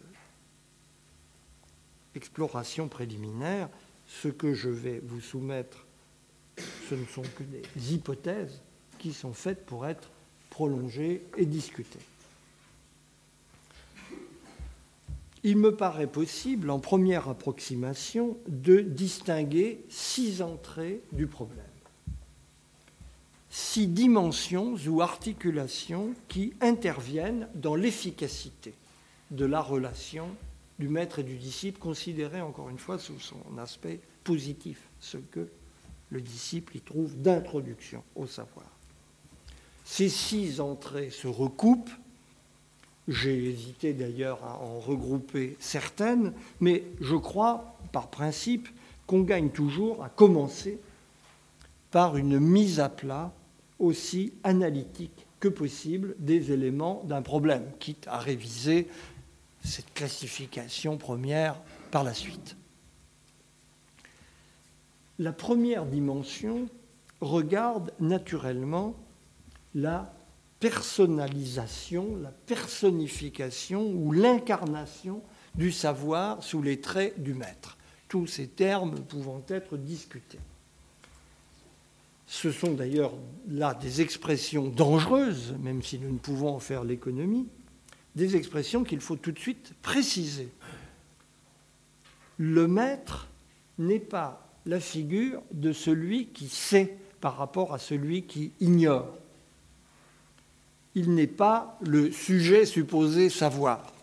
exploration 2.15 2.87
préliminaire, 2.87 3.69
ce 4.07 4.27
que 4.27 4.53
je 4.53 4.69
vais 4.69 5.01
vous 5.03 5.21
soumettre, 5.21 5.85
ce 6.89 6.95
ne 6.95 7.05
sont 7.05 7.23
que 7.23 7.43
des 7.43 7.93
hypothèses 7.93 8.61
qui 8.97 9.13
sont 9.13 9.33
faites 9.33 9.65
pour 9.65 9.85
être 9.85 10.09
prolongées 10.49 11.23
et 11.37 11.45
discutées. 11.45 11.99
Il 15.43 15.57
me 15.57 15.75
paraît 15.75 16.07
possible, 16.07 16.71
en 16.71 16.79
première 16.79 17.29
approximation, 17.29 18.37
de 18.47 18.79
distinguer 18.79 19.85
six 19.89 20.41
entrées 20.41 21.01
du 21.11 21.27
problème 21.27 21.74
six 23.75 23.87
dimensions 23.87 24.77
ou 24.87 25.01
articulations 25.01 26.13
qui 26.29 26.53
interviennent 26.61 27.49
dans 27.55 27.75
l'efficacité 27.75 28.73
de 29.31 29.43
la 29.43 29.59
relation 29.59 30.29
du 30.79 30.87
maître 30.87 31.19
et 31.19 31.23
du 31.23 31.35
disciple, 31.35 31.77
considérée 31.77 32.39
encore 32.39 32.69
une 32.69 32.77
fois 32.77 32.97
sous 32.97 33.19
son 33.19 33.35
aspect 33.57 33.99
positif, 34.23 34.79
ce 35.01 35.17
que 35.17 35.49
le 36.09 36.21
disciple 36.21 36.77
y 36.77 36.79
trouve 36.79 37.21
d'introduction 37.21 38.01
au 38.15 38.27
savoir. 38.27 38.65
Ces 39.83 40.07
six 40.07 40.61
entrées 40.61 41.09
se 41.09 41.27
recoupent 41.27 41.91
J'ai 43.09 43.49
hésité 43.49 43.91
d'ailleurs 43.91 44.41
à 44.45 44.57
en 44.57 44.79
regrouper 44.79 45.57
certaines, 45.59 46.31
mais 46.61 46.85
je 47.01 47.17
crois, 47.17 47.75
par 47.91 48.07
principe, 48.07 48.69
qu'on 49.05 49.23
gagne 49.23 49.49
toujours 49.49 50.01
à 50.01 50.07
commencer 50.07 50.79
par 51.91 52.15
une 52.15 52.39
mise 52.39 52.79
à 52.79 52.87
plat 52.87 53.33
aussi 53.79 54.33
analytique 54.43 55.25
que 55.39 55.47
possible 55.47 56.15
des 56.19 56.51
éléments 56.51 57.03
d'un 57.05 57.21
problème, 57.21 57.65
quitte 57.79 58.07
à 58.07 58.17
réviser 58.17 58.87
cette 59.63 59.93
classification 59.93 60.97
première 60.97 61.61
par 61.91 62.03
la 62.03 62.13
suite. 62.13 62.55
La 65.19 65.31
première 65.31 65.85
dimension 65.85 66.67
regarde 67.21 67.93
naturellement 67.99 68.95
la 69.73 70.13
personnalisation, 70.59 72.15
la 72.17 72.31
personnification 72.31 73.91
ou 73.91 74.11
l'incarnation 74.11 75.21
du 75.55 75.71
savoir 75.71 76.43
sous 76.43 76.61
les 76.61 76.81
traits 76.81 77.21
du 77.21 77.33
maître, 77.33 77.77
tous 78.07 78.27
ces 78.27 78.47
termes 78.47 78.99
pouvant 79.01 79.43
être 79.47 79.77
discutés. 79.77 80.39
Ce 82.27 82.51
sont 82.51 82.73
d'ailleurs 82.73 83.13
là 83.47 83.73
des 83.73 84.01
expressions 84.01 84.67
dangereuses, 84.67 85.55
même 85.59 85.83
si 85.83 85.99
nous 85.99 86.11
ne 86.11 86.17
pouvons 86.17 86.55
en 86.55 86.59
faire 86.59 86.83
l'économie, 86.83 87.47
des 88.15 88.35
expressions 88.35 88.83
qu'il 88.83 89.01
faut 89.01 89.15
tout 89.15 89.31
de 89.31 89.39
suite 89.39 89.73
préciser. 89.81 90.49
Le 92.37 92.67
maître 92.67 93.27
n'est 93.77 93.99
pas 93.99 94.49
la 94.65 94.79
figure 94.79 95.41
de 95.51 95.71
celui 95.71 96.27
qui 96.27 96.49
sait 96.49 96.97
par 97.21 97.37
rapport 97.37 97.73
à 97.73 97.79
celui 97.79 98.23
qui 98.23 98.51
ignore. 98.59 99.17
Il 100.95 101.13
n'est 101.13 101.27
pas 101.27 101.77
le 101.81 102.11
sujet 102.11 102.65
supposé 102.65 103.29
savoir, 103.29 103.93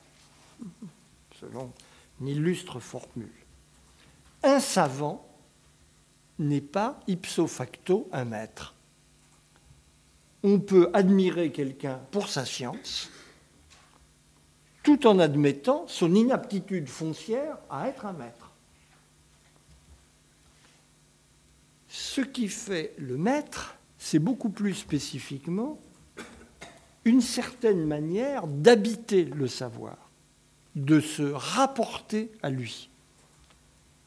selon 1.40 1.72
une 2.20 2.28
illustre 2.28 2.80
formule. 2.80 3.32
Un 4.42 4.60
savant 4.60 5.26
n'est 6.38 6.60
pas 6.60 7.00
ipso 7.06 7.46
facto 7.46 8.08
un 8.12 8.24
maître. 8.24 8.74
On 10.42 10.58
peut 10.58 10.90
admirer 10.92 11.52
quelqu'un 11.52 12.00
pour 12.10 12.28
sa 12.28 12.44
science, 12.44 13.10
tout 14.82 15.06
en 15.06 15.18
admettant 15.18 15.84
son 15.86 16.14
inaptitude 16.14 16.88
foncière 16.88 17.58
à 17.70 17.88
être 17.88 18.06
un 18.06 18.12
maître. 18.12 18.50
Ce 21.88 22.20
qui 22.20 22.48
fait 22.48 22.94
le 22.98 23.16
maître, 23.16 23.76
c'est 23.98 24.18
beaucoup 24.18 24.50
plus 24.50 24.74
spécifiquement 24.74 25.78
une 27.04 27.20
certaine 27.20 27.86
manière 27.86 28.46
d'habiter 28.46 29.24
le 29.24 29.46
savoir, 29.46 30.10
de 30.74 31.00
se 31.00 31.22
rapporter 31.22 32.32
à 32.42 32.50
lui 32.50 32.88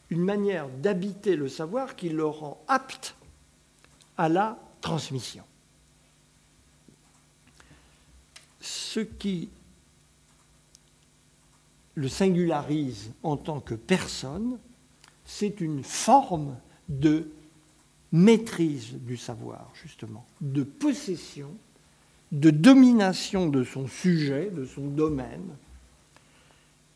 une 0.10 0.24
manière 0.24 0.68
d'habiter 0.70 1.36
le 1.36 1.48
savoir 1.48 1.96
qui 1.96 2.10
le 2.10 2.26
rend 2.26 2.64
apte 2.68 3.16
à 4.18 4.30
la 4.30 4.58
transmission. 4.82 5.44
Ce 8.62 9.00
qui 9.00 9.50
le 11.96 12.08
singularise 12.10 13.12
en 13.24 13.38
tant 13.38 13.62
que 13.62 13.74
personne, 13.74 14.60
c'est 15.26 15.62
une 15.62 15.84
forme 15.84 16.58
de 16.90 17.32
maîtrise 18.12 18.94
du 18.94 19.18
savoir, 19.18 19.72
justement, 19.82 20.26
de 20.42 20.64
possession, 20.64 21.52
de 22.32 22.50
domination 22.50 23.48
de 23.48 23.64
son 23.64 23.88
sujet, 23.88 24.52
de 24.52 24.66
son 24.66 24.88
domaine, 24.88 25.56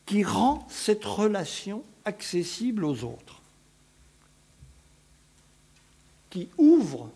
qui 0.06 0.24
rend 0.24 0.66
cette 0.70 1.06
relation 1.06 1.84
accessible 2.06 2.86
aux 2.86 3.04
autres, 3.04 3.42
qui 6.30 6.50
ouvre 6.58 7.12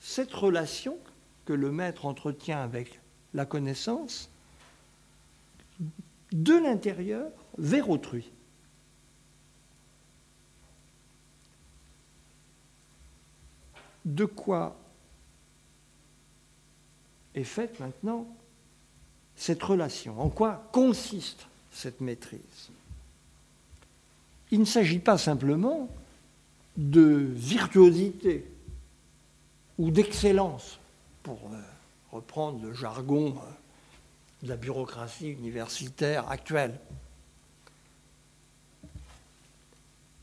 cette 0.00 0.32
relation 0.32 0.98
que 1.44 1.52
le 1.52 1.70
maître 1.70 2.06
entretient 2.06 2.62
avec 2.62 3.00
la 3.34 3.44
connaissance 3.46 4.30
de 6.32 6.54
l'intérieur 6.54 7.30
vers 7.58 7.88
autrui. 7.90 8.30
De 14.04 14.24
quoi 14.24 14.76
est 17.34 17.44
faite 17.44 17.80
maintenant 17.80 18.26
cette 19.34 19.62
relation? 19.62 20.20
En 20.20 20.30
quoi 20.30 20.68
consiste 20.72 21.46
cette 21.70 22.00
maîtrise? 22.00 22.70
Il 24.50 24.60
ne 24.60 24.64
s'agit 24.64 24.98
pas 24.98 25.18
simplement 25.18 25.88
de 26.76 27.28
virtuosité 27.34 28.44
ou 29.78 29.90
d'excellence, 29.90 30.78
pour 31.22 31.38
euh, 31.52 31.60
reprendre 32.12 32.62
le 32.62 32.72
jargon 32.72 33.36
euh, 33.36 34.44
de 34.44 34.48
la 34.48 34.56
bureaucratie 34.56 35.30
universitaire 35.30 36.30
actuelle. 36.30 36.78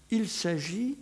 Il 0.09 0.29
s'agit 0.29 0.97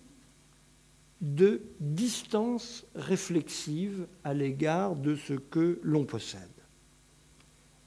de 1.22 1.62
distance 1.80 2.84
réflexive 2.96 4.08
à 4.24 4.34
l'égard 4.34 4.96
de 4.96 5.16
ce 5.16 5.34
que 5.34 5.80
l'on 5.84 6.04
possède. 6.04 6.42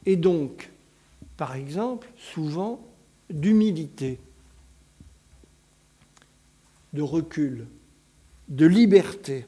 Et 0.07 0.17
donc, 0.17 0.71
par 1.37 1.57
exemple, 1.57 2.09
souvent 2.17 2.81
d'humilité 3.31 4.21
de 6.95 7.03
recul, 7.03 7.67
de 8.49 8.67
liberté, 8.67 9.47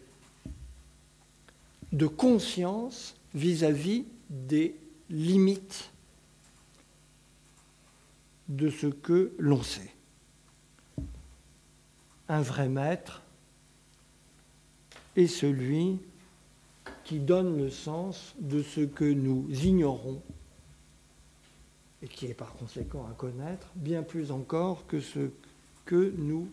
de 1.92 2.06
conscience 2.06 3.14
vis-à-vis 3.34 4.04
des 4.28 4.76
limites 5.08 5.90
de 8.48 8.68
ce 8.68 8.86
que 8.86 9.32
l'on 9.38 9.62
sait. 9.62 9.92
Un 12.28 12.42
vrai 12.42 12.68
maître 12.68 13.22
est 15.14 15.28
celui 15.28 15.98
qui 17.04 17.20
donne 17.20 17.56
le 17.56 17.70
sens 17.70 18.34
de 18.40 18.62
ce 18.62 18.80
que 18.80 19.04
nous 19.04 19.46
ignorons 19.50 20.20
et 22.02 22.08
qui 22.08 22.26
est 22.26 22.34
par 22.34 22.52
conséquent 22.54 23.06
à 23.08 23.14
connaître 23.14 23.68
bien 23.76 24.02
plus 24.02 24.32
encore 24.32 24.86
que 24.86 25.00
ce 25.00 25.30
que 25.84 26.12
nous 26.18 26.48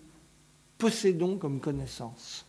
possédons 0.77 1.37
comme 1.37 1.59
connaissance. 1.59 2.45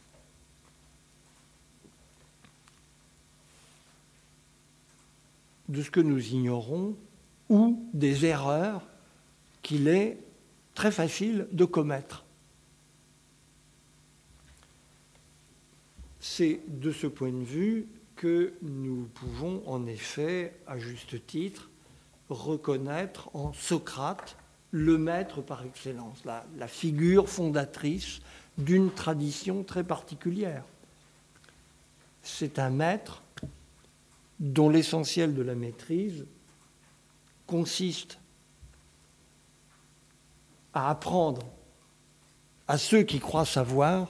de 5.69 5.83
ce 5.83 5.91
que 5.91 6.01
nous 6.01 6.29
ignorons 6.29 6.97
ou 7.49 7.89
des 7.93 8.27
erreurs 8.27 8.83
qu'il 9.63 9.89
est 9.89 10.19
très 10.75 10.91
facile 10.91 11.49
de 11.53 11.65
commettre. 11.65 12.25
C'est 16.21 16.61
de 16.69 16.91
ce 16.91 17.07
point 17.07 17.33
de 17.33 17.45
vue 17.45 17.87
que 18.17 18.55
nous 18.63 19.09
pouvons 19.15 19.63
en 19.67 19.87
effet, 19.87 20.59
à 20.67 20.79
juste 20.79 21.27
titre, 21.27 21.71
reconnaître 22.29 23.35
en 23.35 23.53
Socrate 23.53 24.37
le 24.75 24.99
maître 24.99 25.41
par 25.41 25.65
excellence, 25.65 26.25
la, 26.25 26.67
figure 26.67 27.29
fondatrice 27.29 28.19
d'une 28.59 28.91
tradition 28.91 29.63
très 29.63 29.85
particulière. 29.85 30.65
C'est 32.25 32.59
un 32.59 32.71
maître 32.71 33.23
dont 34.41 34.69
l'essentiel 34.69 35.33
de 35.33 35.43
la 35.43 35.55
maîtrise 35.55 36.27
consiste 37.47 38.19
à 40.73 40.91
apprendre 40.91 41.47
à 42.67 42.77
ceux 42.77 43.05
qui 43.05 43.21
croient 43.21 43.47
savoir 43.47 44.09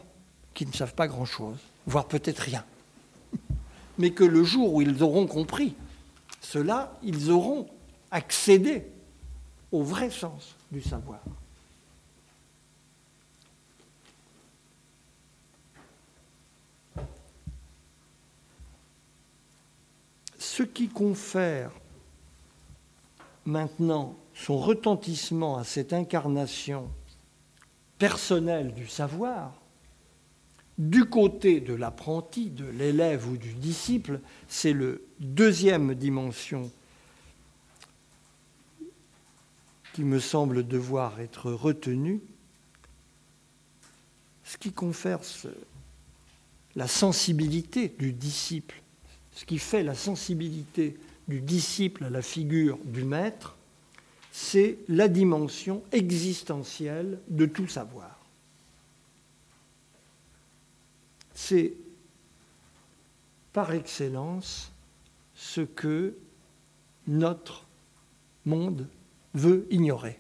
qui 0.55 0.65
ne 0.65 0.73
savent 0.73 0.95
pas 0.95 1.09
grand-chose, 1.09 1.59
voire 1.87 2.09
peut-être 2.09 2.39
rien. 2.39 2.65
Mais 3.99 4.13
que 4.13 4.25
le 4.25 4.43
jour 4.43 4.73
où 4.73 4.81
ils 4.81 5.03
auront 5.03 5.27
compris 5.27 5.75
cela, 6.41 6.99
ils 7.03 7.31
auront 7.31 7.69
accédé 8.11 8.94
au 9.75 9.83
vrai 9.83 10.09
sens 10.09 10.55
du 10.71 10.81
savoir. 10.81 11.19
Ce 20.39 20.63
qui 20.63 20.87
confère 20.87 21.73
maintenant 23.45 24.15
son 24.33 24.59
retentissement 24.59 25.57
à 25.57 25.65
cette 25.65 25.93
incarnation 25.93 26.89
personnelle 27.99 28.75
du 28.75 28.87
savoir, 28.87 29.61
du 30.79 31.05
côté 31.05 31.61
de 31.61 31.75
l'apprenti, 31.75 32.49
de 32.49 32.67
l'élève 32.67 33.29
ou 33.29 33.37
du 33.37 33.55
disciple, 33.55 34.21
c'est 34.47 34.73
le 34.73 35.05
deuxième 35.19 35.97
dimension 35.97 36.71
qui 39.95 40.03
me 40.03 40.19
semble 40.19 40.67
devoir 40.67 41.21
être 41.21 41.53
retenu, 41.53 42.21
ce 44.43 44.59
qui 44.59 44.73
confère 44.73 45.21
la 46.75 46.89
sensibilité 46.89 47.95
du 47.97 48.13
disciple, 48.13 48.83
ce 49.31 49.45
qui 49.45 49.61
fait 49.61 49.85
la 49.85 49.95
sensibilité 49.95 50.99
du 51.29 51.41
disciple 51.41 52.03
à 52.03 52.11
la 52.11 52.23
figure 52.23 52.77
du 52.85 53.05
maître, 53.05 53.57
c'est 54.33 54.79
la 54.89 55.07
dimension 55.07 55.85
existentielle 55.93 57.21
de 57.29 57.47
tout 57.47 57.69
savoir. 57.69 58.19
C'est 61.35 61.73
par 63.53 63.73
excellence 63.73 64.73
ce 65.37 65.61
que 65.61 66.17
notre 67.07 67.65
monde 68.45 68.89
veut 69.35 69.67
ignorer 69.71 70.19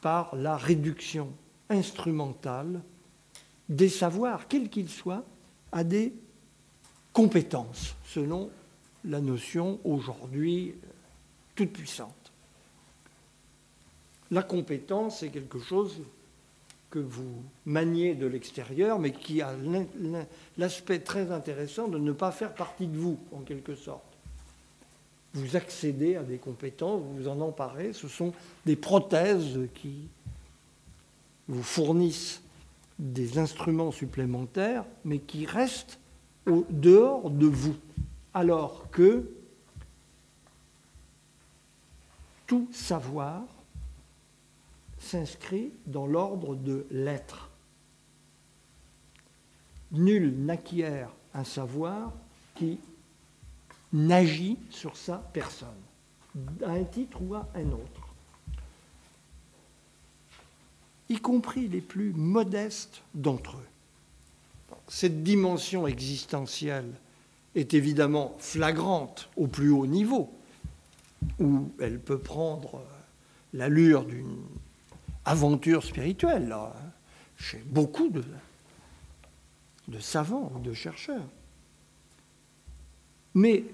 par 0.00 0.36
la 0.36 0.56
réduction 0.56 1.32
instrumentale 1.68 2.82
des 3.68 3.88
savoirs, 3.88 4.46
quels 4.48 4.68
qu'ils 4.68 4.90
soient, 4.90 5.24
à 5.72 5.82
des 5.82 6.12
compétences, 7.12 7.96
selon 8.04 8.50
la 9.04 9.20
notion 9.20 9.80
aujourd'hui 9.84 10.74
toute 11.54 11.72
puissante. 11.72 12.32
La 14.30 14.42
compétence, 14.42 15.20
c'est 15.20 15.30
quelque 15.30 15.58
chose 15.58 16.00
que 16.90 16.98
vous 16.98 17.42
maniez 17.64 18.14
de 18.14 18.26
l'extérieur, 18.26 18.98
mais 18.98 19.12
qui 19.12 19.42
a 19.42 19.54
l'aspect 20.56 21.00
très 21.00 21.30
intéressant 21.30 21.88
de 21.88 21.98
ne 21.98 22.12
pas 22.12 22.32
faire 22.32 22.54
partie 22.54 22.86
de 22.86 22.96
vous, 22.96 23.18
en 23.32 23.40
quelque 23.40 23.74
sorte. 23.74 24.15
Vous 25.36 25.54
accédez 25.54 26.16
à 26.16 26.22
des 26.22 26.38
compétences, 26.38 27.02
vous 27.02 27.16
vous 27.16 27.28
en 27.28 27.40
emparez, 27.42 27.92
ce 27.92 28.08
sont 28.08 28.32
des 28.64 28.74
prothèses 28.74 29.60
qui 29.74 30.08
vous 31.46 31.62
fournissent 31.62 32.40
des 32.98 33.36
instruments 33.36 33.92
supplémentaires, 33.92 34.86
mais 35.04 35.18
qui 35.18 35.44
restent 35.44 35.98
au 36.46 36.64
dehors 36.70 37.30
de 37.30 37.46
vous, 37.46 37.76
alors 38.32 38.90
que 38.90 39.28
tout 42.46 42.66
savoir 42.72 43.42
s'inscrit 44.98 45.70
dans 45.86 46.06
l'ordre 46.06 46.54
de 46.54 46.86
l'être. 46.90 47.50
Nul 49.92 50.34
n'acquiert 50.34 51.10
un 51.34 51.44
savoir 51.44 52.10
qui 52.54 52.78
n'agit 53.92 54.58
sur 54.70 54.96
sa 54.96 55.18
personne, 55.32 55.68
à 56.64 56.70
un 56.70 56.84
titre 56.84 57.18
ou 57.22 57.34
à 57.34 57.48
un 57.54 57.72
autre, 57.72 58.14
y 61.08 61.18
compris 61.18 61.68
les 61.68 61.80
plus 61.80 62.12
modestes 62.12 63.02
d'entre 63.14 63.56
eux. 63.56 63.68
Cette 64.88 65.22
dimension 65.22 65.86
existentielle 65.86 66.92
est 67.54 67.74
évidemment 67.74 68.36
flagrante 68.38 69.28
au 69.36 69.46
plus 69.46 69.70
haut 69.70 69.86
niveau, 69.86 70.32
où 71.40 71.70
elle 71.80 72.00
peut 72.00 72.18
prendre 72.18 72.82
l'allure 73.52 74.04
d'une 74.04 74.36
aventure 75.24 75.82
spirituelle 75.82 76.54
chez 77.36 77.58
beaucoup 77.66 78.08
de, 78.08 78.24
de 79.88 79.98
savants 79.98 80.52
ou 80.54 80.58
de 80.58 80.72
chercheurs. 80.72 81.28
Mais 83.36 83.64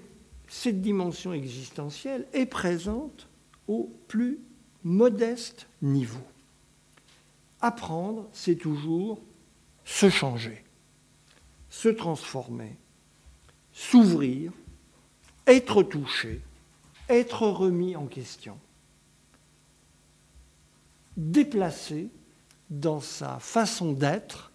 cette 0.49 0.81
dimension 0.81 1.31
existentielle 1.31 2.27
est 2.33 2.45
présente 2.45 3.29
au 3.69 3.89
plus 4.09 4.39
modeste 4.83 5.67
niveau. 5.81 6.19
Apprendre, 7.61 8.27
c'est 8.33 8.57
toujours 8.57 9.21
se 9.85 10.09
changer, 10.09 10.65
se 11.69 11.87
transformer, 11.87 12.75
s'ouvrir, 13.71 14.51
être 15.47 15.81
touché, 15.81 16.41
être 17.07 17.47
remis 17.47 17.95
en 17.95 18.05
question 18.05 18.57
déplacé 21.15 22.09
dans 22.69 22.99
sa 22.99 23.39
façon 23.39 23.93
d'être 23.93 24.51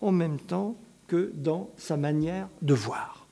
en 0.00 0.12
même 0.12 0.38
temps 0.38 0.76
que 1.06 1.32
dans 1.34 1.70
sa 1.76 1.96
manière 1.96 2.48
de 2.62 2.74
voir. 2.74 3.26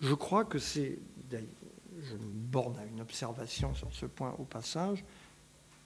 Je 0.00 0.14
crois 0.14 0.44
que 0.44 0.58
c'est, 0.58 0.98
je 1.30 2.14
me 2.14 2.18
borne 2.18 2.76
à 2.78 2.84
une 2.84 3.00
observation 3.00 3.74
sur 3.74 3.92
ce 3.92 4.06
point 4.06 4.34
au 4.38 4.44
passage, 4.44 5.04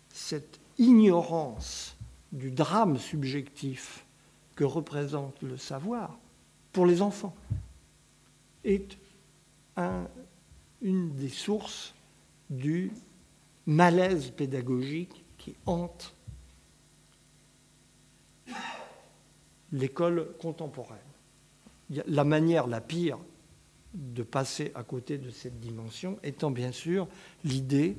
cette 0.08 0.58
ignorance 0.78 1.96
du 2.32 2.50
drame 2.50 2.98
subjectif 2.98 4.04
que 4.56 4.64
représente 4.64 5.40
le 5.42 5.56
savoir 5.56 6.18
pour 6.72 6.86
les 6.86 7.02
enfants 7.02 7.34
est 8.64 8.98
un, 9.76 10.06
une 10.82 11.14
des 11.14 11.28
sources 11.28 11.94
du 12.48 12.92
malaise 13.66 14.30
pédagogique 14.30 15.24
qui 15.38 15.54
hante 15.66 16.14
l'école 19.72 20.32
contemporaine. 20.40 20.98
La 22.06 22.24
manière 22.24 22.66
la 22.66 22.80
pire 22.80 23.18
de 23.94 24.22
passer 24.22 24.70
à 24.74 24.82
côté 24.84 25.18
de 25.18 25.30
cette 25.30 25.60
dimension 25.60 26.18
étant 26.22 26.50
bien 26.50 26.72
sûr 26.72 27.08
l'idée, 27.44 27.96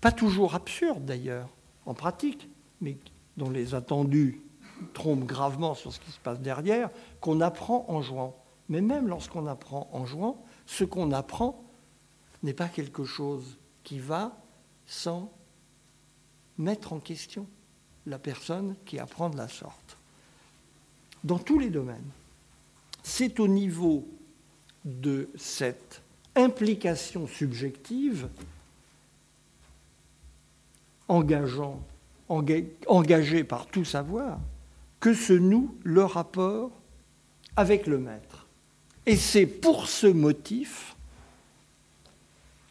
pas 0.00 0.12
toujours 0.12 0.54
absurde 0.54 1.04
d'ailleurs, 1.04 1.48
en 1.86 1.94
pratique, 1.94 2.48
mais 2.80 2.96
dont 3.36 3.50
les 3.50 3.74
attendus 3.74 4.40
trompent 4.94 5.24
gravement 5.24 5.74
sur 5.74 5.92
ce 5.92 6.00
qui 6.00 6.10
se 6.10 6.18
passe 6.18 6.40
derrière, 6.40 6.90
qu'on 7.20 7.40
apprend 7.40 7.84
en 7.88 8.02
jouant. 8.02 8.36
Mais 8.68 8.80
même 8.80 9.08
lorsqu'on 9.08 9.46
apprend 9.46 9.88
en 9.92 10.04
jouant, 10.04 10.42
ce 10.66 10.84
qu'on 10.84 11.12
apprend 11.12 11.64
n'est 12.42 12.54
pas 12.54 12.68
quelque 12.68 13.04
chose 13.04 13.58
qui 13.82 13.98
va 13.98 14.36
sans 14.86 15.32
mettre 16.58 16.92
en 16.92 17.00
question 17.00 17.46
la 18.08 18.18
personne 18.18 18.74
qui 18.84 18.98
apprend 18.98 19.28
de 19.30 19.36
la 19.36 19.48
sorte. 19.48 19.96
Dans 21.22 21.38
tous 21.38 21.58
les 21.58 21.70
domaines. 21.70 22.10
C'est 23.02 23.38
au 23.38 23.48
niveau 23.48 24.08
de 24.84 25.28
cette 25.36 26.02
implication 26.34 27.26
subjective 27.26 28.28
engageant, 31.08 31.80
engagée 32.28 33.44
par 33.44 33.66
tout 33.66 33.84
savoir 33.84 34.38
que 35.00 35.14
se 35.14 35.32
noue 35.32 35.76
le 35.82 36.04
rapport 36.04 36.70
avec 37.56 37.86
le 37.86 37.98
maître. 37.98 38.46
Et 39.06 39.16
c'est 39.16 39.46
pour 39.46 39.88
ce 39.88 40.06
motif 40.06 40.96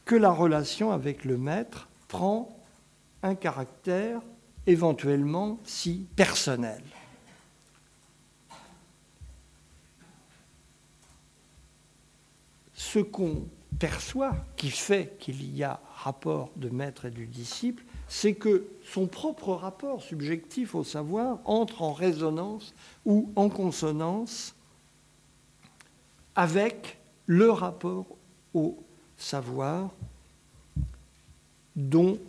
que 0.05 0.15
la 0.15 0.31
relation 0.31 0.91
avec 0.91 1.25
le 1.25 1.37
maître 1.37 1.89
prend 2.07 2.57
un 3.23 3.35
caractère 3.35 4.21
éventuellement 4.67 5.59
si 5.63 6.05
personnel. 6.15 6.83
Ce 12.73 12.99
qu'on 12.99 13.47
perçoit, 13.79 14.35
qui 14.55 14.69
fait 14.69 15.17
qu'il 15.19 15.55
y 15.55 15.63
a 15.63 15.79
rapport 15.95 16.51
de 16.55 16.69
maître 16.69 17.05
et 17.05 17.11
du 17.11 17.25
disciple, 17.25 17.83
c'est 18.07 18.33
que 18.33 18.67
son 18.83 19.07
propre 19.07 19.53
rapport 19.53 20.01
subjectif 20.01 20.75
au 20.75 20.83
savoir 20.83 21.39
entre 21.45 21.81
en 21.81 21.93
résonance 21.93 22.73
ou 23.05 23.31
en 23.35 23.49
consonance 23.49 24.55
avec 26.35 26.97
le 27.25 27.51
rapport 27.51 28.05
au 28.53 28.77
savoir 29.17 29.89
dont 31.75 32.19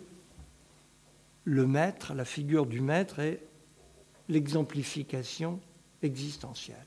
le 1.49 1.65
maître, 1.65 2.13
la 2.13 2.25
figure 2.25 2.67
du 2.67 2.79
maître 2.79 3.17
est 3.17 3.41
l'exemplification 4.27 5.59
existentielle. 6.03 6.77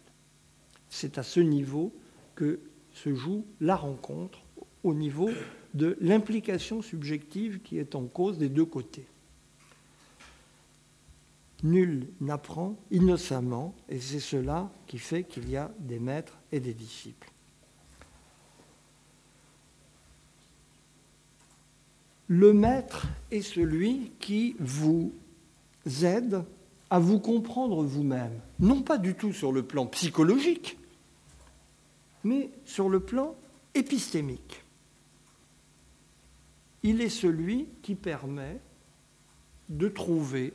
C'est 0.88 1.18
à 1.18 1.24
ce 1.24 1.40
niveau 1.40 1.92
que 2.36 2.60
se 2.92 3.12
joue 3.12 3.44
la 3.60 3.74
rencontre, 3.74 4.38
au 4.84 4.94
niveau 4.94 5.30
de 5.74 5.96
l'implication 6.00 6.80
subjective 6.80 7.60
qui 7.62 7.78
est 7.78 7.96
en 7.96 8.06
cause 8.06 8.38
des 8.38 8.48
deux 8.48 8.64
côtés. 8.64 9.08
Nul 11.64 12.06
n'apprend 12.20 12.76
innocemment, 12.92 13.74
et 13.88 13.98
c'est 13.98 14.20
cela 14.20 14.70
qui 14.86 14.98
fait 14.98 15.24
qu'il 15.24 15.50
y 15.50 15.56
a 15.56 15.72
des 15.80 15.98
maîtres 15.98 16.38
et 16.52 16.60
des 16.60 16.74
disciples. 16.74 17.31
Le 22.34 22.54
maître 22.54 23.08
est 23.30 23.42
celui 23.42 24.10
qui 24.18 24.56
vous 24.58 25.12
aide 26.02 26.42
à 26.88 26.98
vous 26.98 27.18
comprendre 27.18 27.84
vous-même, 27.84 28.40
non 28.58 28.80
pas 28.80 28.96
du 28.96 29.14
tout 29.14 29.34
sur 29.34 29.52
le 29.52 29.62
plan 29.62 29.84
psychologique, 29.84 30.78
mais 32.24 32.48
sur 32.64 32.88
le 32.88 33.00
plan 33.00 33.36
épistémique. 33.74 34.64
Il 36.82 37.02
est 37.02 37.10
celui 37.10 37.66
qui 37.82 37.96
permet 37.96 38.58
de 39.68 39.88
trouver 39.88 40.54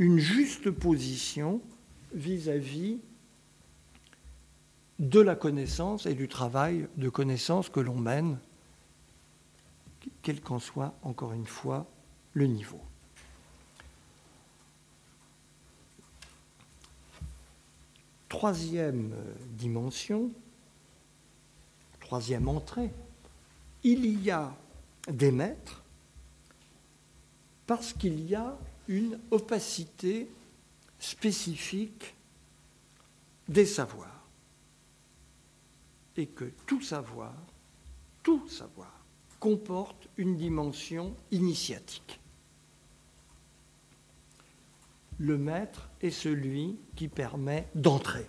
une 0.00 0.18
juste 0.18 0.72
position 0.72 1.60
vis-à-vis 2.12 2.98
de 4.98 5.20
la 5.20 5.36
connaissance 5.36 6.06
et 6.06 6.14
du 6.14 6.26
travail 6.26 6.88
de 6.96 7.08
connaissance 7.08 7.68
que 7.68 7.78
l'on 7.78 8.00
mène, 8.00 8.40
quel 10.26 10.40
qu'en 10.40 10.58
soit, 10.58 10.92
encore 11.04 11.34
une 11.34 11.46
fois, 11.46 11.86
le 12.32 12.48
niveau. 12.48 12.80
Troisième 18.28 19.14
dimension, 19.50 20.32
troisième 22.00 22.48
entrée, 22.48 22.90
il 23.84 24.20
y 24.20 24.32
a 24.32 24.52
des 25.06 25.30
maîtres 25.30 25.84
parce 27.68 27.92
qu'il 27.92 28.28
y 28.28 28.34
a 28.34 28.58
une 28.88 29.20
opacité 29.30 30.28
spécifique 30.98 32.16
des 33.46 33.64
savoirs. 33.64 34.26
Et 36.16 36.26
que 36.26 36.46
tout 36.66 36.82
savoir, 36.82 37.32
tout 38.24 38.48
savoir, 38.48 38.95
comporte 39.40 40.08
une 40.16 40.36
dimension 40.36 41.14
initiatique. 41.30 42.20
Le 45.18 45.38
maître 45.38 45.88
est 46.02 46.10
celui 46.10 46.76
qui 46.94 47.08
permet 47.08 47.66
d'entrer, 47.74 48.26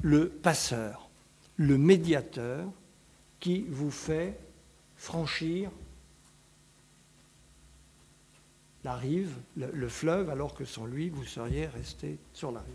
le 0.00 0.28
passeur, 0.28 1.08
le 1.56 1.78
médiateur 1.78 2.70
qui 3.40 3.62
vous 3.68 3.90
fait 3.90 4.38
franchir 4.96 5.70
la 8.84 8.96
rive, 8.96 9.34
le, 9.56 9.88
fleuve, 9.88 10.30
alors 10.30 10.54
que 10.54 10.64
sans 10.64 10.86
lui, 10.86 11.10
vous 11.10 11.24
seriez 11.24 11.66
resté 11.66 12.18
sur 12.32 12.52
la 12.52 12.60
rive. 12.60 12.74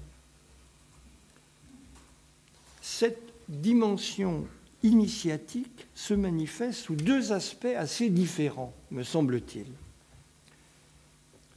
Cette 2.82 3.34
dimension 3.48 4.46
initiatique 4.84 5.88
se 5.96 6.14
manifeste 6.14 6.80
sous 6.80 6.96
deux 6.96 7.32
aspects 7.32 7.66
assez 7.66 8.10
différents, 8.10 8.74
me 8.92 9.04
semble-t-il. 9.04 9.68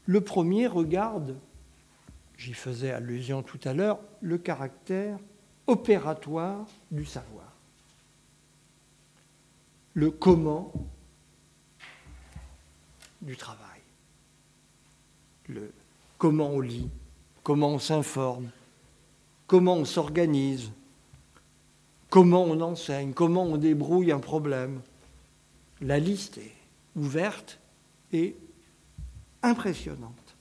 Le 0.06 0.20
premier 0.20 0.66
regarde, 0.66 1.36
j'y 2.38 2.54
faisais 2.54 2.92
allusion 2.92 3.42
tout 3.42 3.60
à 3.64 3.74
l'heure, 3.74 3.98
le 4.20 4.38
caractère 4.38 5.18
opératoire 5.66 6.66
du 6.90 7.04
savoir. 7.04 7.52
Le 9.94 10.10
comment 10.10 10.72
du 13.22 13.36
travail 13.36 13.76
le, 15.48 15.72
comment 16.18 16.50
on 16.50 16.60
lit, 16.60 16.88
comment 17.42 17.70
on 17.70 17.78
s'informe, 17.78 18.50
comment 19.46 19.74
on 19.74 19.84
s'organise, 19.84 20.70
comment 22.16 22.44
on 22.44 22.62
enseigne, 22.62 23.12
comment 23.12 23.42
on 23.42 23.58
débrouille 23.58 24.10
un 24.10 24.20
problème. 24.20 24.80
La 25.82 25.98
liste 25.98 26.38
est 26.38 26.54
ouverte 26.96 27.58
et 28.10 28.34
impressionnante. 29.42 30.34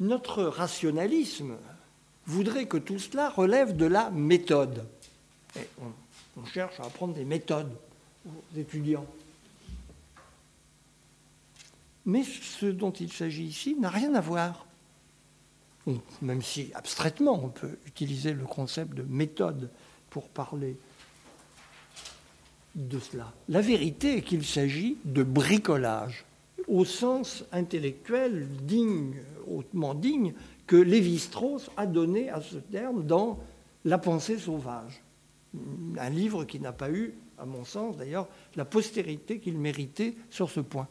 Notre 0.00 0.44
rationalisme 0.44 1.58
voudrait 2.24 2.64
que 2.64 2.78
tout 2.78 2.98
cela 2.98 3.28
relève 3.28 3.76
de 3.76 3.84
la 3.84 4.08
méthode. 4.08 4.88
on 6.38 6.46
cherche 6.46 6.80
à 6.80 6.84
apprendre 6.84 7.12
des 7.12 7.26
méthodes 7.26 7.76
aux 8.26 8.58
étudiants. 8.58 9.06
Mais 12.06 12.22
ce 12.24 12.64
dont 12.64 12.92
il 12.92 13.12
s'agit 13.12 13.44
ici 13.44 13.76
n'a 13.78 13.90
rien 13.90 14.14
à 14.14 14.22
voir. 14.22 14.64
Même 16.22 16.40
si 16.40 16.70
abstraitement 16.72 17.38
on 17.44 17.50
peut 17.50 17.78
utiliser 17.84 18.32
le 18.32 18.46
concept 18.46 18.94
de 18.94 19.02
méthode 19.02 19.68
pour 20.10 20.28
parler 20.28 20.76
de 22.74 22.98
cela. 22.98 23.32
La 23.48 23.60
vérité 23.60 24.18
est 24.18 24.22
qu'il 24.22 24.44
s'agit 24.44 24.96
de 25.04 25.22
bricolage, 25.22 26.24
au 26.68 26.84
sens 26.84 27.44
intellectuel 27.52 28.46
digne, 28.62 29.14
hautement 29.48 29.94
digne, 29.94 30.34
que 30.66 30.76
Lévi-Strauss 30.76 31.70
a 31.76 31.86
donné 31.86 32.30
à 32.30 32.40
ce 32.40 32.56
terme 32.56 33.04
dans 33.04 33.38
La 33.84 33.98
pensée 33.98 34.38
sauvage, 34.38 35.02
un 35.98 36.10
livre 36.10 36.44
qui 36.44 36.60
n'a 36.60 36.72
pas 36.72 36.90
eu, 36.90 37.14
à 37.38 37.46
mon 37.46 37.64
sens 37.64 37.96
d'ailleurs, 37.96 38.28
la 38.56 38.64
postérité 38.64 39.38
qu'il 39.38 39.58
méritait 39.58 40.14
sur 40.28 40.50
ce 40.50 40.60
point. 40.60 40.86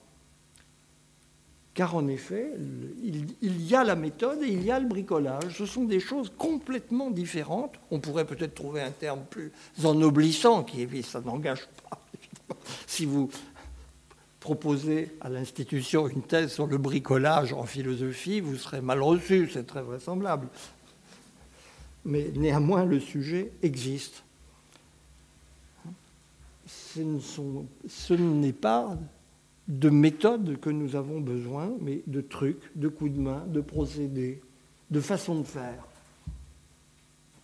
Car 1.73 1.95
en 1.95 2.07
effet, 2.07 2.51
il, 3.03 3.65
y 3.65 3.75
a 3.75 3.83
la 3.83 3.95
méthode 3.95 4.41
et 4.43 4.47
il 4.47 4.63
y 4.63 4.71
a 4.71 4.79
le 4.79 4.87
bricolage. 4.87 5.57
Ce 5.57 5.65
sont 5.65 5.85
des 5.85 5.99
choses 5.99 6.31
complètement 6.37 7.09
différentes. 7.11 7.75
On 7.91 7.99
pourrait 7.99 8.25
peut-être 8.25 8.55
trouver 8.55 8.81
un 8.81 8.91
terme 8.91 9.21
plus 9.29 9.51
ennoblissant, 9.83 10.63
qui 10.63 11.03
ça 11.03 11.21
n'engage 11.21 11.67
pas. 11.89 11.99
Si 12.87 13.05
vous 13.05 13.29
proposez 14.39 15.11
à 15.21 15.29
l'institution 15.29 16.07
une 16.07 16.21
thèse 16.21 16.51
sur 16.51 16.67
le 16.67 16.77
bricolage 16.77 17.53
en 17.53 17.63
philosophie, 17.63 18.41
vous 18.41 18.57
serez 18.57 18.81
mal 18.81 19.01
reçu, 19.01 19.49
c'est 19.51 19.65
très 19.65 19.81
vraisemblable. 19.81 20.47
Mais 22.05 22.31
néanmoins, 22.35 22.85
le 22.85 22.99
sujet 22.99 23.51
existe. 23.61 24.23
Ce 26.67 28.13
n'est 28.13 28.53
pas 28.53 28.97
de 29.69 29.89
méthodes 29.89 30.59
que 30.59 30.71
nous 30.71 30.95
avons 30.95 31.21
besoin, 31.21 31.71
mais 31.79 32.01
de 32.07 32.21
trucs, 32.21 32.75
de 32.75 32.87
coups 32.87 33.13
de 33.13 33.19
main, 33.19 33.45
de 33.45 33.61
procédés, 33.61 34.41
de 34.89 34.99
façons 34.99 35.39
de 35.39 35.45
faire, 35.45 35.85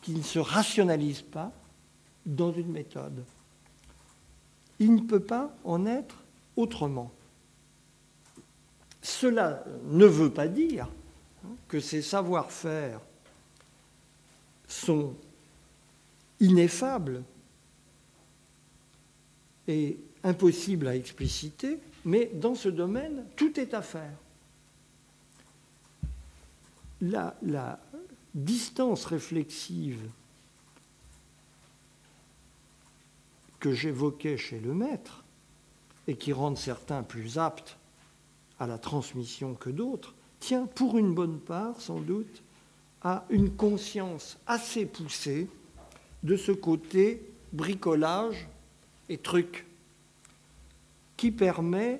qui 0.02 0.14
ne 0.14 0.24
se 0.24 0.40
rationalisent 0.40 1.22
pas 1.22 1.54
dans 2.26 2.52
une 2.52 2.72
méthode. 2.72 3.24
Il 4.80 4.96
ne 4.96 5.02
peut 5.02 5.20
pas 5.20 5.56
en 5.64 5.86
être 5.86 6.24
autrement. 6.56 7.12
Cela 9.04 9.64
ne 9.86 10.06
veut 10.06 10.32
pas 10.32 10.48
dire 10.48 10.90
que 11.68 11.80
ces 11.80 12.02
savoir-faire 12.02 13.00
sont 14.68 15.14
ineffables 16.40 17.24
et 19.68 20.00
impossibles 20.24 20.88
à 20.88 20.96
expliciter, 20.96 21.80
mais 22.06 22.30
dans 22.36 22.56
ce 22.56 22.70
domaine, 22.70 23.26
tout 23.36 23.60
est 23.60 23.74
à 23.74 23.82
faire. 23.82 24.18
La, 27.02 27.36
distance 28.34 29.06
réflexive 29.06 30.02
que 33.60 33.72
j'évoquais 33.72 34.38
chez 34.38 34.60
le 34.60 34.74
maître, 34.74 35.24
et 36.08 36.18
qui 36.18 36.34
rend 36.34 36.56
certains 36.56 37.02
plus 37.02 37.40
aptes 37.40 37.78
à 38.60 38.68
la 38.68 38.78
transmission 38.78 39.56
que 39.56 39.70
d'autres, 39.70 40.14
tient 40.40 40.68
pour 40.68 40.98
une 40.98 41.16
bonne 41.16 41.40
part, 41.40 41.80
sans 41.80 42.00
doute, 42.00 42.44
à 43.02 43.26
une 43.30 43.56
conscience 43.56 44.38
assez 44.46 44.86
poussée 44.86 45.48
de 46.24 46.36
ce 46.36 46.52
côté 46.52 47.22
bricolage 47.54 48.48
et 49.08 49.18
truc 49.18 49.66
qui 51.26 51.32
permet 51.32 52.00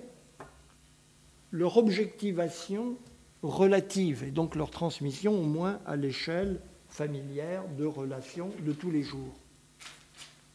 leur 1.50 1.78
objectivation 1.78 2.96
relative 3.42 4.24
et 4.24 4.30
donc 4.30 4.54
leur 4.54 4.70
transmission 4.70 5.34
au 5.34 5.46
moins 5.46 5.80
à 5.88 5.96
l'échelle 5.96 6.62
familière 6.90 7.64
de 7.70 7.86
relations 7.86 8.52
de 8.60 8.72
tous 8.72 8.92
les 8.92 9.02
jours, 9.02 9.34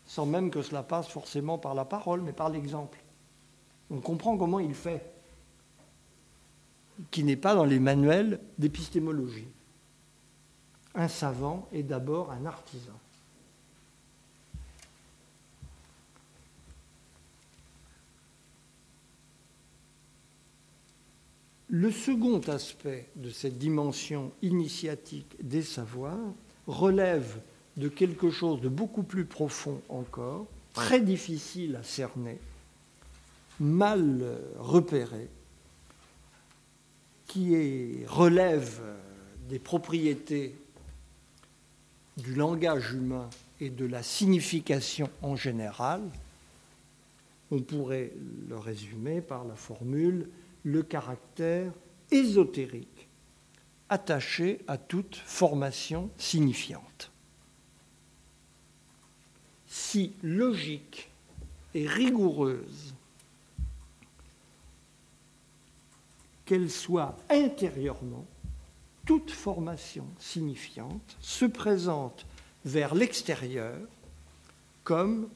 sans 0.07 0.25
même 0.25 0.53
que 0.53 0.63
cela 0.63 0.85
passe 0.85 1.09
forcément 1.09 1.59
par 1.59 1.75
la 1.75 1.85
parole, 1.85 2.21
mais 2.21 2.33
par 2.33 2.49
l'exemple. 2.49 3.01
On 3.91 3.99
comprend 3.99 4.39
comment 4.39 4.61
il 4.61 4.75
fait, 4.75 5.05
qui 7.11 7.25
n'est 7.25 7.35
pas 7.35 7.57
dans 7.57 7.65
les 7.65 7.81
manuels 7.81 8.39
d'épistémologie. 8.57 9.49
Un 10.95 11.09
savant 11.09 11.67
est 11.73 11.83
d'abord 11.83 12.31
un 12.31 12.47
artisan. 12.47 12.95
Le 21.73 21.93
second 21.93 22.41
aspect 22.49 23.07
de 23.15 23.31
cette 23.31 23.57
dimension 23.57 24.33
initiatique 24.43 25.37
des 25.41 25.63
savoirs 25.63 26.35
relève 26.67 27.41
de 27.77 27.89
quelque 27.89 28.29
chose 28.29 28.61
de 28.61 28.69
beaucoup 28.69 29.05
plus 29.05 29.25
profond 29.25 29.81
encore, 29.89 30.49
très 30.75 31.01
difficile 31.01 31.77
à 31.77 31.85
cerner, 31.85 32.41
mal 33.61 34.41
repéré, 34.59 35.29
qui 37.29 38.05
relève 38.07 38.81
des 39.49 39.61
propriétés 39.61 40.57
du 42.17 42.35
langage 42.35 42.95
humain 42.95 43.31
et 43.61 43.71
de 43.71 43.87
la 43.87 44.03
signification 44.03 45.09
en 45.23 45.37
général, 45.37 46.03
on 47.53 47.61
pourrait 47.61 48.13
le 48.49 48.59
résumer 48.59 49.21
par 49.21 49.45
la 49.45 49.55
formule 49.55 50.29
le 50.65 50.83
caractère 50.83 51.73
ésotérique 52.11 53.09
attaché 53.89 54.61
à 54.69 54.79
toute 54.79 55.17
formation 55.17 56.11
signifiante. 56.17 57.11
Si 59.67 60.15
logique 60.23 61.11
et 61.75 61.87
rigoureuse 61.87 62.95
qu'elle 66.45 66.71
soit 66.71 67.17
intérieurement, 67.29 68.27
toute 69.07 69.31
formation 69.31 70.07
signifiante 70.19 71.17
se 71.21 71.45
présente 71.45 72.27
vers 72.65 72.95
l'extérieur 72.95 73.79
comme 74.85 75.29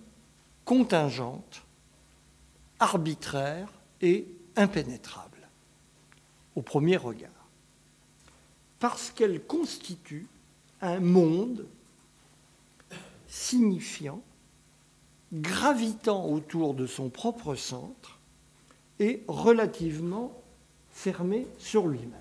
contingente, 0.64 1.62
arbitraire 2.78 3.68
et 4.00 4.26
impénétrable 4.56 5.48
au 6.54 6.62
premier 6.62 6.96
regard, 6.96 7.30
parce 8.78 9.10
qu'elle 9.10 9.42
constitue 9.44 10.26
un 10.80 11.00
monde 11.00 11.66
signifiant, 13.26 14.22
gravitant 15.32 16.26
autour 16.26 16.74
de 16.74 16.86
son 16.86 17.10
propre 17.10 17.56
centre 17.56 18.20
et 19.00 19.24
relativement 19.26 20.40
fermé 20.90 21.48
sur 21.58 21.88
lui-même. 21.88 22.12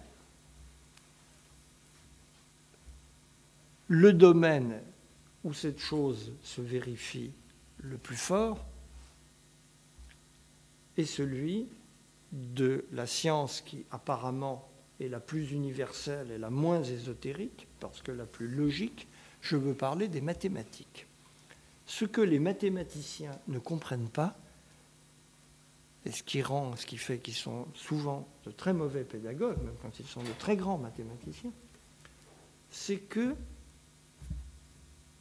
Le 3.87 4.11
domaine 4.13 4.81
où 5.43 5.53
cette 5.53 5.79
chose 5.79 6.31
se 6.41 6.61
vérifie 6.61 7.31
le 7.77 7.97
plus 7.97 8.15
fort 8.15 8.65
est 10.97 11.05
celui 11.05 11.67
de 12.33 12.85
la 12.91 13.05
science 13.05 13.61
qui 13.61 13.85
apparemment 13.91 14.67
est 14.99 15.07
la 15.07 15.19
plus 15.19 15.51
universelle 15.51 16.31
et 16.31 16.37
la 16.37 16.49
moins 16.49 16.83
ésotérique, 16.83 17.67
parce 17.79 18.01
que 18.01 18.11
la 18.11 18.25
plus 18.25 18.47
logique, 18.47 19.07
je 19.41 19.55
veux 19.55 19.75
parler 19.75 20.07
des 20.07 20.21
mathématiques. 20.21 21.07
Ce 21.85 22.05
que 22.05 22.21
les 22.21 22.39
mathématiciens 22.39 23.37
ne 23.47 23.59
comprennent 23.59 24.09
pas, 24.09 24.35
et 26.05 26.11
ce 26.11 26.23
qui 26.23 26.41
rend, 26.41 26.75
ce 26.75 26.85
qui 26.85 26.97
fait 26.97 27.19
qu'ils 27.19 27.33
sont 27.35 27.67
souvent 27.75 28.27
de 28.45 28.51
très 28.51 28.73
mauvais 28.73 29.03
pédagogues, 29.03 29.61
même 29.63 29.75
quand 29.81 29.99
ils 29.99 30.07
sont 30.07 30.23
de 30.23 30.33
très 30.39 30.57
grands 30.57 30.77
mathématiciens, 30.77 31.53
c'est 32.69 32.97
que 32.97 33.35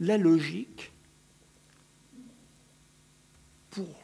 la 0.00 0.18
logique, 0.18 0.90
pour 3.70 4.01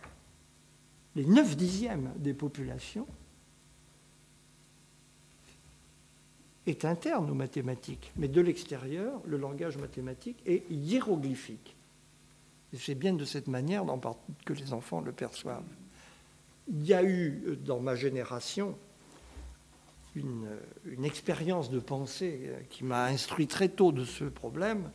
les 1.19 1.27
9 1.27 1.57
dixièmes 1.57 2.13
des 2.19 2.33
populations, 2.33 3.09
est 6.65 6.85
interne 6.85 7.29
aux 7.29 7.35
mathématiques, 7.35 8.13
mais 8.17 8.29
de 8.29 8.41
l'extérieur, 8.41 9.21
le 9.25 9.37
langage 9.37 9.79
mathématique 9.79 10.41
est 10.47 10.71
hiéroglyphique. 10.71 11.75
Et 12.73 12.77
c'est 12.77 12.95
bien 12.95 13.15
de 13.15 13.25
cette 13.25 13.49
manière 13.49 13.85
que 14.45 14.53
les 14.53 14.73
enfants 14.73 15.01
le 15.01 15.11
perçoivent. 15.11 15.65
Il 16.69 16.87
y 16.87 16.95
a 16.95 17.03
eu 17.03 17.59
dans 17.65 17.81
ma 17.81 17.97
génération 17.97 18.79
une, 20.15 20.47
une 20.85 21.05
expérience 21.05 21.69
de 21.69 21.81
pensée 21.81 22.53
qui 22.71 22.85
m'a 22.85 23.07
instruit 23.07 23.49
très 23.49 23.71
tôt 23.71 23.91
de 23.91 24.05
ce 24.05 24.25
problème, 24.25 24.89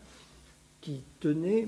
qui 0.79 1.03
tenait, 1.19 1.67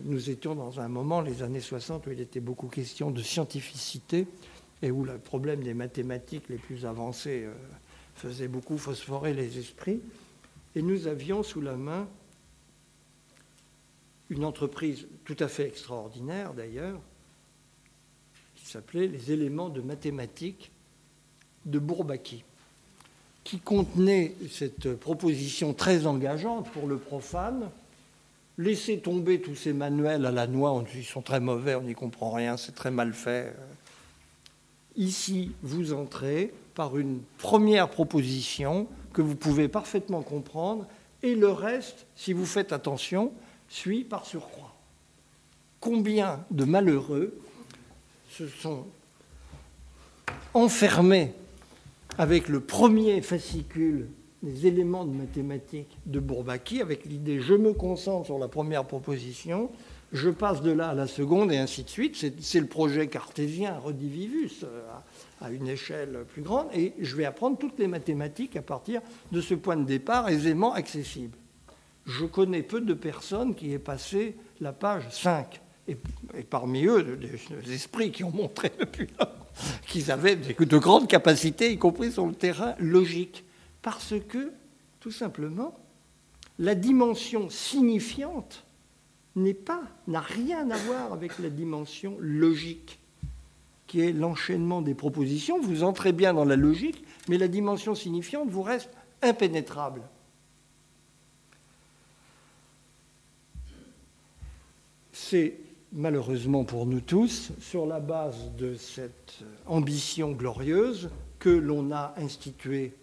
nous 0.00 0.30
étions 0.30 0.54
dans 0.54 0.80
un 0.80 0.88
moment, 0.88 1.20
les 1.20 1.42
années 1.42 1.60
60, 1.60 2.06
où 2.06 2.10
il 2.10 2.20
était 2.20 2.40
beaucoup 2.40 2.68
question 2.68 3.10
de 3.10 3.22
scientificité 3.22 4.26
et 4.80 4.90
où 4.90 5.04
le 5.04 5.18
problème 5.18 5.62
des 5.62 5.74
mathématiques 5.74 6.48
les 6.48 6.56
plus 6.56 6.86
avancées 6.86 7.44
euh, 7.44 7.52
faisait 8.14 8.48
beaucoup 8.48 8.78
phosphorer 8.78 9.34
les 9.34 9.58
esprits. 9.58 10.00
Et 10.74 10.82
nous 10.82 11.06
avions 11.06 11.42
sous 11.42 11.60
la 11.60 11.76
main 11.76 12.08
une 14.30 14.44
entreprise 14.44 15.06
tout 15.24 15.36
à 15.40 15.48
fait 15.48 15.66
extraordinaire 15.66 16.54
d'ailleurs, 16.54 16.98
qui 18.54 18.64
s'appelait 18.64 19.06
Les 19.06 19.30
éléments 19.30 19.68
de 19.68 19.82
mathématiques 19.82 20.70
de 21.66 21.78
Bourbaki, 21.78 22.42
qui 23.44 23.58
contenait 23.58 24.34
cette 24.50 24.94
proposition 24.94 25.74
très 25.74 26.06
engageante 26.06 26.70
pour 26.70 26.86
le 26.86 26.96
profane 26.96 27.70
laisser 28.58 28.98
tomber 28.98 29.40
tous 29.40 29.54
ces 29.54 29.72
manuels 29.72 30.26
à 30.26 30.30
la 30.30 30.46
noix, 30.46 30.84
ils 30.94 31.04
sont 31.04 31.22
très 31.22 31.40
mauvais, 31.40 31.74
on 31.74 31.82
n'y 31.82 31.94
comprend 31.94 32.30
rien, 32.30 32.56
c'est 32.56 32.74
très 32.74 32.90
mal 32.90 33.12
fait. 33.12 33.54
Ici, 34.96 35.52
vous 35.62 35.92
entrez 35.92 36.52
par 36.74 36.98
une 36.98 37.20
première 37.38 37.88
proposition 37.88 38.86
que 39.12 39.22
vous 39.22 39.36
pouvez 39.36 39.68
parfaitement 39.68 40.22
comprendre, 40.22 40.86
et 41.22 41.34
le 41.34 41.50
reste, 41.50 42.06
si 42.16 42.32
vous 42.32 42.46
faites 42.46 42.72
attention, 42.72 43.32
suit 43.68 44.04
par 44.04 44.26
surcroît. 44.26 44.74
Combien 45.80 46.44
de 46.50 46.64
malheureux 46.64 47.38
se 48.30 48.48
sont 48.48 48.86
enfermés 50.54 51.32
avec 52.18 52.48
le 52.48 52.60
premier 52.60 53.22
fascicule 53.22 54.08
des 54.42 54.66
éléments 54.66 55.04
de 55.04 55.14
mathématiques 55.14 55.98
de 56.06 56.20
Bourbaki 56.20 56.80
avec 56.80 57.04
l'idée 57.04 57.40
je 57.40 57.54
me 57.54 57.72
concentre 57.72 58.26
sur 58.26 58.38
la 58.38 58.48
première 58.48 58.84
proposition, 58.84 59.70
je 60.12 60.28
passe 60.28 60.60
de 60.60 60.70
là 60.70 60.88
à 60.90 60.94
la 60.94 61.06
seconde 61.06 61.52
et 61.52 61.56
ainsi 61.56 61.84
de 61.84 61.88
suite. 61.88 62.16
C'est 62.40 62.60
le 62.60 62.66
projet 62.66 63.06
cartésien 63.06 63.78
redivivus 63.78 64.62
euh, 64.64 64.82
à, 65.40 65.50
une 65.50 65.68
échelle 65.68 66.24
plus 66.28 66.42
grande 66.42 66.66
et 66.74 66.92
je 67.00 67.16
vais 67.16 67.24
apprendre 67.24 67.56
toutes 67.58 67.78
les 67.78 67.86
mathématiques 67.86 68.56
à 68.56 68.62
partir 68.62 69.00
de 69.30 69.40
ce 69.40 69.54
point 69.54 69.76
de 69.76 69.84
départ 69.84 70.28
aisément 70.28 70.74
accessible. 70.74 71.36
Je 72.04 72.26
connais 72.26 72.62
peu 72.62 72.80
de 72.80 72.94
personnes 72.94 73.54
qui 73.54 73.72
aient 73.72 73.78
passé 73.78 74.36
la 74.60 74.72
page 74.72 75.04
5 75.10 75.60
et, 75.88 75.96
parmi 76.48 76.84
eux 76.84 77.16
des, 77.16 77.72
esprits 77.72 78.10
qui 78.10 78.24
ont 78.24 78.30
montré 78.30 78.70
depuis 78.78 79.08
qu'ils 79.86 80.10
avaient 80.10 80.36
de 80.36 80.78
grandes 80.78 81.08
capacités, 81.08 81.72
y 81.72 81.78
compris 81.78 82.12
sur 82.12 82.26
le 82.26 82.34
terrain 82.34 82.74
logique. 82.78 83.44
Parce 83.82 84.14
que, 84.28 84.52
tout 85.00 85.10
simplement, 85.10 85.74
la 86.58 86.74
dimension 86.74 87.50
signifiante 87.50 88.64
n'est 89.34 89.54
pas, 89.54 89.82
n'a 90.06 90.20
rien 90.20 90.70
à 90.70 90.76
voir 90.76 91.12
avec 91.12 91.38
la 91.38 91.50
dimension 91.50 92.16
logique, 92.20 93.00
qui 93.86 94.00
est 94.00 94.12
l'enchaînement 94.12 94.82
des 94.82 94.94
propositions. 94.94 95.60
Vous 95.60 95.82
entrez 95.82 96.12
bien 96.12 96.32
dans 96.34 96.44
la 96.44 96.56
logique, 96.56 97.04
mais 97.28 97.38
la 97.38 97.48
dimension 97.48 97.94
signifiante 97.94 98.48
vous 98.48 98.62
reste 98.62 98.90
impénétrable. 99.22 100.02
C'est 105.12 105.58
malheureusement 105.92 106.64
pour 106.64 106.86
nous 106.86 107.00
tous, 107.00 107.52
sur 107.60 107.86
la 107.86 108.00
base 108.00 108.50
de 108.56 108.74
cette 108.74 109.40
ambition 109.66 110.32
glorieuse, 110.32 111.10
que 111.38 111.50
l'on 111.50 111.92
a 111.92 112.14
institué 112.16 112.94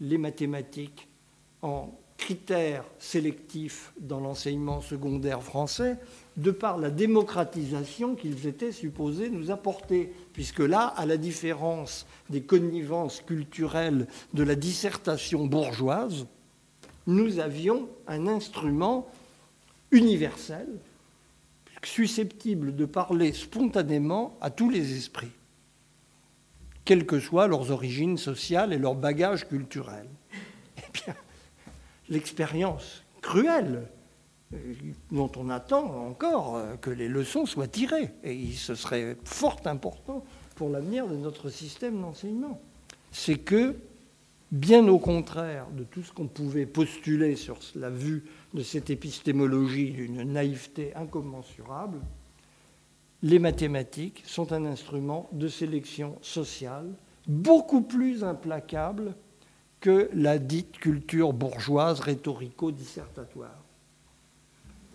les 0.00 0.18
mathématiques 0.18 1.08
en 1.62 1.92
critères 2.16 2.84
sélectifs 2.98 3.92
dans 4.00 4.20
l'enseignement 4.20 4.80
secondaire 4.80 5.42
français, 5.42 5.98
de 6.36 6.50
par 6.50 6.78
la 6.78 6.90
démocratisation 6.90 8.14
qu'ils 8.14 8.46
étaient 8.46 8.72
supposés 8.72 9.30
nous 9.30 9.50
apporter, 9.50 10.12
puisque 10.32 10.60
là, 10.60 10.86
à 10.86 11.06
la 11.06 11.16
différence 11.16 12.06
des 12.30 12.42
connivences 12.42 13.20
culturelles 13.20 14.06
de 14.34 14.42
la 14.42 14.54
dissertation 14.54 15.46
bourgeoise, 15.46 16.26
nous 17.06 17.38
avions 17.38 17.88
un 18.06 18.26
instrument 18.26 19.06
universel, 19.92 20.66
susceptible 21.84 22.74
de 22.74 22.84
parler 22.84 23.32
spontanément 23.32 24.36
à 24.40 24.50
tous 24.50 24.70
les 24.70 24.96
esprits 24.96 25.30
quelles 26.86 27.04
que 27.04 27.20
soient 27.20 27.48
leurs 27.48 27.70
origines 27.70 28.16
sociales 28.16 28.72
et 28.72 28.78
leur 28.78 28.94
bagage 28.94 29.46
culturel. 29.46 30.06
Eh 30.78 30.92
bien, 30.92 31.14
l'expérience 32.08 33.02
cruelle 33.20 33.88
euh, 34.54 34.74
dont 35.10 35.30
on 35.36 35.50
attend 35.50 36.06
encore 36.06 36.56
euh, 36.56 36.76
que 36.76 36.90
les 36.90 37.08
leçons 37.08 37.44
soient 37.44 37.66
tirées, 37.66 38.10
et 38.22 38.52
ce 38.52 38.74
serait 38.74 39.16
fort 39.24 39.60
important 39.64 40.24
pour 40.54 40.70
l'avenir 40.70 41.08
de 41.08 41.16
notre 41.16 41.50
système 41.50 42.00
d'enseignement, 42.00 42.60
c'est 43.10 43.38
que, 43.38 43.74
bien 44.52 44.86
au 44.86 45.00
contraire 45.00 45.66
de 45.76 45.82
tout 45.82 46.04
ce 46.04 46.12
qu'on 46.12 46.28
pouvait 46.28 46.66
postuler 46.66 47.34
sur 47.34 47.58
la 47.74 47.90
vue 47.90 48.24
de 48.54 48.62
cette 48.62 48.90
épistémologie 48.90 49.90
d'une 49.90 50.22
naïveté 50.22 50.94
incommensurable, 50.94 51.98
les 53.22 53.38
mathématiques 53.38 54.22
sont 54.26 54.52
un 54.52 54.64
instrument 54.64 55.28
de 55.32 55.48
sélection 55.48 56.16
sociale 56.20 56.92
beaucoup 57.26 57.82
plus 57.82 58.24
implacable 58.24 59.14
que 59.80 60.10
la 60.14 60.38
dite 60.38 60.78
culture 60.78 61.32
bourgeoise 61.32 62.00
rhétorico-dissertatoire. 62.00 63.62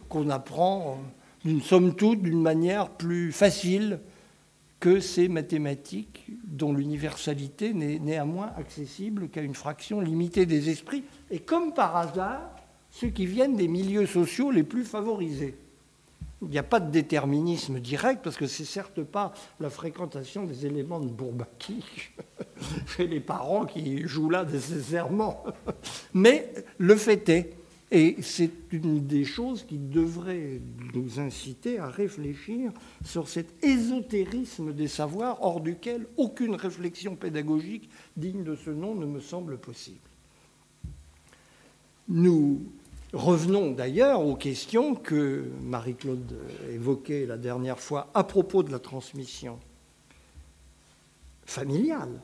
qu'on 0.10 0.30
apprend 0.30 1.00
d'une 1.46 1.62
somme 1.62 1.96
toute 1.96 2.22
d'une 2.22 2.42
manière 2.42 2.90
plus 2.90 3.32
facile 3.32 4.00
que 4.82 5.00
ces 5.00 5.30
mathématiques 5.30 6.26
dont 6.44 6.74
l'universalité 6.74 7.74
n'est 7.74 8.00
néanmoins 8.00 8.52
accessible 8.58 9.30
qu'à 9.30 9.42
une 9.42 9.54
fraction 9.54 10.02
limitée 10.02 10.46
des 10.46 10.70
esprits, 10.70 11.04
et 11.30 11.40
comme 11.40 11.74
par 11.74 11.96
hasard, 11.96 12.56
ceux 12.90 13.10
qui 13.10 13.26
viennent 13.26 13.56
des 13.56 13.68
milieux 13.68 14.08
sociaux 14.08 14.52
les 14.52 14.64
plus 14.64 14.84
favorisés. 14.84 15.56
Il 16.42 16.50
n'y 16.50 16.58
a 16.58 16.64
pas 16.64 16.80
de 16.80 16.90
déterminisme 16.90 17.80
direct, 17.80 18.22
parce 18.24 18.36
que 18.36 18.48
c'est 18.48 18.66
certes 18.66 19.04
pas 19.04 19.34
la 19.60 19.70
fréquentation 19.70 20.44
des 20.44 20.66
éléments 20.66 21.00
de 21.00 21.08
Bourbaki 21.08 21.84
chez 22.88 23.08
les 23.08 23.20
parents 23.20 23.66
qui 23.66 24.08
jouent 24.08 24.32
là 24.32 24.44
nécessairement. 24.44 25.44
Mais 26.14 26.52
le 26.80 26.96
fait 26.96 27.30
est 27.30 27.56
et 27.94 28.16
c'est 28.22 28.52
une 28.72 29.06
des 29.06 29.26
choses 29.26 29.64
qui 29.64 29.78
devrait 29.78 30.62
nous 30.94 31.20
inciter 31.20 31.78
à 31.78 31.88
réfléchir 31.88 32.72
sur 33.04 33.28
cet 33.28 33.62
ésotérisme 33.66 34.74
des 34.74 34.88
savoirs 34.88 35.44
hors 35.44 35.60
duquel 35.60 36.08
aucune 36.16 36.56
réflexion 36.56 37.18
pédagogique 37.18 37.90
digne 38.16 38.46
de 38.46 38.56
ce 38.56 38.70
nom 38.70 38.96
ne 38.96 39.06
me 39.06 39.20
semble 39.20 39.58
possible. 39.58 40.00
Nous 42.08 42.62
revenons 43.14 43.72
d'ailleurs 43.72 44.26
aux 44.26 44.36
questions 44.36 44.96
que 44.96 45.46
Marie-Claude 45.62 46.40
évoquait 46.70 47.26
la 47.26 47.38
dernière 47.38 47.80
fois 47.80 48.10
à 48.14 48.24
propos 48.24 48.64
de 48.64 48.72
la 48.72 48.80
transmission 48.80 49.60
familiale. 51.46 52.22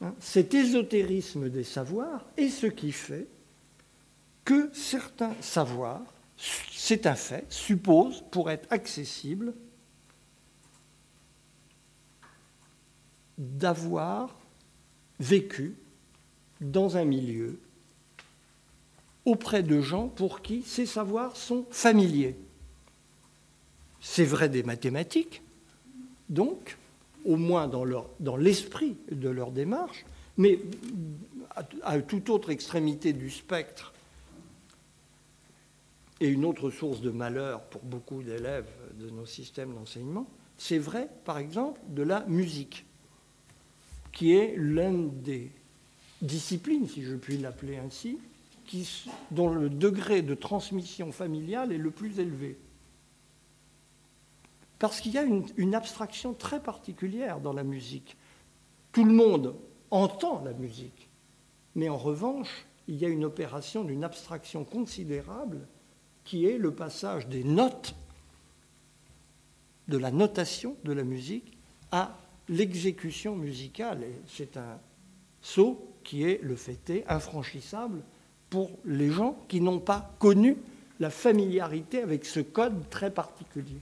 Hein. 0.00 0.14
Cet 0.20 0.54
ésotérisme 0.54 1.48
des 1.48 1.64
savoirs 1.64 2.24
est 2.36 2.48
ce 2.48 2.66
qui 2.66 2.92
fait 2.92 3.26
que 4.44 4.70
certains 4.72 5.34
savoirs, 5.40 6.02
c'est 6.36 7.06
un 7.06 7.14
fait, 7.14 7.44
supposent, 7.50 8.24
pour 8.30 8.50
être 8.50 8.66
accessibles, 8.72 9.54
d'avoir 13.36 14.36
vécu 15.18 15.76
dans 16.60 16.96
un 16.96 17.04
milieu 17.04 17.58
auprès 19.24 19.62
de 19.62 19.80
gens 19.80 20.08
pour 20.08 20.42
qui 20.42 20.62
ces 20.62 20.86
savoirs 20.86 21.36
sont 21.36 21.66
familiers. 21.70 22.36
C'est 24.00 24.24
vrai 24.24 24.48
des 24.48 24.62
mathématiques, 24.62 25.42
donc, 26.28 26.78
au 27.24 27.36
moins 27.36 27.68
dans 27.68 28.36
l'esprit 28.36 28.96
de 29.10 29.28
leur 29.28 29.50
démarche, 29.50 30.06
mais 30.36 30.58
à 31.82 32.00
toute 32.00 32.30
autre 32.30 32.50
extrémité 32.50 33.12
du 33.12 33.30
spectre, 33.30 33.92
et 36.20 36.28
une 36.28 36.44
autre 36.44 36.70
source 36.70 37.00
de 37.00 37.10
malheur 37.10 37.62
pour 37.62 37.82
beaucoup 37.82 38.22
d'élèves 38.22 38.68
de 38.98 39.08
nos 39.10 39.26
systèmes 39.26 39.74
d'enseignement, 39.74 40.26
c'est 40.58 40.78
vrai, 40.78 41.08
par 41.24 41.38
exemple, 41.38 41.80
de 41.88 42.02
la 42.02 42.24
musique, 42.26 42.84
qui 44.12 44.34
est 44.34 44.54
l'une 44.56 45.22
des 45.22 45.50
disciplines, 46.20 46.86
si 46.88 47.02
je 47.02 47.14
puis 47.14 47.38
l'appeler 47.38 47.78
ainsi, 47.78 48.18
dont 49.30 49.48
le 49.48 49.70
degré 49.70 50.22
de 50.22 50.34
transmission 50.34 51.12
familiale 51.12 51.72
est 51.72 51.78
le 51.78 51.90
plus 51.90 52.18
élevé. 52.18 52.58
Parce 54.78 55.00
qu'il 55.00 55.12
y 55.12 55.18
a 55.18 55.22
une, 55.22 55.46
une, 55.56 55.74
abstraction 55.74 56.32
très 56.32 56.62
particulière 56.62 57.40
dans 57.40 57.52
la 57.52 57.64
musique. 57.64 58.16
Tout 58.92 59.04
le 59.04 59.12
monde 59.12 59.54
entend 59.90 60.42
la 60.42 60.52
musique, 60.52 61.08
mais 61.74 61.88
en 61.88 61.98
revanche, 61.98 62.66
il 62.88 62.96
y 62.96 63.04
a 63.04 63.08
une 63.08 63.24
opération 63.24 63.84
d'une 63.84 64.04
abstraction 64.04 64.64
considérable 64.64 65.66
qui 66.24 66.46
est 66.46 66.58
le 66.58 66.74
passage 66.74 67.28
des 67.28 67.44
notes, 67.44 67.94
de 69.88 69.98
la 69.98 70.10
notation 70.10 70.76
de 70.84 70.92
la 70.92 71.04
musique, 71.04 71.58
à 71.92 72.16
l'exécution 72.48 73.36
musicale. 73.36 74.04
C'est 74.26 74.56
un 74.56 74.78
saut 75.42 75.94
qui 76.04 76.24
est 76.24 76.40
le 76.42 76.56
fait 76.56 77.04
infranchissable 77.08 78.02
pour 78.50 78.70
les 78.84 79.10
gens 79.10 79.38
qui 79.48 79.60
n'ont 79.60 79.78
pas 79.78 80.12
connu 80.18 80.56
la 80.98 81.10
familiarité 81.10 82.02
avec 82.02 82.24
ce 82.24 82.40
code 82.40 82.90
très 82.90 83.10
particulier. 83.10 83.80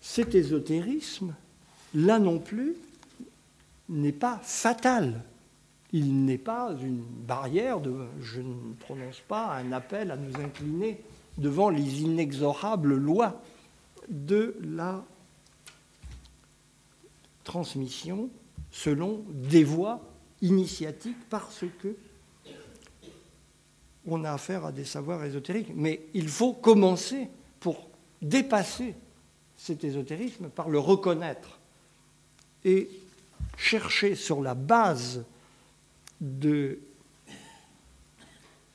Cet 0.00 0.34
ésotérisme, 0.34 1.34
là 1.94 2.18
non 2.18 2.38
plus, 2.38 2.74
n'est 3.88 4.12
pas 4.12 4.40
fatal 4.42 5.22
il 5.92 6.24
n'est 6.24 6.38
pas 6.38 6.74
une 6.80 7.02
barrière, 7.02 7.78
je 8.20 8.40
ne 8.40 8.72
prononce 8.80 9.20
pas 9.28 9.54
un 9.56 9.72
appel 9.72 10.10
à 10.10 10.16
nous 10.16 10.40
incliner 10.40 11.00
devant 11.36 11.68
les 11.68 12.02
inexorables 12.02 12.94
lois 12.94 13.42
de 14.08 14.56
la 14.62 15.04
transmission 17.44 18.30
selon 18.72 19.24
des 19.28 19.62
voies 19.62 20.00
initiatiques 20.40 21.28
parce 21.30 21.64
que 21.80 21.94
on 24.04 24.24
a 24.24 24.32
affaire 24.32 24.64
à 24.64 24.72
des 24.72 24.84
savoirs 24.84 25.24
ésotériques. 25.24 25.70
Mais 25.76 26.06
il 26.12 26.28
faut 26.28 26.54
commencer 26.54 27.28
pour 27.60 27.88
dépasser 28.20 28.96
cet 29.56 29.84
ésotérisme 29.84 30.48
par 30.48 30.68
le 30.68 30.80
reconnaître 30.80 31.60
et 32.64 32.88
chercher 33.56 34.16
sur 34.16 34.42
la 34.42 34.54
base 34.54 35.24
de 36.20 36.80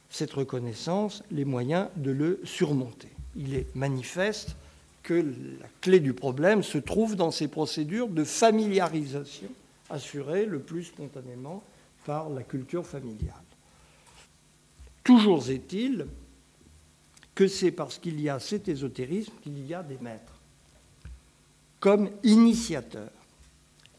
cette 0.10 0.32
reconnaissance 0.32 1.24
les 1.30 1.44
moyens 1.44 1.90
de 1.98 2.12
le 2.12 2.40
surmonter. 2.46 3.10
Il 3.36 3.54
est 3.54 3.76
manifeste 3.76 4.56
que 5.04 5.14
la 5.14 5.68
clé 5.82 6.00
du 6.00 6.14
problème 6.14 6.64
se 6.64 6.78
trouve 6.78 7.16
dans 7.16 7.32
ces 7.32 7.48
procédures 7.48 8.08
de 8.08 8.24
familiarisation 8.24 9.50
assurées 9.90 10.46
le 10.46 10.60
plus 10.60 10.86
spontanément 10.86 11.64
par 12.06 12.30
la 12.30 12.44
culture 12.44 12.86
familiale. 12.86 13.34
Toujours 15.04 15.50
est-il 15.50 16.08
que 17.36 17.48
c'est 17.48 17.72
parce 17.72 17.98
qu'il 17.98 18.20
y 18.20 18.30
a 18.30 18.40
cet 18.40 18.68
ésotérisme 18.68 19.34
qu'il 19.42 19.66
y 19.66 19.74
a 19.74 19.84
des 19.84 19.98
maîtres, 20.00 20.42
comme 21.80 22.10
initiateurs, 22.24 23.12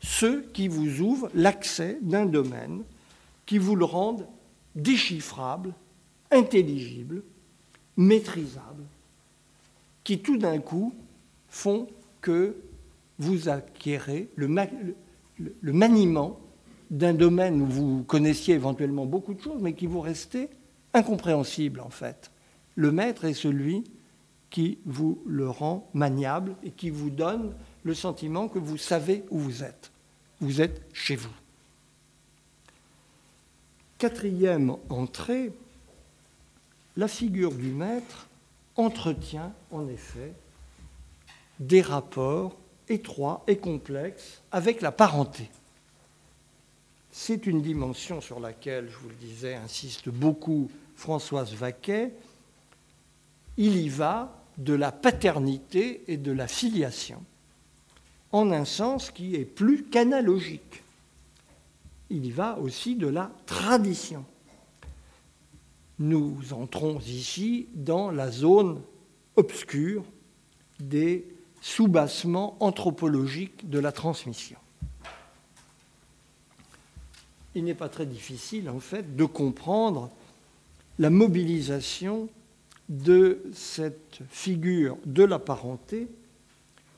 ceux 0.01 0.43
qui 0.53 0.69
vous 0.69 1.01
ouvrent 1.01 1.31
l'accès 1.35 1.99
d'un 2.03 2.27
domaine 2.27 2.83
qui 3.47 3.59
vous 3.59 3.77
le 3.77 3.85
rendent 3.85 4.27
déchiffrable, 4.75 5.73
intelligible, 6.31 7.23
maîtrisable, 7.97 8.85
qui 10.05 10.21
tout 10.21 10.37
d'un 10.37 10.59
coup 10.59 10.95
font 11.49 11.89
que 12.21 12.57
vous 13.19 13.49
acquérez 13.49 14.29
le, 14.37 14.49
le 15.39 15.73
maniement 15.73 16.41
d'un 16.91 17.15
domaine 17.15 17.61
où 17.61 17.67
vous 17.67 18.03
connaissiez 18.05 18.55
éventuellement 18.55 19.07
beaucoup 19.07 19.35
de 19.35 19.41
choses, 19.41 19.61
mais 19.61 19.75
qui 19.75 19.87
vous 19.87 20.01
restait 20.01 20.49
incompréhensible 20.95 21.81
en 21.81 21.91
fait. 21.91 22.31
Le 22.75 22.93
maître 22.93 23.25
est 23.25 23.35
celui 23.35 23.85
qui 24.51 24.79
vous 24.87 25.23
le 25.27 25.49
rend 25.49 25.89
maniable 25.93 26.55
et 26.65 26.71
qui 26.71 26.91
vous 26.91 27.11
donne 27.11 27.55
le 27.83 27.95
sentiment 27.95 28.49
que 28.49 28.59
vous 28.59 28.79
savez 28.79 29.25
où 29.31 29.39
vous 29.39 29.63
êtes. 29.63 29.91
Vous 30.41 30.61
êtes 30.61 30.83
chez 30.93 31.17
vous. 31.17 31.35
Quatrième 33.99 34.77
entrée, 34.89 35.53
la 36.97 37.09
figure 37.09 37.53
du 37.53 37.73
maître 37.73 38.29
entretient 38.77 39.53
en 39.73 39.89
effet 39.89 40.33
des 41.59 41.83
rapports 41.83 42.57
étroits 42.91 43.45
et 43.47 43.59
complexes 43.59 44.43
avec 44.53 44.81
la 44.81 44.93
parenté. 44.93 45.51
C'est 47.11 47.47
une 47.47 47.63
dimension 47.63 48.21
sur 48.21 48.41
laquelle, 48.41 48.89
je 48.91 48.97
vous 48.99 49.09
le 49.09 49.15
disais, 49.15 49.55
insiste 49.55 50.09
beaucoup 50.09 50.71
Françoise 50.95 51.53
Vaquet. 51.55 52.13
Il 53.57 53.77
y 53.77 53.89
va 53.89 54.45
de 54.59 54.75
la 54.75 54.93
paternité 54.93 56.05
et 56.09 56.17
de 56.17 56.33
la 56.33 56.49
filiation, 56.49 57.25
en 58.33 58.53
un 58.53 58.65
sens 58.65 59.11
qui 59.11 59.35
est 59.35 59.45
plus 59.45 59.85
qu'analogique 59.85 60.83
il 62.11 62.25
y 62.25 62.31
va 62.31 62.59
aussi 62.59 62.95
de 62.95 63.07
la 63.07 63.31
tradition. 63.47 64.25
Nous 65.99 66.53
entrons 66.53 66.99
ici 67.01 67.69
dans 67.75 68.11
la 68.11 68.31
zone 68.31 68.81
obscure 69.37 70.05
des 70.81 71.27
soubassements 71.69 72.57
anthropologiques 72.61 73.69
de 73.69 73.79
la 73.79 73.93
transmission. 73.93 74.59
Il 77.55 77.65
n'est 77.65 77.75
pas 77.75 77.91
très 77.91 78.07
difficile, 78.07 78.71
en 78.71 78.81
fait, 78.81 79.17
de 79.17 79.25
comprendre 79.25 80.11
la 80.99 81.11
mobilisation 81.11 82.31
de 82.89 83.43
cette 83.53 84.21
figure 84.31 84.97
de 85.05 85.25
la 85.25 85.39
parenté 85.39 86.09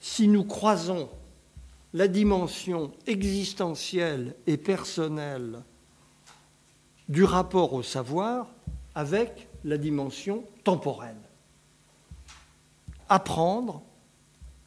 si 0.01 0.29
nous 0.29 0.45
croisons 0.45 1.11
la 1.93 2.07
dimension 2.07 2.93
existentielle 3.09 4.37
et 4.47 4.57
personnelle 4.57 5.65
du 7.09 7.25
rapport 7.25 7.73
au 7.73 7.83
savoir 7.83 8.47
avec 8.95 9.49
la 9.65 9.79
dimension 9.79 10.45
temporelle. 10.63 11.17
Apprendre 13.09 13.83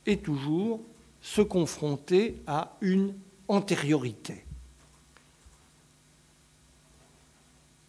est 0.06 0.24
toujours 0.24 0.82
se 1.22 1.42
confronter 1.42 2.42
à 2.48 2.76
une 2.82 3.14
antériorité, 3.48 4.46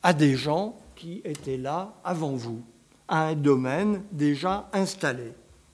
à 0.03 0.13
des 0.13 0.37
gens 0.37 0.79
qui 0.95 1.21
étaient 1.25 1.57
là 1.57 1.95
avant 2.05 2.33
vous, 2.33 2.63
à 3.09 3.27
un 3.29 3.35
domaine 3.35 4.03
déjà 4.13 4.69
installé, 4.73 5.33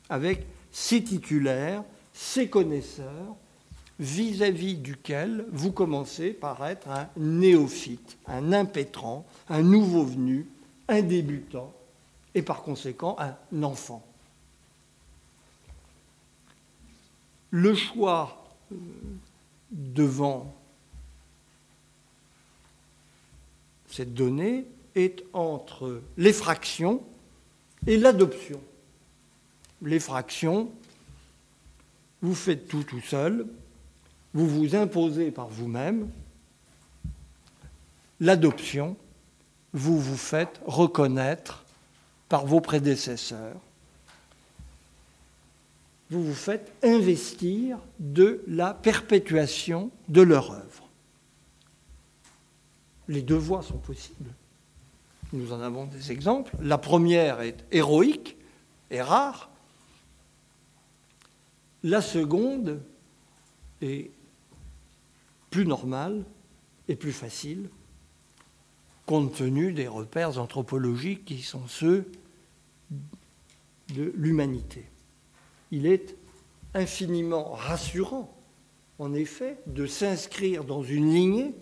avec 0.09 0.47
ses 0.73 1.03
titulaires, 1.03 1.85
ses 2.13 2.49
connaisseurs, 2.49 3.37
vis-à-vis 3.99 4.77
duquel 4.77 5.45
vous 5.53 5.73
commencez 5.73 6.31
par 6.31 6.67
être 6.67 6.89
un 6.89 7.09
néophyte, 7.19 8.17
un 8.27 8.53
impétrant, 8.53 9.27
un 9.49 9.63
nouveau 9.63 10.05
venu, 10.05 10.49
un 10.89 11.03
débutant, 11.03 11.73
et 12.35 12.43
par 12.43 12.63
conséquent 12.63 13.17
un 13.19 13.63
enfant. 13.63 14.03
Le 17.51 17.75
choix 17.75 18.45
euh, 18.73 18.77
devant 19.71 20.55
cette 23.89 24.15
donnée 24.15 24.67
est 24.95 25.25
entre 25.33 26.03
l'effraction 26.17 27.03
et 27.87 27.97
l'adoption. 27.97 28.61
L'effraction, 29.83 30.71
vous 32.23 32.35
faites 32.35 32.69
tout 32.69 32.85
tout 32.85 33.01
seul, 33.01 33.47
vous 34.35 34.47
vous 34.47 34.77
imposez 34.77 35.31
par 35.31 35.49
vous-même. 35.49 36.11
L'adoption, 38.21 38.97
vous 39.73 39.99
vous 39.99 40.17
faites 40.17 40.61
reconnaître 40.67 41.65
par 42.29 42.47
vos 42.47 42.61
prédécesseurs. 42.61 43.57
Vous 46.11 46.25
vous 46.25 46.35
faites 46.35 46.73
investir 46.83 47.79
de 48.01 48.43
la 48.49 48.75
perpétuation 48.75 49.91
de 50.09 50.23
leur 50.23 50.51
œuvre. 50.51 50.89
Les 53.07 53.23
deux 53.23 53.37
voies 53.37 53.63
sont 53.63 53.79
possibles. 53.79 54.31
Nous 55.33 55.53
en 55.53 55.61
avons 55.61 55.87
des 55.87 56.11
exemples. 56.11 56.57
La 56.61 56.79
première 56.79 57.41
est 57.41 57.65
héroïque 57.71 58.37
et 58.91 59.01
rare. 59.01 59.51
La 61.85 62.03
seconde 62.03 62.83
est 63.81 64.11
plus 65.51 65.67
normale 65.67 66.25
et 66.89 66.97
plus 66.97 67.13
facile, 67.13 67.69
compte 69.07 69.35
tenu 69.35 69.73
des 69.73 69.89
repères 69.89 70.39
anthropologiques 70.39 71.25
qui 71.25 71.43
sont 71.43 71.67
ceux 71.69 72.11
de 73.95 74.13
l'humanité. 74.17 74.90
Il 75.71 75.87
est 75.87 76.17
infiniment 76.75 77.53
rassurant, 77.53 78.33
en 78.99 79.15
effet, 79.15 79.59
de 79.67 79.87
s'inscrire 79.87 80.65
dans 80.65 80.83
une 80.83 81.13
lignée, 81.13 81.55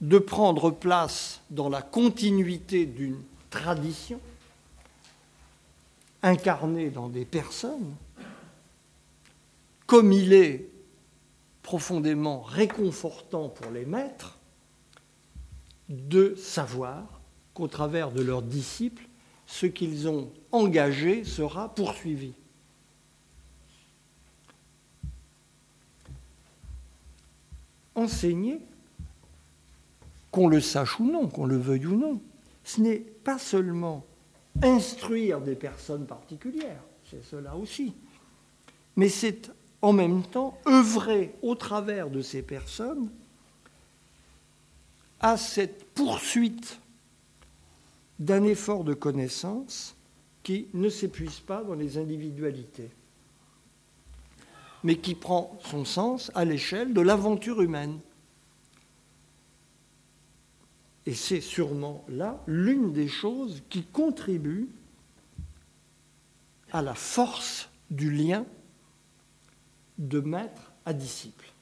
de 0.00 0.18
prendre 0.18 0.70
place 0.70 1.40
dans 1.50 1.68
la 1.68 1.82
continuité 1.82 2.86
d'une 2.86 3.22
tradition, 3.50 4.20
incarnée 6.22 6.90
dans 6.90 7.08
des 7.08 7.24
personnes, 7.24 7.94
comme 9.86 10.12
il 10.12 10.32
est 10.32 10.68
profondément 11.62 12.42
réconfortant 12.42 13.48
pour 13.48 13.70
les 13.72 13.84
maîtres 13.84 14.38
de 15.88 16.34
savoir 16.34 17.20
qu'au 17.54 17.68
travers 17.68 18.10
de 18.10 18.22
leurs 18.22 18.42
disciples, 18.42 19.08
ce 19.46 19.66
qu'ils 19.66 20.08
ont 20.08 20.30
engagé 20.52 21.24
sera 21.24 21.74
poursuivi. 21.74 22.34
Enseigner, 27.96 28.60
qu'on 30.30 30.48
le 30.48 30.60
sache 30.60 31.00
ou 31.00 31.10
non, 31.10 31.26
qu'on 31.26 31.46
le 31.46 31.56
veuille 31.56 31.86
ou 31.86 31.96
non, 31.96 32.20
ce 32.62 32.80
n'est 32.80 32.98
pas 32.98 33.38
seulement 33.38 34.04
instruire 34.62 35.40
des 35.40 35.56
personnes 35.56 36.06
particulières, 36.06 36.82
c'est 37.10 37.24
cela 37.24 37.56
aussi, 37.56 37.94
mais 38.96 39.08
c'est 39.08 39.50
en 39.82 39.92
même 39.92 40.22
temps 40.22 40.58
œuvrer 40.66 41.34
au 41.42 41.54
travers 41.54 42.10
de 42.10 42.22
ces 42.22 42.42
personnes 42.42 43.10
à 45.20 45.36
cette 45.36 45.84
poursuite 45.92 46.80
d'un 48.18 48.44
effort 48.44 48.84
de 48.84 48.94
connaissance 48.94 49.94
qui 50.42 50.68
ne 50.74 50.88
s'épuise 50.88 51.40
pas 51.40 51.62
dans 51.62 51.74
les 51.74 51.98
individualités, 51.98 52.90
mais 54.86 54.98
qui 54.98 55.16
prend 55.16 55.58
son 55.64 55.84
sens 55.84 56.30
à 56.36 56.44
l'échelle 56.44 56.94
de 56.94 57.00
l'aventure 57.00 57.60
humaine. 57.60 57.98
Et 61.06 61.14
c'est 61.14 61.40
sûrement 61.40 62.04
là 62.08 62.40
l'une 62.46 62.92
des 62.92 63.08
choses 63.08 63.64
qui 63.68 63.82
contribue 63.82 64.68
à 66.70 66.82
la 66.82 66.94
force 66.94 67.68
du 67.90 68.12
lien 68.12 68.46
de 69.98 70.20
maître 70.20 70.70
à 70.84 70.92
disciple, 70.92 71.52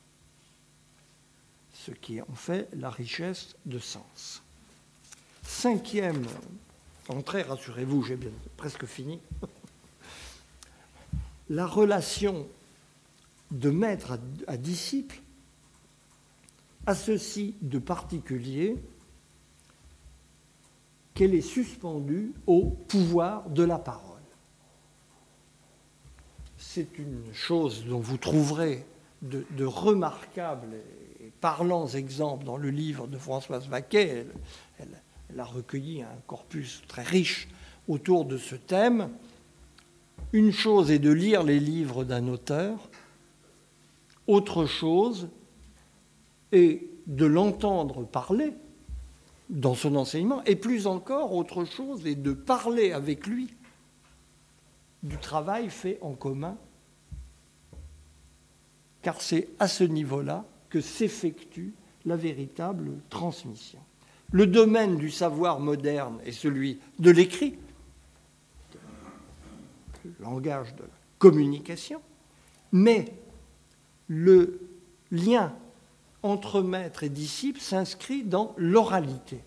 ce 1.72 1.92
qui 1.92 2.20
en 2.20 2.34
fait 2.34 2.68
la 2.74 2.90
richesse 2.90 3.56
de 3.64 3.78
sens. 3.78 4.42
Cinquième 5.42 6.26
entrée, 7.08 7.40
rassurez-vous, 7.40 8.02
j'ai 8.02 8.18
presque 8.58 8.84
fini, 8.84 9.18
la 11.48 11.66
relation 11.66 12.46
de 13.54 13.70
maître 13.70 14.12
à, 14.12 14.18
à 14.52 14.56
disciple 14.56 15.20
a 16.86 16.94
ceci 16.94 17.54
de 17.62 17.78
particulier 17.78 18.76
qu'elle 21.14 21.34
est 21.34 21.40
suspendue 21.40 22.32
au 22.46 22.66
pouvoir 22.66 23.48
de 23.48 23.62
la 23.62 23.78
parole 23.78 24.14
c'est 26.74 26.98
une 26.98 27.32
chose 27.32 27.84
dont 27.86 28.00
vous 28.00 28.16
trouverez 28.16 28.84
de, 29.22 29.64
remarquables 29.64 30.74
et 31.20 31.30
parlants 31.40 31.86
exemples 31.86 32.44
dans 32.44 32.56
le 32.56 32.70
livre 32.70 33.06
de 33.06 33.16
Françoise 33.16 33.68
Vaquet. 33.68 34.26
Elle, 34.80 35.38
a 35.38 35.44
recueilli 35.44 36.02
un 36.02 36.18
corpus 36.26 36.82
très 36.88 37.04
riche 37.04 37.48
autour 37.86 38.24
de 38.24 38.38
ce 38.38 38.56
thème. 38.56 39.10
Une 40.32 40.50
chose 40.50 40.90
est 40.90 40.98
de 40.98 41.12
lire 41.12 41.44
les 41.44 41.60
livres 41.60 42.02
d'un 42.02 42.26
auteur, 42.26 42.90
autre 44.26 44.66
chose 44.66 45.28
est 46.52 46.82
de 47.06 47.26
l'entendre 47.26 48.04
parler 48.04 48.52
dans 49.50 49.74
son 49.74 49.94
enseignement, 49.96 50.42
et 50.44 50.56
plus 50.56 50.86
encore, 50.86 51.34
autre 51.34 51.64
chose 51.64 52.06
est 52.06 52.14
de 52.14 52.32
parler 52.32 52.92
avec 52.92 53.26
lui 53.26 53.54
du 55.02 55.18
travail 55.18 55.68
fait 55.68 55.98
en 56.00 56.14
commun, 56.14 56.56
car 59.02 59.20
c'est 59.20 59.48
à 59.58 59.68
ce 59.68 59.84
niveau-là 59.84 60.46
que 60.70 60.80
s'effectue 60.80 61.74
la 62.06 62.16
véritable 62.16 62.92
transmission. 63.10 63.78
Le 64.32 64.46
domaine 64.46 64.96
du 64.96 65.10
savoir 65.10 65.60
moderne 65.60 66.18
est 66.24 66.32
celui 66.32 66.80
de 66.98 67.10
l'écrit, 67.10 67.58
le 70.04 70.14
langage 70.20 70.74
de 70.74 70.82
la 70.82 70.88
communication, 71.18 72.00
mais 72.72 73.14
le 74.08 74.60
lien 75.10 75.54
entre 76.22 76.62
maître 76.62 77.02
et 77.02 77.08
disciple 77.08 77.60
s'inscrit 77.60 78.22
dans 78.24 78.54
l'oralité. 78.56 79.40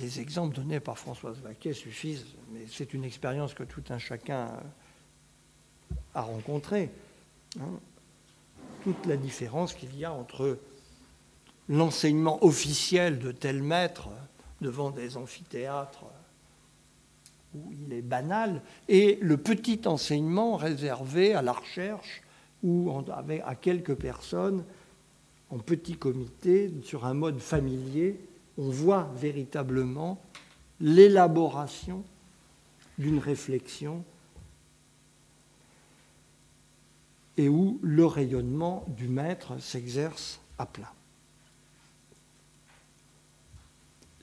les 0.00 0.20
exemples 0.20 0.56
donnés 0.56 0.80
par 0.80 0.98
Françoise 0.98 1.38
Vaquet 1.40 1.72
suffisent, 1.72 2.26
mais 2.52 2.66
c'est 2.68 2.94
une 2.94 3.04
expérience 3.04 3.54
que 3.54 3.64
tout 3.64 3.82
un 3.90 3.98
chacun 3.98 4.50
a 6.14 6.22
rencontrée. 6.22 6.90
Hein. 7.60 7.80
Toute 8.82 9.06
la 9.06 9.16
différence 9.16 9.74
qu'il 9.74 9.94
y 9.96 10.04
a 10.04 10.12
entre 10.12 10.58
l'enseignement 11.68 12.42
officiel 12.44 13.18
de 13.18 13.32
tel 13.32 13.62
maître 13.62 14.08
devant 14.60 14.90
des 14.90 15.16
amphithéâtres 15.16 16.04
où 17.54 17.72
il 17.72 17.92
est 17.92 18.02
banal 18.02 18.62
et 18.88 19.18
le 19.20 19.36
petit 19.36 19.80
enseignement 19.86 20.56
réservé 20.56 21.34
à 21.34 21.42
la 21.42 21.52
recherche 21.52 22.22
ou 22.62 22.92
à 23.44 23.54
quelques 23.54 23.94
personnes 23.94 24.64
en 25.50 25.58
petit 25.58 25.96
comité 25.96 26.72
sur 26.84 27.06
un 27.06 27.14
mode 27.14 27.40
familier 27.40 28.20
on 28.58 28.68
voit 28.68 29.10
véritablement 29.16 30.20
l'élaboration 30.80 32.04
d'une 32.98 33.18
réflexion 33.18 34.04
et 37.36 37.48
où 37.48 37.78
le 37.82 38.04
rayonnement 38.04 38.84
du 38.88 39.08
maître 39.08 39.58
s'exerce 39.60 40.40
à 40.58 40.66
plat. 40.66 40.92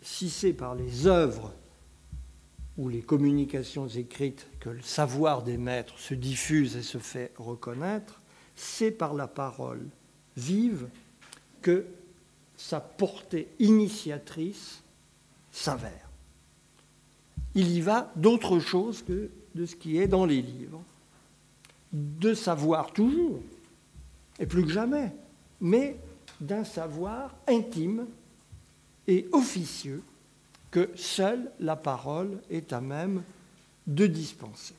si 0.08 0.30
c'est 0.30 0.54
par 0.54 0.74
les 0.74 1.06
œuvres 1.06 1.54
ou 2.78 2.90
les 2.90 3.02
communications 3.02 3.88
écrites 3.88 4.48
que 4.60 4.70
le 4.70 4.82
savoir 4.82 5.44
des 5.44 5.58
maîtres 5.58 5.98
se 6.00 6.14
diffuse 6.14 6.76
et 6.76 6.84
se 6.84 7.00
fait 7.00 7.32
reconnaître, 7.38 8.22
c'est 8.56 8.92
par 8.92 9.14
la 9.14 9.28
parole 9.28 9.86
vive 10.36 10.88
que 11.62 11.86
sa 12.56 12.80
portée 12.80 13.48
initiatrice 13.60 14.84
s'avère. 15.52 16.10
Il 17.56 17.72
y 17.72 17.82
va 17.82 18.12
d'autre 18.16 18.60
chose 18.60 19.02
que 19.02 19.30
de 19.56 19.66
ce 19.66 19.76
qui 19.76 19.98
est 19.98 20.08
dans 20.08 20.26
les 20.26 20.42
livres, 20.42 20.84
de 21.92 22.34
savoir 22.34 22.94
toujours, 22.94 23.42
et 24.40 24.46
plus 24.46 24.64
que 24.64 24.72
jamais, 24.72 25.14
mais 25.60 25.98
d'un 26.40 26.64
savoir 26.64 27.36
intime 27.48 28.06
et 29.08 29.28
officieux 29.32 30.04
que 30.78 30.92
seule 30.96 31.52
la 31.60 31.76
parole 31.76 32.40
est 32.52 32.72
à 32.72 32.82
même 32.82 33.24
de 33.88 34.06
dispenser. 34.06 34.76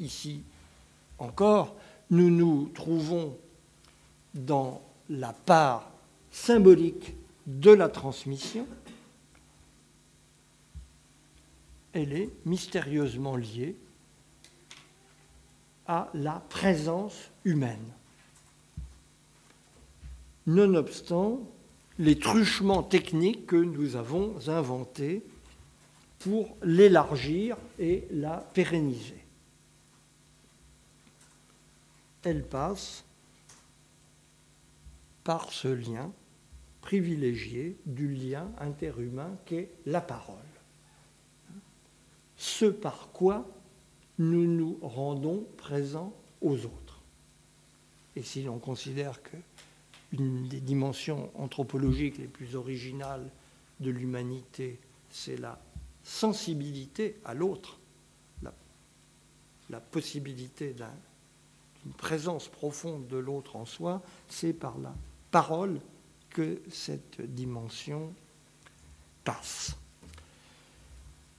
Ici 0.00 0.42
encore, 1.16 1.76
nous 2.10 2.28
nous 2.28 2.68
trouvons 2.74 3.38
dans 4.34 4.82
la 5.10 5.32
part 5.32 5.88
symbolique 6.32 7.14
de 7.46 7.70
la 7.70 7.88
transmission. 7.88 8.66
Elle 11.92 12.12
est 12.12 12.30
mystérieusement 12.44 13.36
liée 13.36 13.76
à 15.86 16.08
la 16.14 16.42
présence 16.48 17.30
humaine. 17.44 17.92
Nonobstant 20.48 21.42
les 21.98 22.18
truchements 22.18 22.82
techniques 22.82 23.46
que 23.46 23.56
nous 23.56 23.96
avons 23.96 24.36
inventés 24.48 25.24
pour 26.20 26.56
l'élargir 26.62 27.56
et 27.78 28.06
la 28.10 28.38
pérenniser. 28.54 29.24
Elle 32.22 32.44
passe 32.44 33.04
par 35.24 35.52
ce 35.52 35.68
lien 35.68 36.12
privilégié 36.80 37.76
du 37.84 38.14
lien 38.14 38.50
interhumain 38.58 39.36
qu'est 39.44 39.70
la 39.84 40.00
parole. 40.00 40.36
Ce 42.36 42.64
par 42.64 43.08
quoi 43.12 43.46
nous 44.18 44.46
nous 44.46 44.78
rendons 44.82 45.46
présents 45.56 46.14
aux 46.40 46.64
autres. 46.64 47.02
Et 48.16 48.22
si 48.22 48.42
l'on 48.42 48.58
considère 48.58 49.22
que 49.22 49.36
une 50.12 50.48
des 50.48 50.60
dimensions 50.60 51.30
anthropologiques 51.34 52.18
les 52.18 52.26
plus 52.26 52.56
originales 52.56 53.30
de 53.80 53.90
l'humanité, 53.90 54.78
c'est 55.10 55.36
la 55.36 55.58
sensibilité 56.02 57.16
à 57.24 57.34
l'autre, 57.34 57.78
la, 59.70 59.80
possibilité 59.80 60.72
d'une 60.72 61.92
présence 61.92 62.48
profonde 62.48 63.06
de 63.06 63.18
l'autre 63.18 63.56
en 63.56 63.66
soi, 63.66 64.02
c'est 64.28 64.54
par 64.54 64.78
la 64.78 64.94
parole 65.30 65.78
que 66.30 66.62
cette 66.70 67.20
dimension 67.20 68.14
passe. 69.24 69.76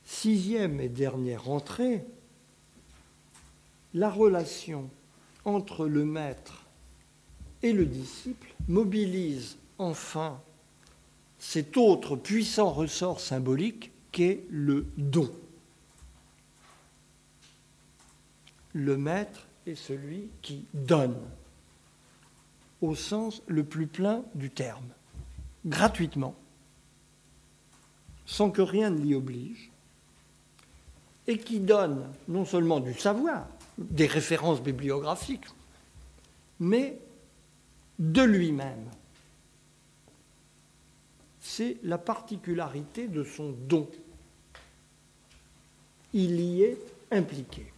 Sixième 0.05 0.79
et 0.79 0.89
dernière 0.89 1.49
entrée, 1.49 2.05
la 3.95 4.11
relation 4.11 4.89
entre 5.45 5.87
le 5.87 6.05
maître 6.05 6.58
et 7.61 7.73
le 7.73 7.85
disciple 7.85 8.53
mobilise 8.67 9.57
enfin 9.77 10.39
cet 11.39 11.77
autre 11.77 12.15
puissant 12.15 12.69
ressort 12.69 13.19
symbolique 13.21 13.91
qu'est 14.11 14.43
le 14.49 14.85
don. 14.97 15.31
Le 18.73 18.97
maître 18.97 19.47
est 19.65 19.75
celui 19.75 20.29
qui 20.41 20.65
donne, 20.73 21.17
au 22.81 22.93
sens 22.93 23.41
le 23.47 23.63
plus 23.63 23.87
plein 23.87 24.23
du 24.35 24.49
terme, 24.49 24.87
gratuitement, 25.65 26.35
sans 28.25 28.51
que 28.51 28.61
rien 28.61 28.89
ne 28.89 28.99
l'y 28.99 29.15
oblige, 29.15 29.71
et 31.27 31.37
qui 31.37 31.59
donne 31.59 32.11
non 32.27 32.45
seulement 32.45 32.79
du 32.79 32.93
savoir, 32.93 33.47
des 33.77 34.07
références 34.07 34.61
bibliographiques, 34.61 35.45
mais 36.59 36.99
de 37.99 38.23
lui-même. 38.23 38.89
C'est 41.41 41.77
la 41.83 41.97
particularité 41.97 43.07
de 43.07 43.23
son 43.23 43.51
don. 43.67 43.87
Il 46.13 46.39
y 46.39 46.63
est 46.63 46.79
impliqué. 47.11 47.71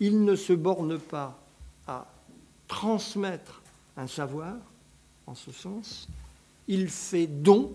Il 0.00 0.24
ne 0.24 0.34
se 0.34 0.52
borne 0.52 0.98
pas 0.98 1.38
à 1.86 2.06
transmettre 2.66 3.62
un 3.96 4.06
savoir, 4.06 4.56
en 5.26 5.34
ce 5.34 5.52
sens, 5.52 6.08
il 6.66 6.88
fait 6.88 7.26
don 7.26 7.72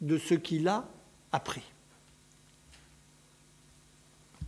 de 0.00 0.18
ce 0.18 0.34
qu'il 0.34 0.66
a 0.68 0.88
appris. 1.30 1.62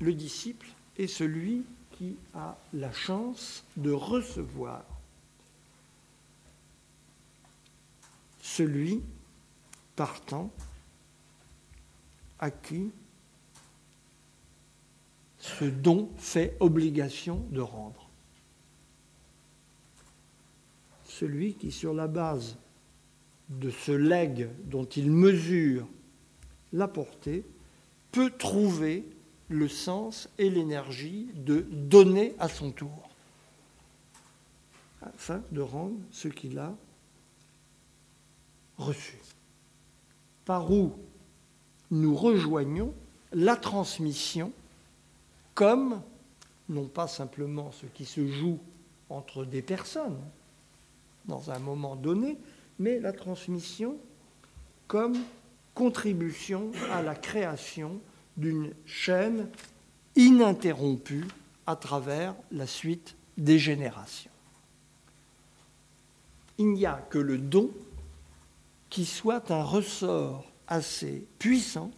Le 0.01 0.13
disciple 0.13 0.67
est 0.99 1.07
celui 1.07 1.65
qui 1.93 2.17
a 2.35 2.57
la 2.73 2.93
chance 2.93 3.65
de 3.77 3.93
recevoir 3.93 4.83
celui 8.45 9.03
partant 9.97 10.53
à 12.39 12.51
qui 12.51 12.93
ce 15.39 15.65
don 15.65 16.11
fait 16.19 16.55
obligation 16.61 17.47
de 17.51 17.63
rendre. 17.63 18.11
Celui 21.05 21.55
qui, 21.55 21.73
sur 21.73 21.95
la 21.95 22.07
base 22.07 22.59
de 23.49 23.71
ce 23.71 23.93
legs 23.93 24.51
dont 24.65 24.85
il 24.85 25.11
mesure 25.11 25.89
la 26.75 26.87
portée, 26.87 27.47
peut 28.13 28.31
trouver 28.31 29.09
le 29.49 29.69
sens 29.69 30.29
et 30.37 30.51
l'énergie 30.51 31.29
de 31.35 31.67
donner 31.71 32.35
à 32.39 32.49
son 32.49 32.73
tour, 32.73 33.09
afin 35.01 35.43
de 35.51 35.63
rendre 35.63 35.97
ce 36.11 36.29
qu'il 36.29 36.59
a 36.59 36.77
reçu. 38.79 39.19
Par 40.45 40.71
où 40.71 40.93
nous 41.91 42.15
rejoignons 42.15 42.95
la 43.33 43.57
transmission 43.57 44.53
comme 45.55 46.03
non 46.69 46.87
pas 46.87 47.09
simplement 47.09 47.71
ce 47.73 47.87
qui 47.87 48.05
se 48.05 48.27
joue 48.27 48.59
entre 49.11 49.45
des 49.45 49.63
personnes 49.63 50.19
dans 51.27 51.51
un 51.51 51.59
moment 51.59 51.97
donné, 51.97 52.39
mais 52.79 52.99
la 53.01 53.13
transmission 53.13 53.97
comme 54.87 55.17
contribution 55.75 56.71
à 56.93 57.03
la 57.03 57.15
création 57.15 58.01
d'une 58.37 58.75
chaîne 58.87 59.49
ininterrompue 60.17 61.25
à 61.67 61.77
travers 61.77 62.35
la 62.53 62.67
suite 62.67 63.17
des 63.37 63.59
générations. 63.59 64.31
Il 66.59 66.73
n'y 66.73 66.87
a 66.87 67.05
que 67.11 67.19
le 67.19 67.39
don 67.39 67.71
qui 68.95 69.07
soit 69.07 69.51
un 69.51 69.65
ressort 69.65 70.45
assez 70.69 71.27
puissant 71.41 71.91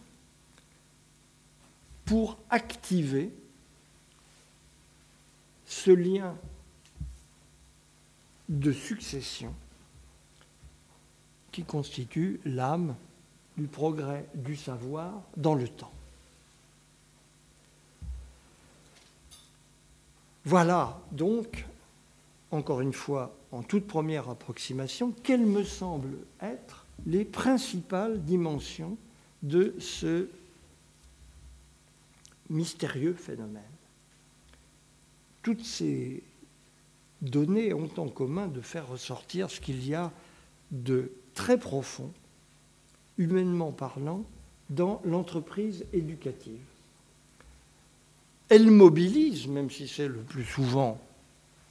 pour 2.05 2.39
activer 2.49 3.31
ce 5.67 5.91
lien 5.91 6.35
de 8.49 8.71
succession 8.71 9.53
qui 11.51 11.63
constitue 11.63 12.41
l'âme 12.45 12.95
du 13.57 13.67
progrès 13.67 14.27
du 14.33 14.55
savoir 14.55 15.21
dans 15.35 15.53
le 15.53 15.67
temps. 15.67 15.93
Voilà 20.45 20.99
donc, 21.11 21.63
encore 22.49 22.81
une 22.81 22.93
fois, 22.93 23.37
en 23.51 23.61
toute 23.61 23.85
première 23.85 24.31
approximation, 24.31 25.11
quelles 25.11 25.45
me 25.45 25.63
semblent 25.63 26.25
être 26.41 26.86
les 27.05 27.25
principales 27.25 28.23
dimensions 28.23 28.97
de 29.43 29.75
ce 29.79 30.27
mystérieux 32.49 33.13
phénomène. 33.13 33.63
Toutes 35.43 35.63
ces 35.63 36.23
données 37.21 37.73
ont 37.73 37.89
en 37.97 38.09
commun 38.09 38.47
de 38.47 38.61
faire 38.61 38.87
ressortir 38.87 39.49
ce 39.49 39.59
qu'il 39.59 39.85
y 39.87 39.95
a 39.95 40.11
de 40.71 41.11
très 41.33 41.57
profond, 41.57 42.11
humainement 43.17 43.71
parlant, 43.71 44.23
dans 44.69 45.01
l'entreprise 45.05 45.85
éducative. 45.93 46.59
Elle 48.49 48.69
mobilise, 48.69 49.47
même 49.47 49.69
si 49.69 49.87
c'est 49.87 50.07
le 50.07 50.21
plus 50.21 50.45
souvent 50.45 50.99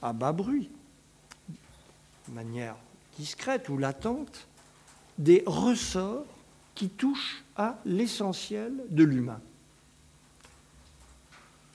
à 0.01 0.13
bas 0.13 0.31
bruit, 0.31 0.69
de 2.27 2.33
manière 2.33 2.75
discrète 3.17 3.69
ou 3.69 3.77
latente, 3.77 4.47
des 5.17 5.43
ressorts 5.45 6.25
qui 6.75 6.89
touche 6.89 7.43
à 7.55 7.79
l'essentiel 7.85 8.73
de 8.89 9.03
l'humain. 9.03 9.41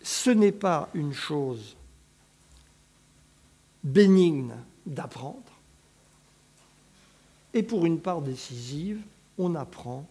Ce 0.03 0.31
n'est 0.31 0.53
pas 0.53 0.89
une 0.95 1.13
chose 1.13 1.77
bénigne 3.83 4.55
d'apprendre, 4.87 5.43
et 7.55 7.63
pour 7.63 7.85
une 7.85 8.01
part 8.01 8.23
décisive, 8.23 9.03
on 9.39 9.55
apprend 9.55 10.07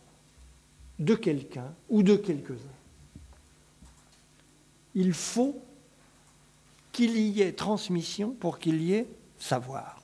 de 1.00 1.16
quelqu'un 1.16 1.74
ou 1.90 2.04
de 2.04 2.16
quelques-uns. 2.16 2.78
Il 4.94 5.14
faut 5.14 5.62
qu'il 6.92 7.18
y 7.18 7.42
ait 7.42 7.54
transmission 7.54 8.32
pour 8.32 8.60
qu'il 8.60 8.82
y 8.82 8.94
ait 8.94 9.08
savoir. 9.40 10.01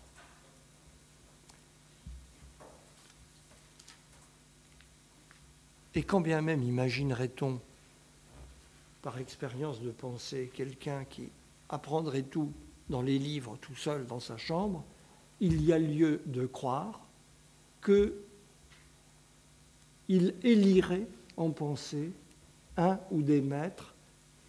Et 5.97 6.03
quand 6.03 6.21
bien 6.21 6.43
même 6.43 6.61
imaginerait-on, 6.61 7.59
par 9.01 9.17
expérience 9.17 9.81
de 9.81 9.89
pensée, 9.89 10.51
quelqu'un 10.53 11.05
qui 11.05 11.27
apprendrait 11.69 12.21
tout 12.21 12.53
dans 12.87 13.01
les 13.01 13.17
livres 13.17 13.57
tout 13.59 13.75
seul 13.75 14.05
dans 14.05 14.19
sa 14.19 14.37
chambre, 14.37 14.85
il 15.39 15.59
y 15.65 15.73
a 15.73 15.79
lieu 15.79 16.21
de 16.27 16.45
croire 16.45 17.01
qu'il 17.83 18.13
élirait 20.43 21.07
en 21.35 21.49
pensée 21.49 22.11
un 22.77 22.99
ou 23.09 23.23
des 23.23 23.41
maîtres 23.41 23.95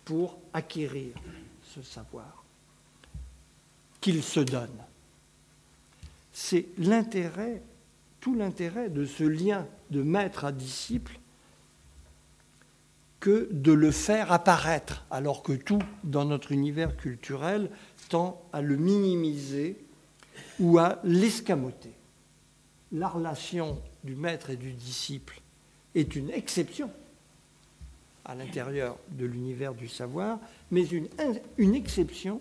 pour 0.04 0.36
acquérir 0.52 1.14
ce 1.62 1.80
savoir 1.80 2.44
qu'il 4.02 4.22
se 4.22 4.40
donne. 4.40 4.84
C'est 6.30 6.66
l'intérêt, 6.76 7.62
tout 8.20 8.34
l'intérêt 8.34 8.90
de 8.90 9.06
ce 9.06 9.24
lien 9.24 9.66
de 9.88 10.02
maître 10.02 10.44
à 10.44 10.52
disciple 10.52 11.17
que 13.20 13.48
de 13.50 13.72
le 13.72 13.90
faire 13.90 14.32
apparaître, 14.32 15.04
alors 15.10 15.42
que 15.42 15.52
tout 15.52 15.82
dans 16.04 16.24
notre 16.24 16.52
univers 16.52 16.96
culturel 16.96 17.70
tend 18.08 18.40
à 18.52 18.60
le 18.60 18.76
minimiser 18.76 19.76
ou 20.60 20.78
à 20.78 20.98
l'escamoter. 21.04 21.92
La 22.92 23.08
relation 23.08 23.82
du 24.04 24.14
maître 24.14 24.50
et 24.50 24.56
du 24.56 24.72
disciple 24.72 25.40
est 25.94 26.16
une 26.16 26.30
exception 26.30 26.90
à 28.24 28.34
l'intérieur 28.34 28.98
de 29.10 29.24
l'univers 29.24 29.74
du 29.74 29.88
savoir, 29.88 30.38
mais 30.70 30.84
une, 30.84 31.74
exception 31.74 32.40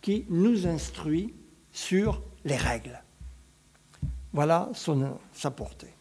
qui 0.00 0.24
nous 0.30 0.66
instruit 0.66 1.34
sur 1.72 2.22
les 2.44 2.56
règles. 2.56 3.02
Voilà 4.32 4.70
son, 4.74 5.18
sa 5.32 5.50
portée. 5.50 5.95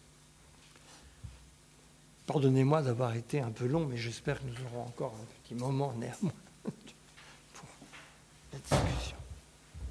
Pardonnez-moi 2.26 2.81
d'avoir 2.81 3.15
été 3.15 3.39
un 3.39 3.52
peu 3.52 3.68
long, 3.68 3.85
mais 3.85 3.97
j'espère 3.97 4.39
que 4.39 4.45
nous 4.45 4.65
aurons 4.68 4.85
encore 4.88 5.15
un 5.22 5.26
petit 5.43 5.53
moment 5.53 5.93
néanmoins 5.93 6.31
pour 7.53 7.68
la 8.52 8.60
discussion. 8.60 9.15